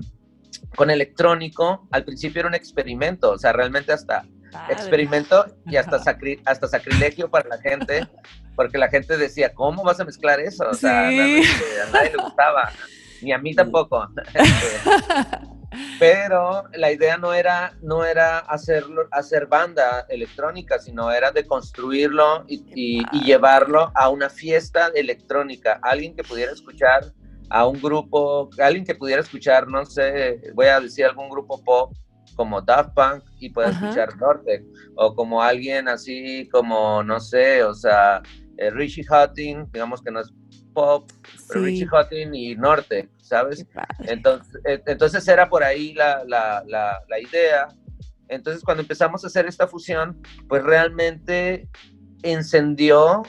con 0.76 0.90
electrónico, 0.90 1.88
al 1.92 2.04
principio 2.04 2.42
era 2.42 2.50
un 2.50 2.56
experimento, 2.56 3.32
o 3.32 3.38
sea, 3.38 3.54
realmente 3.54 3.94
hasta 3.94 4.26
experimento 4.70 5.46
y 5.66 5.76
hasta, 5.76 5.98
hasta 6.46 6.68
sacrilegio 6.68 7.30
para 7.30 7.50
la 7.50 7.58
gente, 7.60 8.08
porque 8.56 8.78
la 8.78 8.90
gente 8.90 9.18
decía, 9.18 9.54
¿cómo 9.54 9.84
vas 9.84 10.00
a 10.00 10.06
mezclar 10.06 10.40
eso? 10.40 10.68
O 10.70 10.74
sea, 10.74 11.08
a 11.08 11.12
nadie 11.12 12.12
le 12.12 12.18
gustaba, 12.24 12.72
ni 13.22 13.32
a 13.32 13.38
mí 13.38 13.54
tampoco. 13.54 14.08
Pero 16.00 16.64
la 16.74 16.92
idea 16.92 17.18
no 17.18 17.34
era, 17.34 17.74
no 17.82 18.06
era 18.06 18.40
hacerlo, 18.40 19.08
hacer 19.12 19.48
banda 19.48 20.06
electrónica, 20.10 20.80
sino 20.80 21.12
era 21.12 21.32
de 21.32 21.46
construirlo 21.46 22.46
y, 22.48 23.04
llevarlo 23.24 23.92
a 23.96 24.10
una 24.10 24.30
fiesta 24.30 24.92
electrónica. 24.94 25.80
Alguien 25.82 26.16
que 26.16 26.24
pudiera 26.24 26.52
escuchar 26.52 27.06
a 27.50 27.66
un 27.68 27.82
grupo, 27.82 28.50
alguien 28.60 28.86
que 28.86 28.96
pudiera 28.96 29.22
escuchar, 29.22 29.68
no 29.68 29.86
sé, 29.86 30.42
voy 30.54 30.68
a 30.68 30.80
decir 30.80 31.06
algún 31.06 31.30
grupo 31.30 31.64
pop 31.64 31.94
como 32.36 32.62
Daft 32.62 32.94
Punk 32.94 33.24
y 33.40 33.50
pueda 33.50 33.70
escuchar 33.70 34.16
Norte, 34.18 34.66
o 34.96 35.16
como 35.16 35.42
alguien 35.42 35.88
así 35.88 36.50
como, 36.52 37.02
no 37.04 37.20
sé, 37.20 37.64
o 37.64 37.74
sea, 37.74 38.22
eh, 38.58 38.70
Richie 38.72 39.04
Hutton, 39.04 39.70
digamos 39.72 40.02
que 40.02 40.12
no 40.12 40.20
es 40.22 40.34
Pop, 40.76 41.10
Richie 41.50 41.88
Hutton 41.88 42.36
y 42.36 42.56
Norte, 42.56 43.10
¿sabes? 43.22 43.66
Entonces, 44.02 44.62
e, 44.66 44.84
entonces 44.86 45.28
era 45.28 45.50
por 45.50 45.64
ahí 45.64 45.94
la, 45.94 46.24
la, 46.26 46.64
la, 46.68 47.02
la 47.08 47.20
idea. 47.20 47.70
Entonces 48.28 48.62
cuando 48.64 48.82
empezamos 48.82 49.24
a 49.24 49.28
hacer 49.28 49.48
esta 49.48 49.68
fusión, 49.68 50.22
pues 50.48 50.62
realmente 50.62 51.68
encendió 52.22 53.24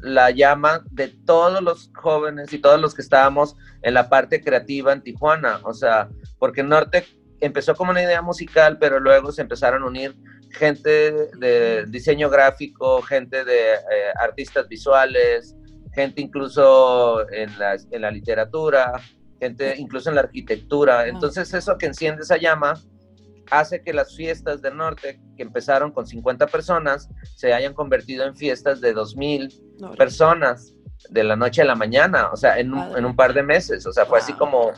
la 0.00 0.30
llama 0.30 0.84
de 0.90 1.08
todos 1.08 1.62
los 1.62 1.90
jóvenes 1.94 2.52
y 2.52 2.58
todos 2.58 2.80
los 2.80 2.94
que 2.94 3.02
estábamos 3.02 3.56
en 3.82 3.94
la 3.94 4.08
parte 4.08 4.42
creativa 4.42 4.92
en 4.92 5.02
Tijuana. 5.02 5.60
O 5.64 5.72
sea, 5.72 6.08
porque 6.38 6.62
Norte 6.62 7.06
empezó 7.40 7.74
como 7.74 7.92
una 7.92 8.02
idea 8.02 8.22
musical, 8.22 8.78
pero 8.78 9.00
luego 9.00 9.32
se 9.32 9.42
empezaron 9.42 9.82
a 9.82 9.86
unir 9.86 10.16
gente 10.50 11.12
de 11.38 11.84
diseño 11.86 12.30
gráfico, 12.30 13.02
gente 13.02 13.44
de 13.44 13.74
eh, 13.74 13.78
artistas 14.20 14.66
visuales, 14.68 15.54
gente 15.92 16.20
incluso 16.20 17.28
en 17.30 17.58
la, 17.58 17.76
en 17.90 18.02
la 18.02 18.10
literatura, 18.10 18.92
gente 19.40 19.74
incluso 19.78 20.08
en 20.08 20.16
la 20.16 20.22
arquitectura. 20.22 21.06
Entonces 21.06 21.52
eso 21.54 21.76
que 21.78 21.86
enciende 21.86 22.22
esa 22.22 22.36
llama 22.36 22.74
hace 23.50 23.82
que 23.82 23.92
las 23.92 24.14
fiestas 24.14 24.60
del 24.60 24.76
norte, 24.76 25.20
que 25.36 25.42
empezaron 25.42 25.90
con 25.92 26.06
50 26.06 26.46
personas, 26.48 27.08
se 27.36 27.52
hayan 27.52 27.74
convertido 27.74 28.26
en 28.26 28.36
fiestas 28.36 28.80
de 28.80 28.94
2.000 28.94 29.96
personas 29.96 30.74
de 31.10 31.24
la 31.24 31.36
noche 31.36 31.62
a 31.62 31.64
la 31.64 31.74
mañana, 31.74 32.28
o 32.32 32.36
sea, 32.36 32.58
en 32.58 32.74
un, 32.74 32.96
en 32.96 33.04
un 33.04 33.16
par 33.16 33.32
de 33.32 33.42
meses, 33.42 33.86
o 33.86 33.92
sea, 33.92 34.04
fue 34.04 34.18
así 34.18 34.32
como... 34.34 34.72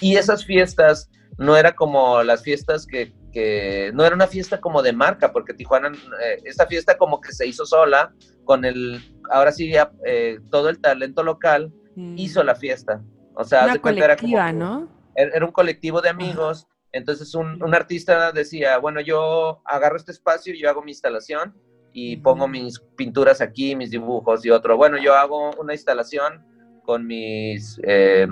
y 0.00 0.16
esas 0.16 0.44
fiestas 0.44 1.10
no 1.36 1.56
era 1.56 1.74
como 1.74 2.22
las 2.22 2.42
fiestas 2.42 2.86
que, 2.86 3.12
que, 3.32 3.90
no 3.94 4.04
era 4.04 4.14
una 4.14 4.26
fiesta 4.26 4.60
como 4.60 4.82
de 4.82 4.92
marca, 4.92 5.32
porque 5.32 5.54
Tijuana, 5.54 5.92
eh, 6.22 6.42
esta 6.44 6.66
fiesta 6.66 6.96
como 6.96 7.20
que 7.20 7.32
se 7.32 7.46
hizo 7.46 7.66
sola, 7.66 8.12
con 8.44 8.64
el, 8.64 9.13
ahora 9.30 9.52
sí, 9.52 9.72
eh, 10.04 10.38
todo 10.50 10.68
el 10.68 10.80
talento 10.80 11.22
local 11.22 11.72
mm. 11.96 12.18
hizo 12.18 12.42
la 12.42 12.54
fiesta. 12.54 13.02
O 13.34 13.44
sea, 13.44 13.64
una 13.64 13.78
colectiva, 13.78 14.44
era 14.44 14.52
¿no? 14.52 14.88
Era 15.16 15.44
un 15.44 15.52
colectivo 15.52 16.00
de 16.00 16.08
amigos 16.08 16.66
entonces 16.94 17.34
un, 17.34 17.74
artista 17.74 18.30
decía, 18.30 18.78
bueno, 18.78 19.00
yo 19.00 19.60
agarro 19.64 19.96
este 19.96 20.12
espacio 20.12 20.54
y 20.54 20.60
yo 20.60 20.70
hago 20.70 20.80
mi 20.80 20.92
instalación 20.92 21.52
y 21.92 22.18
pongo 22.18 22.46
mis 22.46 22.78
pinturas 22.94 23.40
aquí, 23.40 23.74
mis 23.74 23.90
dibujos 23.90 24.46
y 24.46 24.50
otro. 24.50 24.76
Bueno, 24.76 24.96
yo 24.96 25.12
hago 25.12 25.50
una 25.58 25.72
instalación 25.72 26.46
con 26.84 27.04
mis, 27.04 27.80
eh, 27.82 28.28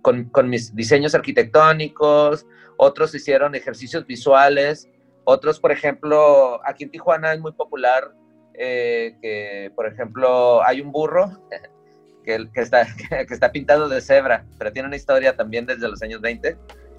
con, 0.00 0.48
mis 0.48 0.74
diseños 0.74 1.14
arquitectónicos, 1.14 2.46
otros 2.78 3.14
hicieron 3.14 3.54
ejercicios 3.54 4.06
visuales, 4.06 4.88
otros, 5.24 5.60
por 5.60 5.70
ejemplo, 5.70 6.58
aquí 6.64 6.84
en 6.84 6.90
Tijuana 6.90 7.34
es 7.34 7.40
muy 7.40 7.52
popular 7.52 8.14
eh, 8.58 9.16
que, 9.20 9.72
por 9.74 9.86
ejemplo, 9.86 10.62
hay 10.64 10.80
un 10.80 10.92
burro 10.92 11.30
que, 12.24 12.48
que, 12.52 12.60
está, 12.60 12.86
que 13.08 13.34
está 13.34 13.52
pintado 13.52 13.88
de 13.88 14.00
cebra, 14.00 14.44
pero 14.58 14.72
tiene 14.72 14.88
una 14.88 14.96
historia 14.96 15.36
también 15.36 15.66
desde 15.66 15.88
los 15.88 16.02
años 16.02 16.20
20 16.20 16.56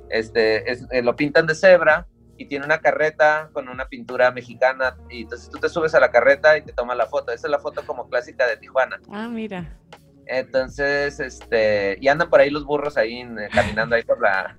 este, 0.09 0.71
eh, 0.71 1.01
lo 1.01 1.15
pintan 1.15 1.47
de 1.47 1.55
cebra 1.55 2.07
y 2.37 2.45
tiene 2.45 2.65
una 2.65 2.79
carreta 2.79 3.49
con 3.51 3.67
una 3.67 3.87
pintura 3.87 4.31
mexicana 4.31 4.95
y 5.09 5.23
entonces 5.23 5.49
tú 5.49 5.59
te 5.59 5.69
subes 5.69 5.95
a 5.95 5.99
la 5.99 6.11
carreta 6.11 6.57
y 6.57 6.61
te 6.61 6.71
tomas 6.71 6.97
la 6.97 7.07
foto. 7.07 7.31
Esa 7.31 7.47
es 7.47 7.51
la 7.51 7.59
foto 7.59 7.85
como 7.85 8.07
clásica 8.09 8.47
de 8.47 8.57
Tijuana. 8.57 8.99
Ah, 9.11 9.27
mira. 9.27 9.75
Entonces, 10.27 11.19
este, 11.19 11.97
y 11.99 12.07
andan 12.09 12.29
por 12.29 12.39
ahí 12.39 12.49
los 12.49 12.65
burros 12.65 12.97
ahí 12.97 13.25
caminando 13.51 13.95
ahí 13.95 14.03
por 14.03 14.21
la, 14.21 14.57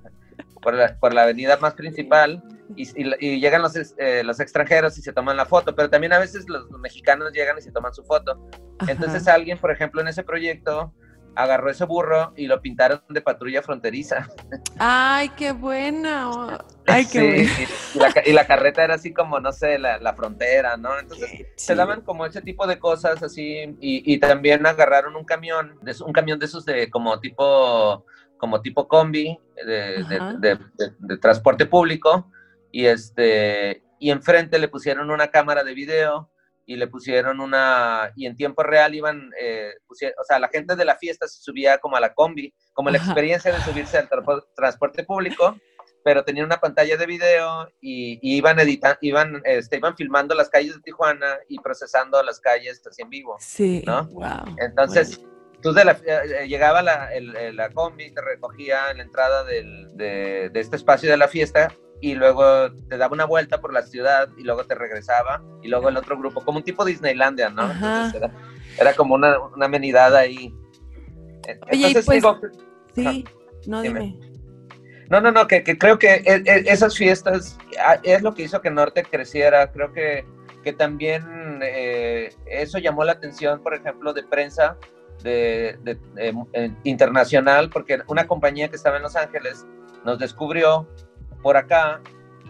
por 0.68 0.74
la, 0.74 0.98
por 0.98 1.14
la 1.14 1.22
avenida 1.22 1.56
más 1.56 1.72
principal 1.72 2.42
y, 2.76 2.86
y, 2.94 3.40
llegan 3.40 3.62
los, 3.62 3.74
eh, 3.96 4.22
los 4.22 4.38
extranjeros 4.38 4.98
y 4.98 5.02
se 5.02 5.14
toman 5.14 5.34
la 5.34 5.46
foto, 5.46 5.74
pero 5.74 5.88
también 5.88 6.12
a 6.12 6.18
veces 6.18 6.46
los, 6.46 6.68
mexicanos 6.72 7.32
llegan 7.32 7.56
y 7.56 7.62
se 7.62 7.72
toman 7.72 7.94
su 7.94 8.04
foto. 8.04 8.38
Entonces 8.86 9.26
alguien, 9.28 9.56
por 9.56 9.70
ejemplo, 9.70 10.02
en 10.02 10.08
ese 10.08 10.24
proyecto 10.24 10.92
agarró 11.34 11.70
ese 11.70 11.86
burro 11.86 12.34
y 12.36 12.48
lo 12.48 12.60
pintaron 12.60 13.00
de 13.08 13.22
patrulla 13.22 13.62
fronteriza. 13.62 14.28
¡Ay, 14.78 15.30
qué 15.30 15.52
buena! 15.52 16.58
¡Ay, 16.86 17.06
qué 17.06 17.48
Y, 18.26 18.32
la, 18.34 18.46
carreta 18.46 18.84
era 18.84 18.96
así 18.96 19.14
como, 19.14 19.40
no 19.40 19.52
sé, 19.52 19.78
la, 19.78 20.12
frontera, 20.14 20.76
¿no? 20.76 20.98
Entonces 20.98 21.46
se 21.56 21.74
daban 21.74 22.02
como 22.02 22.26
ese 22.26 22.42
tipo 22.42 22.66
de 22.66 22.78
cosas 22.78 23.22
así 23.22 23.74
y, 23.80 24.18
también 24.18 24.66
agarraron 24.66 25.16
un 25.16 25.24
camión, 25.24 25.78
un 26.04 26.12
camión 26.12 26.38
de 26.38 26.44
esos 26.44 26.66
de 26.66 26.90
como 26.90 27.18
tipo, 27.20 28.04
como 28.38 28.62
tipo 28.62 28.88
combi 28.88 29.38
de, 29.66 30.58
de 30.98 31.16
transporte 31.18 31.66
público 31.66 32.30
y 32.72 32.86
este, 32.86 33.82
y 33.98 34.10
enfrente 34.10 34.58
le 34.58 34.68
pusieron 34.68 35.10
una 35.10 35.28
cámara 35.28 35.64
de 35.64 35.74
video 35.74 36.30
y 36.66 36.76
le 36.76 36.86
pusieron 36.86 37.40
una, 37.40 38.12
y 38.14 38.26
en 38.26 38.36
tiempo 38.36 38.62
real 38.62 38.94
iban, 38.94 39.30
eh, 39.40 39.72
o 39.88 40.24
sea, 40.24 40.38
la 40.38 40.48
gente 40.48 40.76
de 40.76 40.84
la 40.84 40.96
fiesta 40.96 41.26
se 41.26 41.40
subía 41.40 41.78
como 41.78 41.96
a 41.96 42.00
la 42.00 42.12
combi, 42.12 42.52
como 42.74 42.90
la 42.90 42.98
experiencia 42.98 43.50
de 43.50 43.60
subirse 43.62 43.96
al 43.96 44.08
transporte 44.54 45.02
público, 45.02 45.56
pero 46.04 46.24
tenían 46.24 46.44
una 46.44 46.60
pantalla 46.60 46.98
de 46.98 47.06
video 47.06 47.70
y, 47.80 48.18
iban 48.22 48.58
editando, 48.60 48.98
iban, 49.00 49.40
este, 49.44 49.78
iban 49.78 49.96
filmando 49.96 50.34
las 50.34 50.50
calles 50.50 50.74
de 50.74 50.82
Tijuana 50.82 51.38
y 51.48 51.58
procesando 51.58 52.22
las 52.22 52.38
calles 52.38 52.82
así 52.86 53.00
en 53.00 53.08
vivo. 53.08 53.36
Sí, 53.40 53.82
¿no? 53.86 54.04
Wow. 54.04 54.54
Entonces, 54.58 55.22
de 55.62 55.84
la, 55.84 55.92
eh, 55.92 56.42
eh, 56.42 56.48
llegaba 56.48 56.82
la, 56.82 57.10
la, 57.52 57.70
combi, 57.70 58.10
te 58.10 58.20
recogía 58.20 58.90
en 58.90 58.98
la 58.98 59.02
entrada 59.02 59.44
del, 59.44 59.96
de, 59.96 60.50
de 60.50 60.60
este 60.60 60.76
espacio 60.76 61.10
de 61.10 61.16
la 61.16 61.28
fiesta 61.28 61.72
y 62.00 62.14
luego 62.14 62.72
te 62.88 62.96
daba 62.96 63.12
una 63.12 63.24
vuelta 63.24 63.60
por 63.60 63.72
la 63.72 63.82
ciudad 63.82 64.28
y 64.36 64.44
luego 64.44 64.64
te 64.64 64.74
regresaba 64.74 65.42
y 65.62 65.68
luego 65.68 65.88
el 65.88 65.96
otro 65.96 66.16
grupo, 66.16 66.44
como 66.44 66.58
un 66.58 66.64
tipo 66.64 66.84
Disneylandia, 66.84 67.50
¿no? 67.50 67.70
era, 68.78 68.94
como 68.94 69.14
una, 69.14 69.38
una, 69.38 69.66
amenidad 69.66 70.14
ahí. 70.14 70.54
Oye, 71.72 71.88
Entonces, 71.88 72.22
pues, 72.22 72.52
sí, 72.94 73.24
no 73.66 73.82
dime. 73.82 74.18
No, 75.10 75.20
no, 75.20 75.32
no, 75.32 75.46
que, 75.46 75.64
que, 75.64 75.78
creo 75.78 75.98
que 75.98 76.16
e, 76.16 76.42
e, 76.44 76.64
esas 76.66 76.94
fiestas 76.94 77.58
ah, 77.80 77.98
es 78.02 78.22
lo 78.22 78.34
que 78.34 78.42
hizo 78.42 78.60
que 78.60 78.70
Norte 78.70 79.02
creciera. 79.02 79.72
Creo 79.72 79.92
que, 79.92 80.26
que 80.62 80.74
también 80.74 81.60
eh, 81.62 82.30
eso 82.46 82.78
llamó 82.78 83.04
la 83.04 83.12
atención, 83.12 83.62
por 83.62 83.74
ejemplo, 83.74 84.12
de 84.12 84.22
prensa 84.22 84.76
de, 85.22 85.78
de, 85.82 85.98
eh, 86.16 86.72
internacional, 86.84 87.70
porque 87.70 88.00
una 88.06 88.26
compañía 88.26 88.68
que 88.68 88.76
estaba 88.76 88.96
en 88.96 89.02
Los 89.02 89.16
Ángeles 89.16 89.66
nos 90.04 90.18
descubrió 90.18 90.88
por 91.42 91.56
acá 91.56 92.00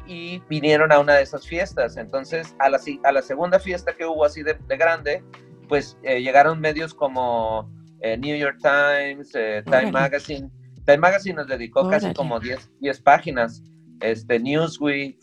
y 0.09 0.43
vinieron 0.49 0.91
a 0.91 0.99
una 0.99 1.15
de 1.15 1.23
esas 1.23 1.47
fiestas. 1.47 1.97
Entonces, 1.97 2.57
a 2.59 2.71
la, 2.71 2.81
a 3.05 3.13
la 3.13 3.23
segunda 3.23 3.61
fiesta 3.61 3.95
que 3.95 4.07
hubo 4.07 4.25
así 4.25 4.43
de, 4.43 4.57
grande, 4.69 5.23
pues 5.69 5.99
eh, 6.03 6.21
llegaron 6.23 6.61
medios 6.61 6.95
como 6.95 7.71
eh, 8.01 8.17
New 8.17 8.37
York 8.37 8.59
Times, 8.63 9.31
eh, 9.35 9.63
Time 9.67 9.93
Magazine. 9.93 10.51
Time 10.87 10.99
Magazine 10.99 11.37
nos 11.37 11.47
dedicó 11.47 11.89
casi 11.91 12.13
como 12.15 12.41
10, 12.41 12.71
10 12.81 13.01
páginas. 13.03 13.63
Este, 14.01 14.41
Newsweek, 14.41 15.19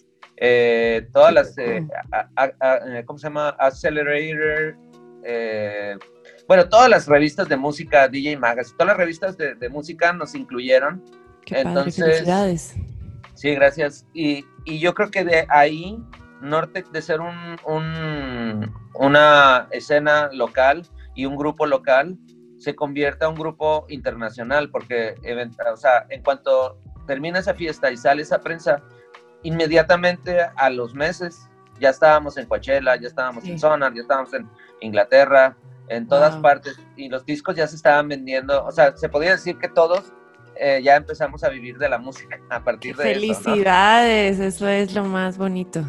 todas 1.12 1.34
las, 1.34 1.56
¿cómo 3.06 3.18
se 3.18 3.28
llama? 3.28 3.50
Accelerator, 3.58 4.78
bueno, 6.48 6.70
todas 6.70 6.90
las 6.90 7.08
revistas 7.08 7.50
de 7.50 7.58
música, 7.58 8.08
DJ 8.08 8.38
Magazine, 8.38 8.78
todas 8.78 8.90
las 8.90 8.98
revistas 8.98 9.38
de, 9.38 9.56
de 9.56 9.70
música 9.70 10.14
nos 10.14 10.36
incluyeron. 10.36 11.04
Qué 11.46 11.62
Entonces, 11.62 12.24
Sí, 13.34 13.54
gracias. 13.54 14.06
Y, 14.14 14.46
y, 14.64 14.80
yo 14.80 14.94
creo 14.94 15.12
que 15.12 15.24
de 15.26 15.46
ahí, 15.50 16.02
Norte, 16.42 16.86
de 16.92 17.02
ser 17.02 17.20
un, 17.20 17.58
un, 17.66 18.74
una 18.94 19.68
escena 19.72 20.30
local 20.32 20.88
y 21.16 21.26
un 21.26 21.36
grupo 21.36 21.66
local, 21.66 22.18
se 22.58 22.76
convierte 22.76 23.26
a 23.26 23.30
un 23.30 23.36
grupo 23.36 23.86
internacional, 23.90 24.70
porque 24.70 25.16
o 25.72 25.78
sea, 25.78 26.06
en 26.10 26.24
cuanto 26.24 26.80
termina 27.06 27.40
esa 27.40 27.54
fiesta 27.54 27.92
y 27.92 27.98
sale 27.98 28.22
esa 28.22 28.40
prensa, 28.40 28.82
inmediatamente 29.44 30.40
a 30.56 30.70
los 30.70 30.96
meses 30.96 31.48
ya 31.80 31.90
estábamos 31.90 32.38
en 32.38 32.46
Coachella, 32.46 32.96
ya 32.96 33.08
estábamos 33.08 33.46
en 33.46 33.60
Sonar, 33.60 33.94
ya 33.94 34.02
estábamos 34.02 34.34
en 34.34 34.50
Inglaterra, 34.80 35.58
en 35.88 36.08
todas 36.08 36.36
partes, 36.38 36.80
y 36.96 37.10
los 37.10 37.26
discos 37.26 37.56
ya 37.56 37.68
se 37.68 37.76
estaban 37.76 38.08
vendiendo, 38.08 38.66
o 38.66 38.72
sea, 38.72 38.96
se 38.96 39.10
podía 39.10 39.32
decir 39.32 39.58
que 39.58 39.70
todos 39.70 40.14
eh, 40.56 40.82
ya 40.84 40.96
empezamos 40.96 41.44
a 41.44 41.50
vivir 41.50 41.78
de 41.78 41.90
la 41.90 41.98
música 41.98 42.40
a 42.50 42.64
partir 42.64 42.96
de 42.96 43.04
Felicidades, 43.04 44.40
eso, 44.40 44.68
es 44.68 44.94
lo 44.96 45.04
más 45.04 45.38
bonito. 45.38 45.84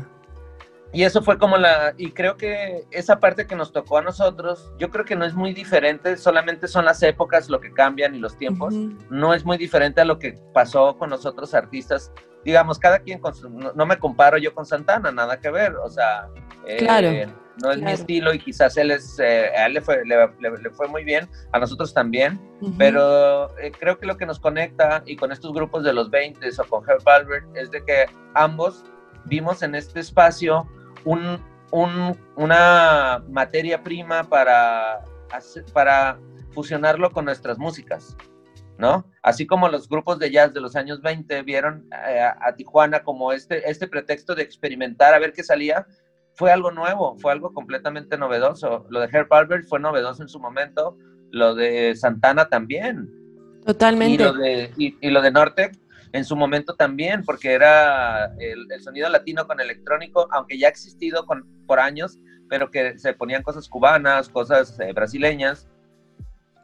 Y 0.93 1.03
eso 1.03 1.23
fue 1.23 1.39
como 1.39 1.57
la, 1.57 1.95
y 1.99 2.13
creo 2.13 2.37
que 2.37 2.85
esa 2.91 3.19
parte 3.19 3.47
que 3.47 3.57
nos 3.57 3.73
tocó 3.73 3.99
a 3.99 4.03
nosotros, 4.03 4.73
yo 4.79 4.91
creo 4.91 5.05
que 5.05 5.17
no 5.17 5.25
es 5.25 5.35
muy 5.35 5.53
diferente, 5.53 6.17
solamente 6.17 6.69
son 6.69 6.85
las 6.85 7.03
épocas 7.03 7.51
lo 7.51 7.61
que 7.61 7.73
cambian 7.73 8.15
y 8.15 8.19
los 8.19 8.39
tiempos, 8.39 8.75
no 9.11 9.35
es 9.35 9.45
muy 9.45 9.59
diferente 9.59 10.01
a 10.01 10.05
lo 10.05 10.19
que 10.19 10.39
pasó 10.55 10.97
con 10.97 11.11
los 11.11 11.27
otros 11.27 11.55
artistas. 11.55 12.13
Digamos, 12.45 12.79
cada 12.79 13.01
quien, 13.01 13.19
con 13.19 13.35
no, 13.75 13.87
me 13.87 13.99
comparo 13.99 14.39
yo 14.39 14.55
con 14.55 14.65
Santana, 14.65 15.11
nada 15.11 15.41
que 15.41 15.51
ver, 15.51 15.75
o 15.75 15.91
sea, 15.91 16.29
eh, 16.67 17.27
no 17.63 17.73
es 17.73 17.81
mi 17.81 17.91
estilo 17.91 18.33
y 18.33 18.39
quizás 18.39 18.77
él 18.77 18.91
es, 18.93 19.19
eh, 19.19 19.51
a 19.57 19.67
él 19.67 19.75
le 19.75 19.81
fue, 19.81 20.03
le, 20.05 20.71
fue, 20.71 20.87
muy 20.89 21.05
bien, 21.05 21.29
a 21.53 21.59
nosotros 21.59 21.93
también, 21.93 22.41
pero 22.79 23.57
eh, 23.59 23.73
creo 23.79 23.99
que 23.99 24.07
lo 24.07 24.17
que 24.17 24.27
nos 24.27 24.39
conecta 24.39 25.03
y 25.07 25.17
con 25.17 25.33
estos 25.33 25.53
grupos 25.53 25.83
de 25.83 25.93
los 25.93 26.11
20 26.11 26.49
o 26.59 26.65
con 26.65 26.89
Herb 26.89 27.09
Albert 27.09 27.47
es 27.57 27.71
de 27.71 27.85
que 27.85 28.07
ambos 28.35 28.85
vimos 29.27 29.63
en 29.63 29.75
este 29.75 30.01
espacio 30.01 30.67
un, 31.05 31.41
un, 31.71 32.19
una 32.37 33.23
materia 33.29 33.83
prima 33.83 34.25
para, 34.25 35.05
para 35.73 36.19
fusionarlo 36.53 37.11
con 37.11 37.27
nuestras 37.27 37.59
músicas, 37.59 38.17
¿no? 38.79 39.05
Así 39.23 39.47
como 39.47 39.69
los 39.69 39.89
grupos 39.89 40.19
de 40.19 40.31
jazz 40.31 40.55
de 40.55 40.61
los 40.61 40.75
años 40.77 41.03
20 41.03 41.43
vieron 41.43 41.89
eh, 42.09 42.21
a, 42.21 42.55
Tijuana 42.55 43.03
como 43.03 43.33
este, 43.33 43.69
este 43.69 43.89
pretexto 43.89 44.35
de 44.35 44.43
experimentar 44.43 45.15
a 45.15 45.19
ver 45.19 45.33
qué 45.33 45.45
salía, 45.45 45.87
fue 46.35 46.53
algo 46.53 46.71
nuevo, 46.71 47.17
fue 47.19 47.33
algo 47.33 47.53
completamente 47.53 48.19
novedoso. 48.19 48.87
Lo 48.91 49.01
de 49.01 49.09
Herb 49.11 49.33
Albert 49.33 49.67
fue 49.67 49.81
novedoso 49.81 50.23
en 50.23 50.29
su 50.29 50.39
momento, 50.39 50.97
lo 51.31 51.55
de 51.55 51.95
Santana 51.97 52.49
también. 52.49 53.11
Totalmente. 53.65 54.23
Y 54.23 54.27
lo 54.27 54.33
de, 54.33 54.73
y, 54.77 55.11
lo 55.11 55.23
de 55.23 55.31
Nortec 55.31 55.79
en 56.13 56.25
su 56.25 56.37
momento 56.37 56.75
también, 56.75 57.25
porque 57.25 57.53
era 57.53 58.27
el, 58.39 58.67
sonido 58.83 59.09
latino 59.09 59.47
con 59.47 59.61
electrónico, 59.61 60.29
aunque 60.31 60.59
ya 60.59 60.69
ha 60.69 60.71
existido 60.71 61.27
con, 61.27 61.47
por 61.67 61.81
años, 61.81 62.19
pero 62.49 62.71
que 62.71 62.99
se 62.99 63.13
ponían 63.13 63.43
cosas 63.43 63.69
cubanas, 63.69 64.29
cosas 64.29 64.79
eh, 64.81 64.93
brasileñas. 64.93 65.69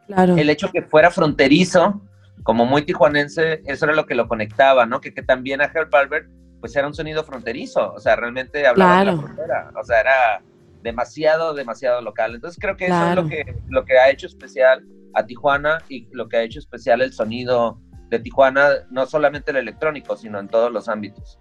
Claro. 0.07 0.35
El 0.37 0.49
hecho 0.49 0.71
que 0.71 0.81
fuera 0.81 1.11
fronterizo, 1.11 2.01
como 2.43 2.65
muy 2.65 2.83
tijuanense, 2.83 3.61
eso 3.65 3.85
era 3.85 3.93
lo 3.93 4.05
que 4.05 4.15
lo 4.15 4.27
conectaba, 4.27 4.85
¿no? 4.85 5.01
Que, 5.01 5.11
también 5.11 5.61
a 5.61 5.65
Herb 5.65 5.93
Albert, 5.95 6.29
pues 6.59 6.75
era 6.75 6.87
un 6.87 6.93
sonido 6.93 7.23
fronterizo, 7.23 7.93
o 7.93 7.99
sea, 7.99 8.15
realmente 8.15 8.65
hablaba 8.65 8.99
de 8.99 9.05
la 9.05 9.17
frontera, 9.17 9.71
o 9.79 9.83
sea, 9.83 9.99
era 9.99 10.41
demasiado, 10.81 11.53
demasiado 11.53 12.01
local. 12.01 12.35
Entonces 12.35 12.59
creo 12.59 12.77
que 12.77 12.85
eso 12.85 13.09
es 13.09 13.15
lo 13.15 13.27
que, 13.27 13.55
lo 13.69 13.85
que 13.85 13.97
ha 13.97 14.09
hecho 14.09 14.27
especial 14.27 14.85
a 15.13 15.25
Tijuana 15.25 15.79
y 15.89 16.07
lo 16.11 16.27
que 16.27 16.37
ha 16.37 16.43
hecho 16.43 16.59
especial 16.59 17.01
el 17.01 17.13
sonido 17.13 17.79
de 18.09 18.19
Tijuana, 18.19 18.69
no 18.89 19.05
solamente 19.05 19.51
el 19.51 19.57
electrónico, 19.57 20.15
sino 20.15 20.39
en 20.39 20.47
todos 20.47 20.71
los 20.71 20.87
ámbitos. 20.87 21.39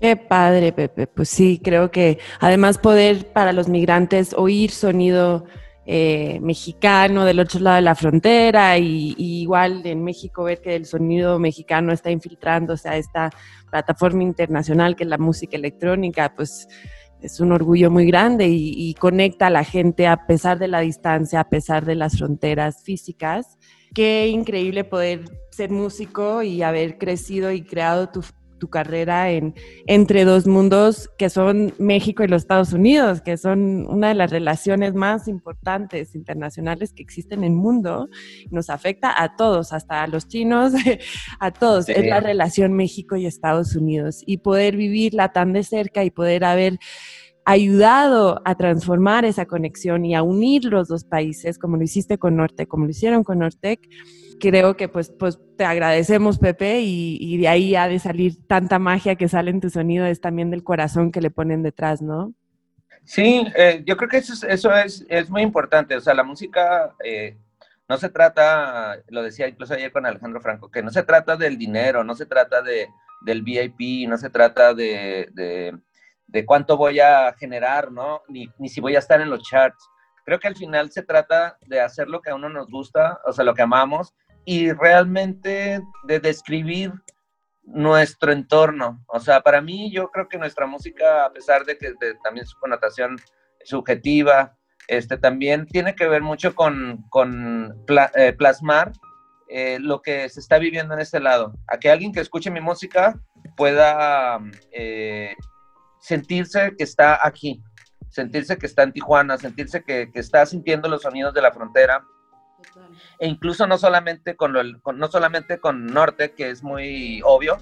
Qué 0.00 0.16
padre, 0.16 0.72
Pepe. 0.72 1.06
Pues 1.06 1.28
sí, 1.28 1.60
creo 1.62 1.90
que 1.90 2.18
además 2.40 2.78
poder 2.78 3.26
para 3.32 3.52
los 3.52 3.68
migrantes 3.68 4.32
oír 4.34 4.70
sonido 4.70 5.44
eh, 5.90 6.38
mexicano 6.42 7.24
del 7.24 7.40
otro 7.40 7.60
lado 7.60 7.76
de 7.76 7.82
la 7.82 7.94
frontera 7.94 8.76
y, 8.76 9.14
igual 9.16 9.80
en 9.86 10.04
México 10.04 10.44
ver 10.44 10.60
que 10.60 10.76
el 10.76 10.84
sonido 10.84 11.38
mexicano 11.38 11.94
está 11.94 12.10
infiltrándose 12.10 12.90
a 12.90 12.98
esta 12.98 13.30
plataforma 13.70 14.22
internacional 14.22 14.94
que 14.94 15.04
es 15.04 15.08
la 15.08 15.16
música 15.16 15.56
electrónica, 15.56 16.34
pues 16.36 16.68
es 17.22 17.40
un 17.40 17.52
orgullo 17.52 17.90
muy 17.90 18.06
grande 18.06 18.48
y, 18.48 18.94
conecta 18.94 19.48
a 19.48 19.50
la 19.50 19.64
gente 19.64 20.06
a 20.06 20.26
pesar 20.26 20.58
de 20.58 20.68
la 20.68 20.80
distancia, 20.80 21.40
a 21.40 21.48
pesar 21.48 21.84
de 21.84 21.94
las 21.94 22.18
fronteras 22.18 22.82
físicas. 22.82 23.58
Qué 23.94 24.28
increíble 24.28 24.84
poder 24.84 25.24
ser 25.50 25.70
músico 25.70 26.42
y 26.42 26.62
haber 26.62 26.98
crecido 26.98 27.50
y 27.50 27.62
creado 27.62 28.08
tu, 28.10 28.22
tu 28.58 28.68
carrera 28.68 29.30
en, 29.30 29.54
entre 29.86 30.24
dos 30.24 30.46
mundos 30.46 31.10
que 31.18 31.30
son 31.30 31.72
México 31.78 32.22
y 32.22 32.28
los 32.28 32.42
Estados 32.42 32.72
Unidos, 32.72 33.20
que 33.20 33.36
son 33.36 33.86
una 33.86 34.08
de 34.08 34.14
las 34.14 34.30
relaciones 34.30 34.94
más 34.94 35.28
importantes 35.28 36.14
internacionales 36.14 36.92
que 36.92 37.02
existen 37.02 37.40
en 37.40 37.52
el 37.52 37.56
mundo. 37.56 38.08
Nos 38.50 38.70
afecta 38.70 39.22
a 39.22 39.36
todos, 39.36 39.72
hasta 39.72 40.02
a 40.02 40.06
los 40.06 40.28
chinos, 40.28 40.72
a 41.40 41.50
todos. 41.50 41.88
Es 41.88 42.06
la 42.06 42.20
relación 42.20 42.72
México 42.72 43.16
y 43.16 43.26
Estados 43.26 43.76
Unidos. 43.76 44.22
Y 44.26 44.38
poder 44.38 44.76
vivirla 44.76 45.32
tan 45.32 45.52
de 45.52 45.62
cerca 45.62 46.04
y 46.04 46.10
poder 46.10 46.44
haber 46.44 46.78
ayudado 47.48 48.42
a 48.44 48.56
transformar 48.56 49.24
esa 49.24 49.46
conexión 49.46 50.04
y 50.04 50.14
a 50.14 50.22
unir 50.22 50.66
los 50.66 50.86
dos 50.86 51.04
países, 51.04 51.58
como 51.58 51.78
lo 51.78 51.82
hiciste 51.82 52.18
con 52.18 52.36
Norte, 52.36 52.66
como 52.66 52.84
lo 52.84 52.90
hicieron 52.90 53.24
con 53.24 53.38
Nortec, 53.38 53.80
creo 54.38 54.76
que 54.76 54.88
pues, 54.88 55.10
pues 55.10 55.38
te 55.56 55.64
agradecemos, 55.64 56.38
Pepe, 56.38 56.80
y, 56.80 57.36
de 57.38 57.48
ahí 57.48 57.74
ha 57.74 57.88
de 57.88 57.98
salir 57.98 58.46
tanta 58.46 58.78
magia 58.78 59.16
que 59.16 59.28
sale 59.28 59.50
en 59.50 59.60
tu 59.60 59.70
sonido, 59.70 60.06
es 60.06 60.20
también 60.20 60.50
del 60.50 60.64
corazón 60.64 61.12
que 61.12 61.20
le 61.20 61.30
ponen 61.30 61.62
detrás, 61.62 62.00
¿no? 62.00 62.32
Sí, 63.04 63.46
eh, 63.56 63.82
yo 63.86 63.96
creo 63.96 64.08
que 64.08 64.18
eso, 64.18 64.34
es, 64.34 64.42
eso 64.44 64.74
es, 64.74 65.04
es, 65.08 65.30
muy 65.30 65.42
importante. 65.42 65.96
O 65.96 66.00
sea, 66.00 66.14
la 66.14 66.22
música 66.22 66.94
eh, 67.02 67.36
no 67.88 67.96
se 67.96 68.10
trata, 68.10 68.98
lo 69.08 69.22
decía 69.22 69.48
incluso 69.48 69.74
ayer 69.74 69.90
con 69.90 70.04
Alejandro 70.04 70.40
Franco, 70.40 70.70
que 70.70 70.82
no 70.82 70.90
se 70.90 71.02
trata 71.02 71.36
del 71.36 71.56
dinero, 71.56 72.04
no 72.04 72.14
se 72.14 72.26
trata 72.26 72.60
de, 72.60 72.88
del 73.22 73.42
VIP, 73.42 74.08
no 74.08 74.18
se 74.18 74.30
trata 74.30 74.74
de, 74.74 75.28
de, 75.32 75.76
de 76.26 76.44
cuánto 76.44 76.76
voy 76.76 77.00
a 77.00 77.32
generar, 77.38 77.90
¿no? 77.90 78.22
Ni, 78.28 78.48
ni 78.58 78.68
si 78.68 78.80
voy 78.80 78.94
a 78.94 79.00
estar 79.00 79.20
en 79.20 79.30
los 79.30 79.42
charts. 79.42 79.88
Creo 80.24 80.38
que 80.38 80.48
al 80.48 80.56
final 80.56 80.90
se 80.90 81.02
trata 81.02 81.56
de 81.66 81.80
hacer 81.80 82.08
lo 82.08 82.20
que 82.20 82.30
a 82.30 82.34
uno 82.34 82.50
nos 82.50 82.68
gusta, 82.68 83.18
o 83.24 83.32
sea, 83.32 83.44
lo 83.44 83.54
que 83.54 83.62
amamos, 83.62 84.14
y 84.50 84.72
realmente 84.72 85.82
de 86.04 86.20
describir 86.20 86.90
nuestro 87.64 88.32
entorno. 88.32 89.04
O 89.06 89.20
sea, 89.20 89.42
para 89.42 89.60
mí 89.60 89.92
yo 89.92 90.10
creo 90.10 90.26
que 90.26 90.38
nuestra 90.38 90.66
música, 90.66 91.26
a 91.26 91.32
pesar 91.34 91.66
de 91.66 91.76
que 91.76 91.92
también 92.24 92.46
su 92.46 92.58
connotación 92.58 93.18
subjetiva, 93.62 94.56
este, 94.86 95.18
también 95.18 95.66
tiene 95.66 95.94
que 95.94 96.08
ver 96.08 96.22
mucho 96.22 96.54
con, 96.54 97.04
con 97.10 97.76
eh, 98.14 98.32
plasmar 98.38 98.92
eh, 99.50 99.76
lo 99.82 100.00
que 100.00 100.26
se 100.30 100.40
está 100.40 100.56
viviendo 100.56 100.94
en 100.94 101.00
este 101.00 101.20
lado. 101.20 101.52
A 101.66 101.76
que 101.76 101.90
alguien 101.90 102.10
que 102.10 102.20
escuche 102.20 102.50
mi 102.50 102.62
música 102.62 103.20
pueda 103.54 104.40
eh, 104.72 105.34
sentirse 106.00 106.72
que 106.74 106.84
está 106.84 107.20
aquí, 107.22 107.62
sentirse 108.08 108.56
que 108.56 108.64
está 108.64 108.84
en 108.84 108.94
Tijuana, 108.94 109.36
sentirse 109.36 109.84
que, 109.84 110.10
que 110.10 110.20
está 110.20 110.46
sintiendo 110.46 110.88
los 110.88 111.02
sonidos 111.02 111.34
de 111.34 111.42
la 111.42 111.52
frontera, 111.52 112.02
e 113.18 113.26
incluso 113.26 113.66
no 113.66 113.78
solamente 113.78 114.36
con, 114.36 114.52
no 114.52 115.08
solamente 115.08 115.58
con 115.58 115.86
Norte, 115.86 116.32
que 116.32 116.50
es 116.50 116.62
muy 116.62 117.20
obvio, 117.24 117.58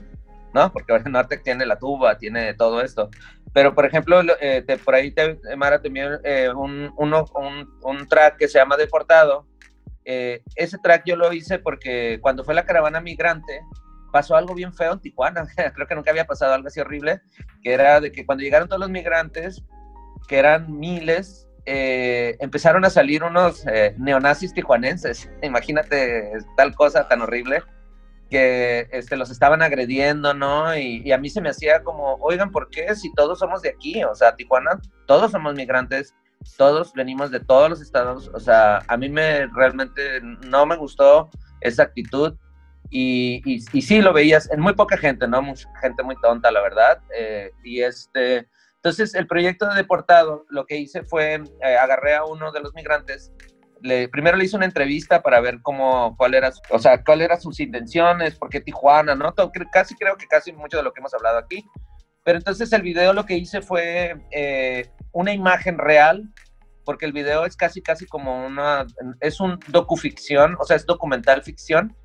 ¿no? 0.55 0.73
Porque 0.73 0.99
Norte 1.11 1.39
tiene 1.39 1.67
la 1.67 1.79
tuba, 1.79 2.19
tiene 2.19 2.55
todo 2.55 2.81
esto. 2.81 3.11
Pero, 3.53 3.75
por 3.75 3.87
ejemplo, 3.87 4.21
eh, 4.41 4.65
por 4.85 4.95
ahí, 4.95 5.11
te, 5.11 5.39
Mara, 5.57 5.81
también 5.81 6.19
eh, 6.25 6.51
un, 6.55 6.93
un, 6.97 8.07
track 8.09 8.37
que 8.37 8.49
se 8.49 8.59
llama 8.59 8.77
Deportado. 8.77 9.47
Eh, 10.05 10.43
ese 10.55 10.79
track 10.79 11.05
yo 11.07 11.17
lo 11.17 11.33
hice 11.33 11.59
porque 11.59 12.19
cuando 12.21 12.45
fue 12.45 12.55
la 12.55 12.67
caravana 12.67 13.01
migrante, 13.01 13.63
pasó 14.13 14.37
algo 14.37 14.55
bien 14.55 14.75
feo 14.75 14.93
en 14.93 15.01
Tijuana. 15.01 15.47
Creo 15.75 15.87
que 15.87 15.95
nunca 15.95 16.11
había 16.11 16.27
pasado 16.27 16.53
algo 16.53 16.69
así 16.69 16.81
horrible, 16.81 17.23
que 17.63 17.73
era 17.73 18.01
de 18.01 18.13
que 18.13 18.27
cuando 18.27 18.45
llegaron 18.45 18.69
todos 18.69 18.81
los 18.81 18.91
migrantes, 18.91 19.65
que 20.29 20.39
eran 20.39 20.79
miles, 20.79 21.46
eh, 21.67 22.37
empezaron 22.41 22.85
a 22.85 22.91
salir 22.91 23.25
unos 23.25 23.67
eh, 23.67 23.95
neonazis 23.99 24.55
tijuanenses. 24.55 25.29
Imagínate 25.43 26.33
tal 26.57 26.75
cosa 26.75 27.09
tan 27.09 27.23
horrible 27.23 27.63
que 28.31 28.89
este, 28.93 29.17
los 29.17 29.31
estaban 29.31 29.63
agrediendo, 29.63 30.35
¿no? 30.35 30.77
Y, 30.77 31.13
a 31.13 31.19
mí 31.19 31.31
se 31.31 31.41
me 31.41 31.51
hacía 31.51 31.83
como, 31.83 32.15
oigan, 32.15 32.51
¿por 32.51 32.69
qué? 32.71 32.95
Si 32.95 33.13
todos 33.15 33.39
somos 33.39 33.63
de 33.63 33.71
aquí, 33.71 34.03
o 34.03 34.15
sea, 34.15 34.35
Tijuana, 34.35 34.81
todos 35.07 35.31
somos 35.31 35.55
migrantes, 35.55 36.15
todos 36.57 36.93
venimos 36.93 37.31
de 37.31 37.41
todos 37.41 37.71
los 37.71 37.81
estados, 37.81 38.31
o 38.35 38.41
sea, 38.41 38.83
a 38.89 38.97
mí 38.97 39.09
me 39.09 39.47
realmente 39.49 40.21
no 40.23 40.67
me 40.67 40.77
gustó 40.77 41.31
esa 41.61 41.85
actitud 41.85 42.35
y, 42.91 43.43
y, 43.45 43.83
sí 43.83 44.01
lo 44.01 44.13
veías 44.13 44.51
en 44.51 44.61
muy 44.61 44.75
poca 44.75 44.97
gente, 44.97 45.27
¿no? 45.27 45.43
Mucha 45.43 45.69
gente 45.81 46.03
muy 46.03 46.17
tonta, 46.21 46.51
la 46.51 46.63
verdad, 46.63 47.01
eh, 47.17 47.51
y 47.65 47.81
este, 47.83 48.49
entonces, 48.87 49.17
el 49.17 49.27
proyecto 49.27 49.69
de 49.69 49.75
deportado, 49.75 50.47
lo 50.49 50.65
que 50.65 50.77
hice 50.77 51.03
fue, 51.03 51.43
eh, 51.61 51.77
agarré 51.77 52.15
a 52.15 52.25
uno 52.25 52.53
de 52.53 52.61
los 52.61 52.73
migrantes, 52.73 53.33
le, 53.83 54.09
primero 54.09 54.37
le 54.37 54.45
hice 54.45 54.55
una 54.55 54.65
entrevista 54.65 55.23
para 55.23 55.41
ver 55.41 55.61
cómo, 55.61 56.15
cuál 56.17 56.35
era, 56.35 56.53
o 56.71 56.79
sea, 56.79 57.03
cuál 57.03 57.21
eran 57.21 57.41
sus 57.41 57.59
intenciones, 57.59 58.37
por 58.37 58.49
qué 58.49 58.61
Tijuana, 58.61 59.17
¿no? 59.17 59.35
casi 59.73 59.97
creo 59.97 60.17
que 60.17 60.29
casi 60.29 60.53
mucho 60.53 60.77
de 60.77 60.85
lo 60.85 60.93
que 60.93 61.01
hemos 61.01 61.13
hablado 61.15 61.37
aquí. 61.37 61.67
Pero 62.23 62.39
entonces 62.39 62.73
el 62.73 62.83
video 62.83 63.13
lo 63.13 63.27
que 63.27 63.37
hice 63.37 63.61
fue 63.61 64.25
eh, 64.31 64.89
una 65.11 65.33
imagen 65.33 65.79
real, 65.79 66.23
porque 66.85 67.07
el 67.07 67.13
video 67.13 67.45
es 67.45 67.57
casi, 67.57 67.83
casi 67.83 68.07
como 68.07 68.47
una, 68.47 68.87
es 69.19 69.41
un 69.41 69.59
docuficción, 69.67 70.57
o 70.61 70.65
sea, 70.65 70.77
es 70.77 70.87
documental 70.87 71.43
ficción, 71.43 71.97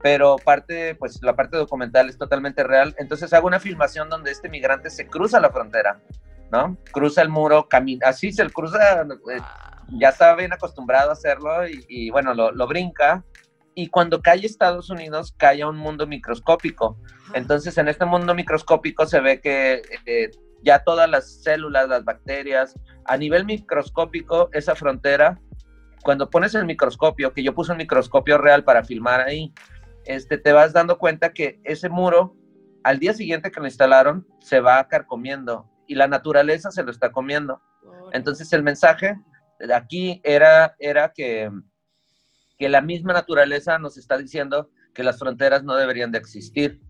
pero 0.00 0.36
parte, 0.36 0.94
pues 0.94 1.20
la 1.20 1.34
parte 1.34 1.56
documental 1.56 2.08
es 2.08 2.16
totalmente 2.16 2.62
real. 2.62 2.94
Entonces 2.96 3.32
hago 3.32 3.48
una 3.48 3.58
filmación 3.58 4.08
donde 4.08 4.30
este 4.30 4.48
migrante 4.48 4.88
se 4.88 5.08
cruza 5.08 5.40
la 5.40 5.50
frontera 5.50 6.00
¿no? 6.50 6.76
Cruza 6.92 7.22
el 7.22 7.28
muro, 7.28 7.68
camina, 7.68 8.08
así 8.08 8.32
se 8.32 8.48
cruza, 8.50 9.02
eh, 9.02 9.40
ya 9.90 10.08
estaba 10.08 10.36
bien 10.36 10.52
acostumbrado 10.52 11.10
a 11.10 11.12
hacerlo 11.14 11.66
y, 11.66 12.10
bueno, 12.10 12.34
lo, 12.34 12.66
brinca. 12.66 13.24
Y 13.74 13.88
cuando 13.88 14.20
cae 14.20 14.44
Estados 14.44 14.90
Unidos, 14.90 15.34
cae 15.36 15.62
a 15.62 15.68
un 15.68 15.76
mundo 15.76 16.06
microscópico. 16.06 16.98
Entonces, 17.34 17.78
en 17.78 17.88
este 17.88 18.04
mundo 18.04 18.34
microscópico 18.34 19.06
se 19.06 19.20
ve 19.20 19.40
que 19.40 19.82
eh, 20.04 20.30
ya 20.62 20.80
todas 20.80 21.08
las 21.08 21.42
células, 21.42 21.88
las 21.88 22.04
bacterias, 22.04 22.74
a 23.04 23.16
nivel 23.16 23.44
microscópico, 23.44 24.50
esa 24.52 24.74
frontera, 24.74 25.40
cuando 26.02 26.28
pones 26.28 26.54
el 26.54 26.66
microscopio, 26.66 27.32
que 27.32 27.42
yo 27.42 27.54
puse 27.54 27.72
un 27.72 27.78
microscopio 27.78 28.38
real 28.38 28.64
para 28.64 28.84
filmar 28.84 29.20
ahí, 29.20 29.52
este, 30.04 30.38
te 30.38 30.52
vas 30.52 30.72
dando 30.72 30.98
cuenta 30.98 31.32
que 31.32 31.60
ese 31.64 31.88
muro, 31.88 32.34
al 32.82 32.98
día 32.98 33.14
siguiente 33.14 33.50
que 33.50 33.60
lo 33.60 33.66
instalaron, 33.66 34.26
se 34.40 34.60
va 34.60 34.86
carcomiendo 34.88 35.68
y 35.88 35.94
la 35.94 36.06
naturaleza 36.06 36.70
se 36.70 36.84
lo 36.84 36.92
está 36.92 37.10
comiendo. 37.10 37.60
Entonces 38.12 38.52
el 38.52 38.62
mensaje 38.62 39.16
de 39.58 39.74
aquí 39.74 40.20
era, 40.22 40.76
era 40.78 41.12
que, 41.12 41.50
que 42.58 42.68
la 42.68 42.80
misma 42.80 43.12
naturaleza 43.12 43.78
nos 43.78 43.96
está 43.96 44.16
diciendo 44.16 44.70
que 44.94 45.02
las 45.02 45.18
fronteras 45.18 45.64
no 45.64 45.74
deberían 45.74 46.12
de 46.12 46.18
existir. 46.18 46.80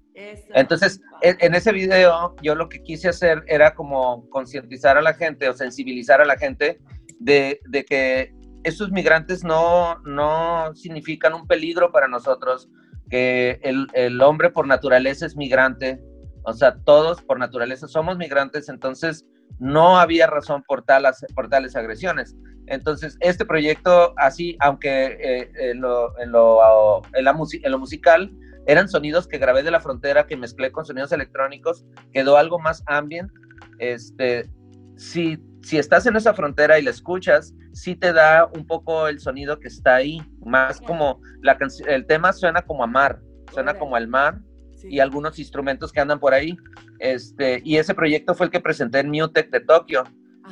Entonces, 0.54 1.00
en, 1.22 1.54
ese 1.54 1.70
video 1.70 2.34
yo 2.42 2.56
lo 2.56 2.68
que 2.68 2.82
quise 2.82 3.08
hacer 3.08 3.44
era 3.46 3.74
como 3.76 4.28
concientizar 4.30 4.98
a 4.98 5.02
la 5.02 5.14
gente 5.14 5.48
o 5.48 5.52
sensibilizar 5.52 6.20
a 6.20 6.24
la 6.24 6.36
gente 6.36 6.80
de, 7.20 7.60
de, 7.68 7.84
que 7.84 8.34
estos 8.64 8.90
migrantes 8.90 9.44
no, 9.44 10.00
no 10.00 10.74
significan 10.74 11.34
un 11.34 11.46
peligro 11.46 11.92
para 11.92 12.08
nosotros, 12.08 12.68
que 13.08 13.60
el, 13.62 13.86
el 13.92 14.20
hombre 14.20 14.50
por 14.50 14.66
naturaleza 14.66 15.24
es 15.24 15.36
migrante, 15.36 16.02
o 16.44 16.52
sea, 16.52 16.76
todos 16.84 17.22
por 17.22 17.38
naturaleza 17.38 17.88
somos 17.88 18.16
migrantes, 18.18 18.68
entonces 18.68 19.26
no 19.58 19.98
había 19.98 20.26
razón 20.26 20.62
por, 20.66 20.82
talas, 20.82 21.24
por 21.34 21.48
tales 21.48 21.76
agresiones. 21.76 22.36
Entonces, 22.66 23.16
este 23.20 23.44
proyecto, 23.44 24.14
así, 24.18 24.56
aunque 24.60 25.18
eh, 25.20 25.50
en, 25.70 25.80
lo, 25.80 26.18
en, 26.20 26.32
lo, 26.32 27.02
en, 27.14 27.24
la 27.24 27.36
en 27.62 27.72
lo 27.72 27.78
musical 27.78 28.30
eran 28.66 28.88
sonidos 28.88 29.26
que 29.26 29.38
grabé 29.38 29.62
de 29.62 29.70
la 29.70 29.80
frontera, 29.80 30.26
que 30.26 30.36
mezclé 30.36 30.70
con 30.70 30.84
sonidos 30.84 31.12
electrónicos, 31.12 31.86
quedó 32.12 32.36
algo 32.36 32.58
más 32.58 32.82
ambient. 32.86 33.30
Este, 33.78 34.50
si, 34.96 35.38
si 35.62 35.78
estás 35.78 36.06
en 36.06 36.16
esa 36.16 36.34
frontera 36.34 36.78
y 36.78 36.82
la 36.82 36.90
escuchas, 36.90 37.54
sí 37.72 37.96
te 37.96 38.12
da 38.12 38.46
un 38.54 38.66
poco 38.66 39.08
el 39.08 39.20
sonido 39.20 39.58
que 39.58 39.68
está 39.68 39.96
ahí, 39.96 40.20
más 40.44 40.80
como 40.80 41.20
la 41.40 41.56
el 41.86 42.06
tema 42.06 42.32
suena 42.34 42.60
como 42.62 42.84
a 42.84 42.86
mar, 42.86 43.20
suena 43.52 43.74
como 43.74 43.96
al 43.96 44.08
mar 44.08 44.40
y 44.84 45.00
algunos 45.00 45.38
instrumentos 45.38 45.92
que 45.92 46.00
andan 46.00 46.20
por 46.20 46.34
ahí. 46.34 46.56
Este, 46.98 47.60
y 47.64 47.76
ese 47.76 47.94
proyecto 47.94 48.34
fue 48.34 48.46
el 48.46 48.52
que 48.52 48.60
presenté 48.60 49.00
en 49.00 49.10
Mutec 49.10 49.50
de 49.50 49.60
Tokio. 49.60 50.04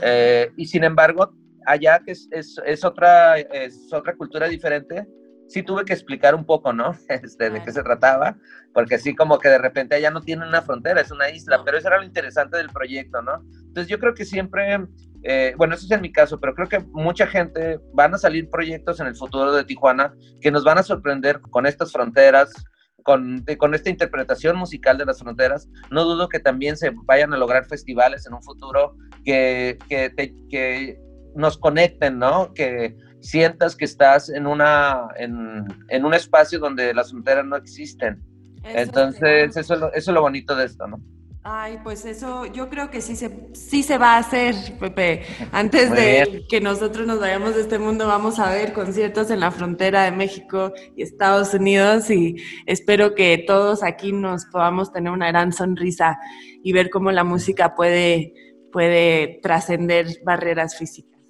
Eh, 0.03 0.51
y 0.57 0.66
sin 0.66 0.85
embargo, 0.85 1.35
allá 1.66 2.01
que 2.05 2.12
es, 2.12 2.29
es, 2.31 2.61
es, 2.64 2.85
otra, 2.85 3.39
es 3.39 3.93
otra 3.93 4.14
cultura 4.14 4.49
diferente, 4.49 5.07
sí 5.49 5.62
tuve 5.62 5.85
que 5.85 5.93
explicar 5.93 6.35
un 6.35 6.45
poco, 6.45 6.72
¿no? 6.72 6.97
Este, 7.09 7.51
de 7.51 7.62
qué 7.62 7.72
se 7.72 7.83
trataba, 7.83 8.37
porque 8.72 8.97
así 8.97 9.14
como 9.14 9.39
que 9.39 9.49
de 9.49 9.59
repente 9.59 9.95
allá 9.95 10.11
no 10.11 10.20
tiene 10.20 10.47
una 10.47 10.62
frontera, 10.62 11.01
es 11.01 11.11
una 11.11 11.31
isla, 11.31 11.62
pero 11.64 11.79
eso 11.79 11.89
era 11.89 11.99
lo 11.99 12.05
interesante 12.05 12.57
del 12.57 12.70
proyecto, 12.70 13.22
¿no? 13.22 13.43
Entonces 13.66 13.89
yo 13.89 13.99
creo 13.99 14.14
que 14.14 14.24
siempre, 14.24 14.87
eh, 15.22 15.55
bueno, 15.57 15.74
eso 15.74 15.85
es 15.87 15.91
en 15.91 16.01
mi 16.01 16.12
caso, 16.12 16.41
pero 16.41 16.55
creo 16.55 16.68
que 16.68 16.81
mucha 16.93 17.27
gente 17.27 17.81
van 17.93 18.14
a 18.14 18.18
salir 18.18 18.51
proyectos 18.51 19.01
en 19.01 19.07
el 19.07 19.16
futuro 19.16 19.53
de 19.53 19.64
Tijuana 19.64 20.14
que 20.41 20.51
nos 20.51 20.64
van 20.64 20.79
a 20.79 20.83
sorprender 20.83 21.41
con 21.41 21.66
estas 21.66 21.93
fronteras, 21.93 22.53
con, 23.07 23.44
con, 23.57 23.72
esta 23.72 23.88
interpretación 23.88 24.57
musical 24.57 24.98
de 24.98 25.07
las 25.07 25.20
fronteras, 25.20 25.70
no 25.92 26.02
dudo 26.02 26.28
que 26.28 26.40
también 26.40 26.76
se 26.76 26.90
vayan 27.04 27.32
a 27.32 27.36
lograr 27.36 27.64
festivales 27.66 28.26
en 28.26 28.34
un 28.34 28.42
futuro 28.42 28.96
que, 29.24 29.78
que, 29.88 30.12
que 30.50 31.00
nos 31.36 31.57
conecten, 31.57 32.18
¿no? 32.18 32.52
Que 32.52 32.96
sientas 33.20 33.76
que 33.76 33.84
estás 33.84 34.28
en, 34.28 34.48
una, 34.48 35.07
en, 35.16 35.64
en 35.88 36.04
un 36.04 36.14
espacio 36.14 36.59
donde 36.59 36.92
las 36.94 37.12
fronteras 37.12 37.46
no 37.46 37.54
existen. 37.54 38.20
Entonces, 38.64 39.57
eso, 39.57 39.74
eso 39.74 39.90
es 39.92 40.09
lo 40.09 40.20
bonito 40.20 40.57
de 40.57 40.64
esto, 40.64 40.88
¿no? 40.88 41.00
Ay, 41.49 41.78
pues 41.84 42.05
eso 42.05 42.44
yo 42.47 42.68
creo 42.68 42.90
que 42.90 43.01
sí 43.01 43.14
se, 43.14 43.30
sí 43.53 43.84
se 43.84 43.99
va 43.99 44.16
a 44.16 44.18
hacer, 44.18 44.57
Pepe. 44.80 45.22
Antes 45.53 45.92
de 45.92 46.44
que 46.49 46.61
nosotros 46.61 47.07
nos 47.07 47.20
vayamos 47.20 47.55
de 47.55 47.61
este 47.61 47.78
mundo, 47.78 48.09
vamos 48.09 48.40
a 48.40 48.51
ver 48.51 48.72
conciertos 48.72 49.30
en 49.30 49.38
la 49.38 49.53
frontera 49.53 50.03
de 50.03 50.11
México 50.11 50.72
y 50.97 51.03
Estados 51.05 51.55
Unidos 51.55 52.11
y 52.11 52.34
espero 52.66 53.14
que 53.14 53.44
todos 53.47 53.84
aquí 53.84 54.11
nos 54.11 54.47
podamos 54.47 54.92
tener 54.92 55.12
una 55.12 55.28
gran 55.28 55.53
sonrisa 55.53 56.18
y 56.64 56.72
ver 56.72 56.90
cómo 56.90 57.12
la 57.12 57.22
música 57.22 57.76
puede, 57.76 58.34
puede 58.72 59.38
trascender 59.40 60.09
barreras 60.24 60.76
físicas. 60.76 61.20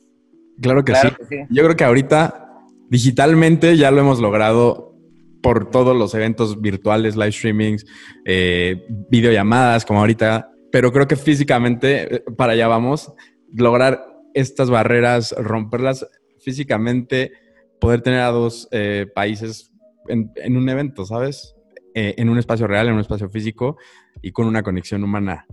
Claro, 0.62 0.82
que, 0.82 0.94
sí. 0.94 1.08
Yo 1.50 1.62
creo 1.62 1.76
que 1.76 1.84
ahorita 1.84 2.54
digitalmente 2.88 3.76
ya 3.76 3.90
lo 3.90 4.00
hemos 4.00 4.18
logrado 4.20 4.95
por 5.42 5.70
todos 5.70 5.96
los 5.96 6.14
eventos 6.14 6.60
virtuales, 6.60 7.16
live 7.16 7.32
streamings, 7.32 7.86
eh, 8.24 8.84
videollamadas, 9.10 9.84
como 9.84 10.00
ahorita, 10.00 10.50
pero 10.72 10.92
creo 10.92 11.06
que 11.06 11.16
físicamente, 11.16 12.16
eh, 12.16 12.24
para 12.36 12.52
allá 12.52 12.68
vamos, 12.68 13.12
lograr 13.54 14.04
estas 14.34 14.70
barreras, 14.70 15.34
romperlas 15.38 16.06
físicamente, 16.40 17.32
poder 17.80 18.02
tener 18.02 18.20
a 18.20 18.30
dos 18.30 18.68
eh, 18.70 19.06
países 19.14 19.72
en, 20.08 20.56
un 20.56 20.68
evento, 20.68 21.04
¿sabes? 21.04 21.54
en 21.98 22.28
un 22.28 22.38
espacio 22.38 22.66
real, 22.66 22.88
en 22.88 22.94
un 22.94 23.00
espacio 23.00 23.30
físico 23.30 23.78
y 24.20 24.30
con 24.30 24.46
una 24.46 24.62
conexión 24.62 25.02
humana. 25.02 25.46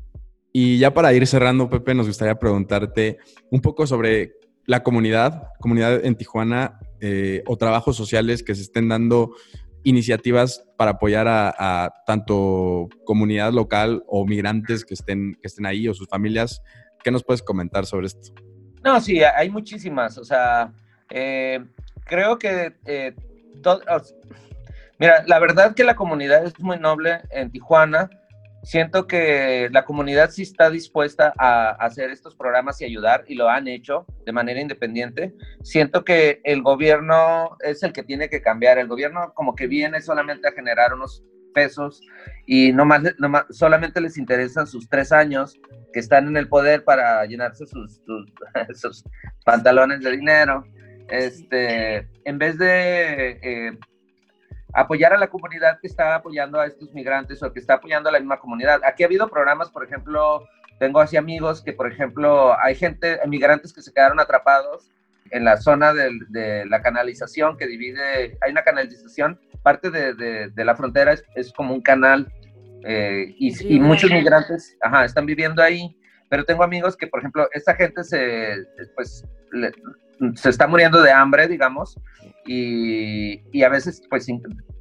Y 0.51 0.77
ya 0.77 0.93
para 0.93 1.13
ir 1.13 1.25
cerrando, 1.25 1.69
Pepe, 1.69 1.95
nos 1.95 2.05
gustaría 2.05 2.35
preguntarte 2.35 3.17
un 3.49 3.61
poco 3.61 3.87
sobre 3.87 4.33
la 4.65 4.83
comunidad, 4.83 5.47
comunidad 5.59 6.05
en 6.05 6.15
Tijuana 6.15 6.79
eh, 7.01 7.43
o 7.47 7.57
trabajos 7.57 7.97
sociales 7.97 8.43
que 8.43 8.55
se 8.55 8.61
estén 8.61 8.87
dando 8.87 9.35
iniciativas 9.83 10.65
para 10.77 10.91
apoyar 10.91 11.27
a, 11.27 11.93
tanto 12.05 12.89
comunidad 13.05 13.51
local 13.51 14.03
o 14.07 14.25
migrantes 14.25 14.85
que 14.85 14.93
estén, 14.93 15.35
que 15.35 15.47
estén 15.47 15.65
ahí 15.65 15.87
o 15.87 15.93
sus 15.93 16.07
familias. 16.07 16.61
¿Qué 17.03 17.11
nos 17.11 17.23
puedes 17.23 17.41
comentar 17.41 17.85
sobre 17.85 18.07
esto? 18.07 18.33
No, 18.83 18.99
sí, 18.99 19.21
hay 19.23 19.49
muchísimas. 19.49 20.17
O 20.17 20.23
sea, 20.23 20.73
eh, 21.09 21.63
creo 22.05 22.37
que 22.37 22.73
eh, 22.85 23.13
mira, 24.99 25.23
la 25.27 25.39
verdad 25.39 25.75
que 25.75 25.83
la 25.83 25.95
comunidad 25.95 26.45
es 26.45 26.59
muy 26.59 26.79
noble 26.79 27.21
en 27.31 27.51
Tijuana 27.51 28.09
siento 28.63 29.07
que 29.07 29.69
la 29.71 29.85
comunidad 29.85 30.31
sí 30.31 30.41
está 30.41 30.69
dispuesta 30.69 31.33
a 31.37 31.71
hacer 31.71 32.09
estos 32.09 32.35
programas 32.35 32.81
y 32.81 32.85
ayudar 32.85 33.25
y 33.27 33.35
lo 33.35 33.49
han 33.49 33.67
hecho 33.67 34.05
de 34.25 34.31
manera 34.31 34.61
independiente. 34.61 35.33
Siento 35.61 36.03
que 36.03 36.41
el 36.43 36.61
gobierno 36.61 37.57
es 37.59 37.83
el 37.83 37.93
que 37.93 38.03
tiene 38.03 38.29
que 38.29 38.41
cambiar. 38.41 38.77
El 38.77 38.87
gobierno 38.87 39.33
como 39.35 39.53
que 39.53 39.67
viene 39.67 40.01
solamente 40.01 40.47
a 40.47 40.53
generar 40.53 40.93
unos 40.93 41.23
pesos 41.53 42.01
y 42.45 42.71
no 42.71 42.85
más, 42.85 43.03
solamente 43.51 44.01
les 44.01 44.17
interesan 44.17 44.65
sus 44.65 44.89
tres 44.89 45.11
años 45.11 45.59
que 45.93 45.99
están 45.99 46.27
en 46.27 46.37
el 46.37 46.47
poder 46.49 46.83
para 46.83 47.23
llenarse 47.25 47.67
sus, 47.67 48.01
sus, 48.73 49.03
pantalones 49.45 50.01
de 50.01 50.11
dinero. 50.11 50.65
Este, 51.09 52.07
en 52.23 52.39
vez 52.39 52.57
de 52.57 53.39
eh, 53.43 53.77
apoyar 54.73 55.13
a 55.13 55.17
la 55.17 55.27
comunidad 55.27 55.79
que 55.79 55.87
está 55.87 56.15
apoyando 56.15 56.59
a 56.59 56.65
estos 56.65 56.91
migrantes 56.93 57.41
o 57.43 57.53
que 57.53 57.59
está 57.59 57.75
apoyando 57.75 58.09
a 58.09 58.11
la 58.11 58.19
misma 58.19 58.39
comunidad. 58.39 58.81
Aquí 58.83 59.03
ha 59.03 59.05
habido 59.05 59.29
programas, 59.29 59.69
por 59.69 59.83
ejemplo, 59.83 60.47
tengo 60.79 60.99
así 60.99 61.15
amigos 61.15 61.61
que, 61.61 61.73
por 61.73 61.91
ejemplo, 61.91 62.59
hay 62.59 62.75
gente, 62.75 63.19
migrantes 63.27 63.71
que 63.71 63.81
se 63.81 63.93
quedaron 63.93 64.19
atrapados 64.19 64.89
en 65.31 65.45
la 65.45 65.57
zona 65.57 65.93
de, 65.93 66.65
la 66.65 66.81
canalización 66.81 67.57
que 67.57 67.67
divide, 67.67 68.37
hay 68.41 68.51
una 68.51 68.63
canalización, 68.63 69.39
parte 69.61 69.89
de, 69.89 70.51
la 70.55 70.75
frontera 70.75 71.15
es, 71.35 71.53
como 71.53 71.73
un 71.73 71.81
canal 71.81 72.31
eh, 72.83 73.33
y, 73.37 73.79
muchos 73.79 74.11
migrantes 74.11 74.77
ajá, 74.81 75.05
están 75.05 75.25
viviendo 75.25 75.63
ahí, 75.63 75.97
pero 76.29 76.43
tengo 76.45 76.63
amigos 76.63 76.97
que, 76.97 77.07
por 77.07 77.19
ejemplo, 77.19 77.47
esta 77.53 77.75
gente 77.75 78.03
se, 78.03 78.65
pues, 78.95 79.25
se 80.35 80.49
está 80.49 80.67
muriendo 80.67 81.01
de 81.01 81.11
hambre, 81.11 81.47
digamos, 81.47 81.99
y, 82.45 83.63
a 83.63 83.69
veces 83.69 84.01
pues, 84.09 84.27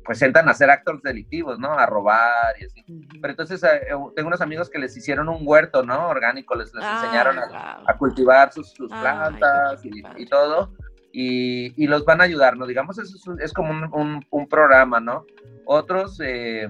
pues 0.04 0.22
entran 0.22 0.48
a 0.48 0.52
hacer 0.52 0.70
actos 0.70 1.02
delictivos, 1.02 1.58
¿no? 1.58 1.72
A 1.72 1.86
robar 1.86 2.54
y 2.60 2.64
así. 2.64 2.84
Pero 3.20 3.30
entonces 3.32 3.62
eh, 3.62 3.94
tengo 4.16 4.28
unos 4.28 4.40
amigos 4.40 4.68
que 4.68 4.78
les 4.78 4.96
hicieron 4.96 5.28
un 5.28 5.40
huerto, 5.42 5.82
¿no? 5.82 6.08
Orgánico, 6.08 6.54
les, 6.54 6.74
les 6.74 6.84
enseñaron 6.84 7.38
a, 7.38 7.96
cultivar 7.98 8.52
sus, 8.52 8.74
plantas 8.88 9.80
y, 9.84 10.26
todo. 10.26 10.72
Y, 11.12 11.86
los 11.86 12.04
van 12.04 12.20
a 12.20 12.24
ayudar, 12.24 12.56
¿no? 12.56 12.66
Digamos, 12.66 12.98
eso 12.98 13.36
es, 13.38 13.52
como 13.52 13.70
un, 14.30 14.48
programa, 14.48 15.00
¿no? 15.00 15.24
Otros 15.64 16.20
eh, 16.22 16.68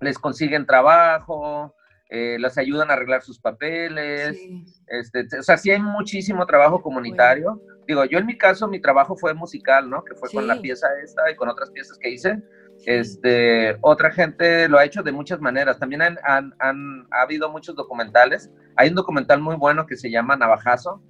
les 0.00 0.18
consiguen 0.18 0.66
trabajo, 0.66 1.74
eh, 2.14 2.36
las 2.38 2.58
ayudan 2.58 2.90
a 2.90 2.92
arreglar 2.92 3.22
sus 3.22 3.38
papeles. 3.38 4.38
Este, 4.86 5.38
o 5.38 5.42
sea, 5.42 5.56
sí 5.56 5.70
hay 5.70 5.80
muchísimo 5.80 6.44
trabajo 6.44 6.82
comunitario. 6.82 7.58
Digo, 7.86 8.04
yo 8.04 8.18
en 8.18 8.26
mi 8.26 8.36
caso, 8.36 8.68
mi 8.68 8.82
trabajo 8.82 9.16
fue 9.16 9.32
musical, 9.32 9.88
¿no? 9.88 10.04
Que 10.04 10.14
fue 10.14 10.28
con 10.30 10.46
la 10.46 10.60
pieza 10.60 10.88
esta 11.02 11.30
y 11.30 11.36
con 11.36 11.48
otras 11.48 11.70
piezas 11.70 11.96
que 11.98 12.10
hice. 12.10 12.38
Este, 12.84 13.78
otra 13.80 14.10
gente 14.10 14.68
lo 14.68 14.78
ha 14.78 14.84
hecho 14.84 15.02
de 15.02 15.10
muchas 15.10 15.40
maneras. 15.40 15.78
También 15.78 16.02
han, 16.02 16.18
han, 16.22 17.08
ha 17.12 17.22
habido 17.22 17.50
muchos 17.50 17.74
documentales. 17.76 18.52
Hay 18.76 18.90
un 18.90 18.94
documental 18.94 19.40
muy 19.40 19.56
bueno 19.56 19.86
que 19.86 19.96
se 19.96 20.10
llama 20.10 20.36
Navajazo, 20.36 21.02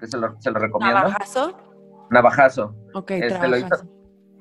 que 0.00 0.08
se 0.08 0.18
lo, 0.18 0.34
se 0.40 0.50
lo 0.50 0.58
recomiendo. 0.58 0.98
¿Navajazo? 0.98 1.56
Navajazo. 2.10 2.74
Ok, 2.94 3.12
este, 3.12 3.46
lo, 3.46 3.56
hizo, 3.56 3.88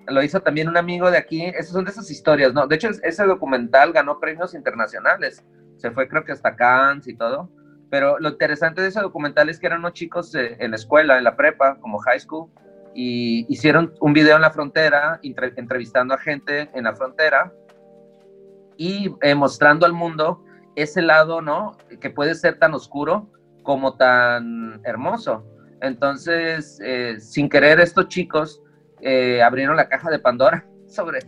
lo 0.07 0.23
hizo 0.23 0.39
también 0.39 0.69
un 0.69 0.77
amigo 0.77 1.11
de 1.11 1.19
aquí. 1.19 1.45
Esas 1.45 1.69
son 1.69 1.85
de 1.85 1.91
esas 1.91 2.09
historias, 2.09 2.51
¿no? 2.51 2.65
De 2.65 2.77
hecho, 2.77 2.89
ese 3.03 3.25
documental 3.25 3.93
ganó 3.93 4.19
premios 4.19 4.55
internacionales 4.55 5.45
se 5.79 5.91
fue 5.91 6.07
creo 6.07 6.23
que 6.23 6.31
hasta 6.31 6.55
Cannes 6.55 7.07
y 7.07 7.15
todo. 7.15 7.49
Pero 7.89 8.19
lo 8.19 8.29
interesante 8.29 8.81
de 8.81 8.89
ese 8.89 9.01
documental 9.01 9.49
es 9.49 9.59
que 9.59 9.65
eran 9.65 9.79
unos 9.79 9.93
chicos 9.93 10.35
en 10.35 10.69
la 10.69 10.75
escuela, 10.75 11.17
en 11.17 11.23
la 11.23 11.35
prepa, 11.35 11.79
como 11.79 11.97
high 11.97 12.19
school, 12.19 12.49
y 12.93 13.51
hicieron 13.51 13.93
un 13.99 14.13
video 14.13 14.35
en 14.35 14.43
la 14.43 14.51
frontera, 14.51 15.19
entrevistando 15.23 16.13
a 16.13 16.17
gente 16.17 16.69
en 16.73 16.83
la 16.83 16.95
frontera 16.95 17.51
y 18.77 19.13
eh, 19.21 19.35
mostrando 19.35 19.85
al 19.85 19.93
mundo 19.93 20.43
ese 20.75 21.01
lado, 21.01 21.41
¿no? 21.41 21.77
Que 21.99 22.09
puede 22.09 22.35
ser 22.35 22.59
tan 22.59 22.73
oscuro 22.73 23.29
como 23.63 23.95
tan 23.95 24.81
hermoso. 24.85 25.45
Entonces, 25.81 26.79
eh, 26.83 27.19
sin 27.19 27.49
querer, 27.49 27.79
estos 27.79 28.07
chicos 28.07 28.61
eh, 29.01 29.41
abrieron 29.41 29.75
la 29.75 29.89
caja 29.89 30.09
de 30.09 30.19
Pandora 30.19 30.65
sobre 30.87 31.19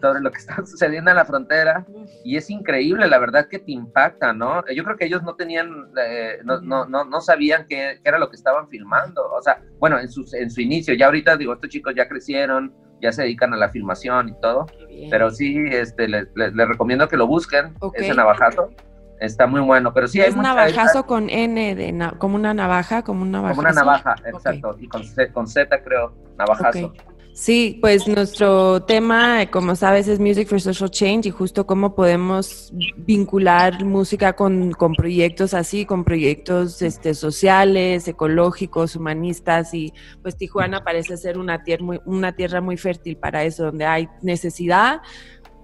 sobre 0.00 0.20
lo 0.20 0.30
que 0.30 0.38
está 0.38 0.56
sucediendo 0.66 1.10
en 1.10 1.16
la 1.16 1.24
frontera 1.24 1.86
y 2.24 2.36
es 2.36 2.50
increíble, 2.50 3.06
la 3.06 3.18
verdad 3.18 3.48
que 3.48 3.58
te 3.58 3.72
impacta, 3.72 4.32
¿no? 4.32 4.64
Yo 4.74 4.84
creo 4.84 4.96
que 4.96 5.06
ellos 5.06 5.22
no 5.22 5.34
tenían, 5.34 5.90
eh, 6.00 6.38
no, 6.44 6.60
no, 6.60 6.86
no, 6.86 7.04
no, 7.04 7.20
sabían 7.20 7.66
qué, 7.68 8.00
qué, 8.02 8.08
era 8.08 8.18
lo 8.18 8.28
que 8.30 8.36
estaban 8.36 8.68
filmando, 8.68 9.22
o 9.32 9.42
sea, 9.42 9.62
bueno, 9.78 9.98
en 9.98 10.08
su, 10.08 10.24
en 10.32 10.50
su 10.50 10.60
inicio, 10.60 10.94
ya 10.94 11.06
ahorita 11.06 11.36
digo, 11.36 11.54
estos 11.54 11.70
chicos 11.70 11.94
ya 11.96 12.08
crecieron, 12.08 12.74
ya 13.00 13.12
se 13.12 13.22
dedican 13.22 13.52
a 13.52 13.56
la 13.56 13.68
filmación 13.68 14.30
y 14.30 14.40
todo, 14.40 14.66
pero 15.10 15.30
sí, 15.30 15.56
este, 15.70 16.08
les, 16.08 16.28
les, 16.34 16.68
recomiendo 16.68 17.08
que 17.08 17.16
lo 17.16 17.26
busquen, 17.26 17.74
ese 17.94 18.14
navajazo. 18.14 18.70
Está 19.18 19.46
muy 19.46 19.62
bueno, 19.62 19.94
pero 19.94 20.08
sí 20.08 20.20
es 20.20 20.34
hay 20.34 20.42
navajazo 20.42 21.06
con 21.06 21.30
N, 21.30 21.74
de 21.74 22.10
como 22.18 22.36
una 22.36 22.52
navaja, 22.52 23.02
como 23.02 23.22
una 23.22 23.38
navaja. 23.38 23.54
Como 23.54 23.68
una 23.68 23.72
navaja, 23.72 24.14
exacto. 24.26 24.76
Y 24.78 24.88
con 24.88 25.02
con 25.32 25.46
Z 25.46 25.82
creo, 25.82 26.14
navajazo. 26.36 26.92
Sí, 27.36 27.76
pues 27.82 28.08
nuestro 28.08 28.82
tema, 28.84 29.50
como 29.50 29.76
sabes, 29.76 30.08
es 30.08 30.18
Music 30.18 30.48
for 30.48 30.58
Social 30.58 30.90
Change 30.90 31.28
y 31.28 31.30
justo 31.30 31.66
cómo 31.66 31.94
podemos 31.94 32.72
vincular 32.96 33.84
música 33.84 34.32
con, 34.32 34.72
con 34.72 34.94
proyectos 34.94 35.52
así, 35.52 35.84
con 35.84 36.02
proyectos 36.02 36.80
este, 36.80 37.12
sociales, 37.12 38.08
ecológicos, 38.08 38.96
humanistas 38.96 39.74
y 39.74 39.92
pues 40.22 40.38
Tijuana 40.38 40.82
parece 40.82 41.18
ser 41.18 41.36
una 41.36 41.62
tierra 41.62 41.84
muy, 41.84 42.00
una 42.06 42.34
tierra 42.34 42.62
muy 42.62 42.78
fértil 42.78 43.18
para 43.18 43.44
eso, 43.44 43.64
donde 43.66 43.84
hay 43.84 44.08
necesidad 44.22 45.02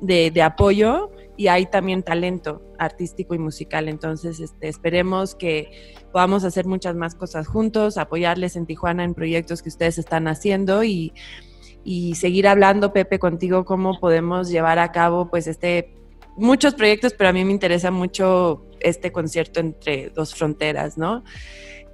de, 0.02 0.30
de 0.30 0.42
apoyo 0.42 1.10
y 1.38 1.46
hay 1.46 1.64
también 1.64 2.02
talento 2.02 2.60
artístico 2.78 3.34
y 3.34 3.38
musical. 3.38 3.88
Entonces, 3.88 4.40
este, 4.40 4.68
esperemos 4.68 5.34
que 5.34 5.94
podamos 6.12 6.44
hacer 6.44 6.66
muchas 6.66 6.96
más 6.96 7.14
cosas 7.14 7.46
juntos, 7.46 7.96
apoyarles 7.96 8.56
en 8.56 8.66
Tijuana 8.66 9.04
en 9.04 9.14
proyectos 9.14 9.62
que 9.62 9.70
ustedes 9.70 9.96
están 9.96 10.28
haciendo 10.28 10.84
y 10.84 11.14
y 11.84 12.14
seguir 12.14 12.46
hablando, 12.46 12.92
Pepe, 12.92 13.18
contigo 13.18 13.64
cómo 13.64 13.98
podemos 13.98 14.48
llevar 14.50 14.78
a 14.78 14.92
cabo 14.92 15.28
pues 15.28 15.46
este 15.46 15.94
muchos 16.36 16.74
proyectos, 16.74 17.14
pero 17.14 17.30
a 17.30 17.32
mí 17.32 17.44
me 17.44 17.52
interesa 17.52 17.90
mucho 17.90 18.64
este 18.80 19.12
concierto 19.12 19.60
entre 19.60 20.10
dos 20.10 20.34
fronteras, 20.34 20.96
¿no? 20.96 21.24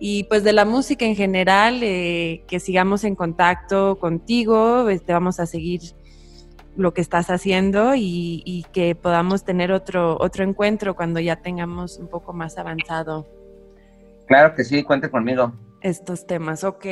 Y 0.01 0.25
pues 0.25 0.45
de 0.45 0.53
la 0.53 0.65
música 0.65 1.05
en 1.05 1.17
general, 1.17 1.81
eh, 1.83 2.45
que 2.47 2.61
sigamos 2.61 3.03
en 3.05 3.17
contacto 3.17 3.99
contigo, 3.99 4.89
este, 4.89 5.13
vamos 5.13 5.41
a 5.41 5.47
seguir 5.47 5.81
lo 6.77 6.95
que 6.95 7.01
estás 7.01 7.31
haciendo 7.31 7.97
y, 7.97 8.43
y, 8.45 8.65
que 8.73 8.95
podamos 8.95 9.45
tener 9.45 9.73
otro, 9.73 10.17
otro 10.21 10.45
encuentro 10.45 10.95
cuando 10.95 11.19
ya 11.19 11.43
tengamos 11.43 11.99
un 11.99 12.07
poco 12.07 12.33
más 12.33 12.57
avanzado. 12.57 13.27
Claro 14.29 14.55
que 14.55 14.63
sí, 14.63 14.85
cuente 14.85 15.11
conmigo. 15.11 15.53
Estos 15.81 16.25
temas, 16.29 16.63
ok. 16.63 16.87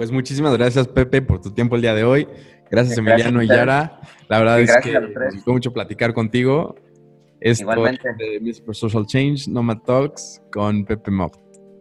Pues 0.00 0.10
muchísimas 0.10 0.56
gracias, 0.56 0.88
Pepe, 0.88 1.20
por 1.20 1.42
tu 1.42 1.50
tiempo 1.50 1.76
el 1.76 1.82
día 1.82 1.94
de 1.94 2.04
hoy. 2.04 2.26
Gracias, 2.70 2.96
Emiliano 2.96 3.42
y 3.42 3.46
Yara. 3.46 4.00
La 4.28 4.38
verdad 4.38 4.58
es 4.58 4.74
que 4.78 4.98
me 4.98 5.30
gustó 5.30 5.52
mucho 5.52 5.74
platicar 5.74 6.14
contigo. 6.14 6.74
Esto 7.38 7.64
Igualmente. 7.64 8.08
de 8.16 8.40
Music 8.40 8.64
for 8.64 8.74
Social 8.74 9.04
Change, 9.04 9.46
Nomad 9.48 9.80
Talks, 9.80 10.40
con 10.50 10.86
Pepe 10.86 11.10
Mob. 11.10 11.32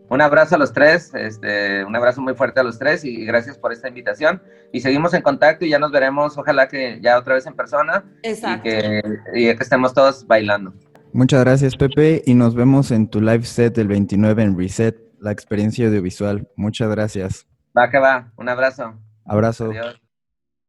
Un 0.10 0.20
abrazo 0.20 0.56
a 0.56 0.58
los 0.58 0.74
tres, 0.74 1.14
este, 1.16 1.86
un 1.86 1.96
abrazo 1.96 2.22
muy 2.22 2.34
fuerte 2.34 2.60
a 2.60 2.64
los 2.64 2.78
tres 2.78 3.06
y 3.06 3.24
gracias 3.24 3.58
por 3.58 3.72
esta 3.72 3.88
invitación. 3.88 4.44
Y 4.74 4.82
seguimos 4.82 5.14
en 5.14 5.22
contacto 5.22 5.64
y 5.64 5.70
ya 5.70 5.80
nos 5.80 5.94
veremos, 5.94 6.38
ojalá 6.38 6.68
que 6.68 7.00
ya 7.02 7.18
otra 7.18 7.36
vez 7.36 7.46
en 7.46 7.54
persona. 7.54 8.04
Exacto. 8.24 8.68
Y 8.68 8.72
que, 8.74 9.02
y 9.34 9.46
que 9.46 9.64
estemos 9.64 9.94
todos 9.94 10.28
bailando. 10.28 10.74
Muchas 11.14 11.40
gracias, 11.46 11.78
Pepe, 11.78 12.22
y 12.26 12.34
nos 12.34 12.54
vemos 12.54 12.92
en 12.92 13.08
tu 13.08 13.22
live 13.22 13.46
set 13.46 13.74
del 13.78 13.88
29 13.88 14.44
en 14.44 14.58
Reset, 14.58 14.98
la 15.22 15.32
experiencia 15.32 15.88
audiovisual. 15.88 16.50
Muchas 16.58 16.90
gracias. 16.90 17.49
Va 17.78 17.86
que 17.94 18.00
va. 18.04 18.12
Un 18.38 18.50
abrazo. 18.50 18.92
Abrazo. 19.26 19.70
Adiós. 19.72 20.02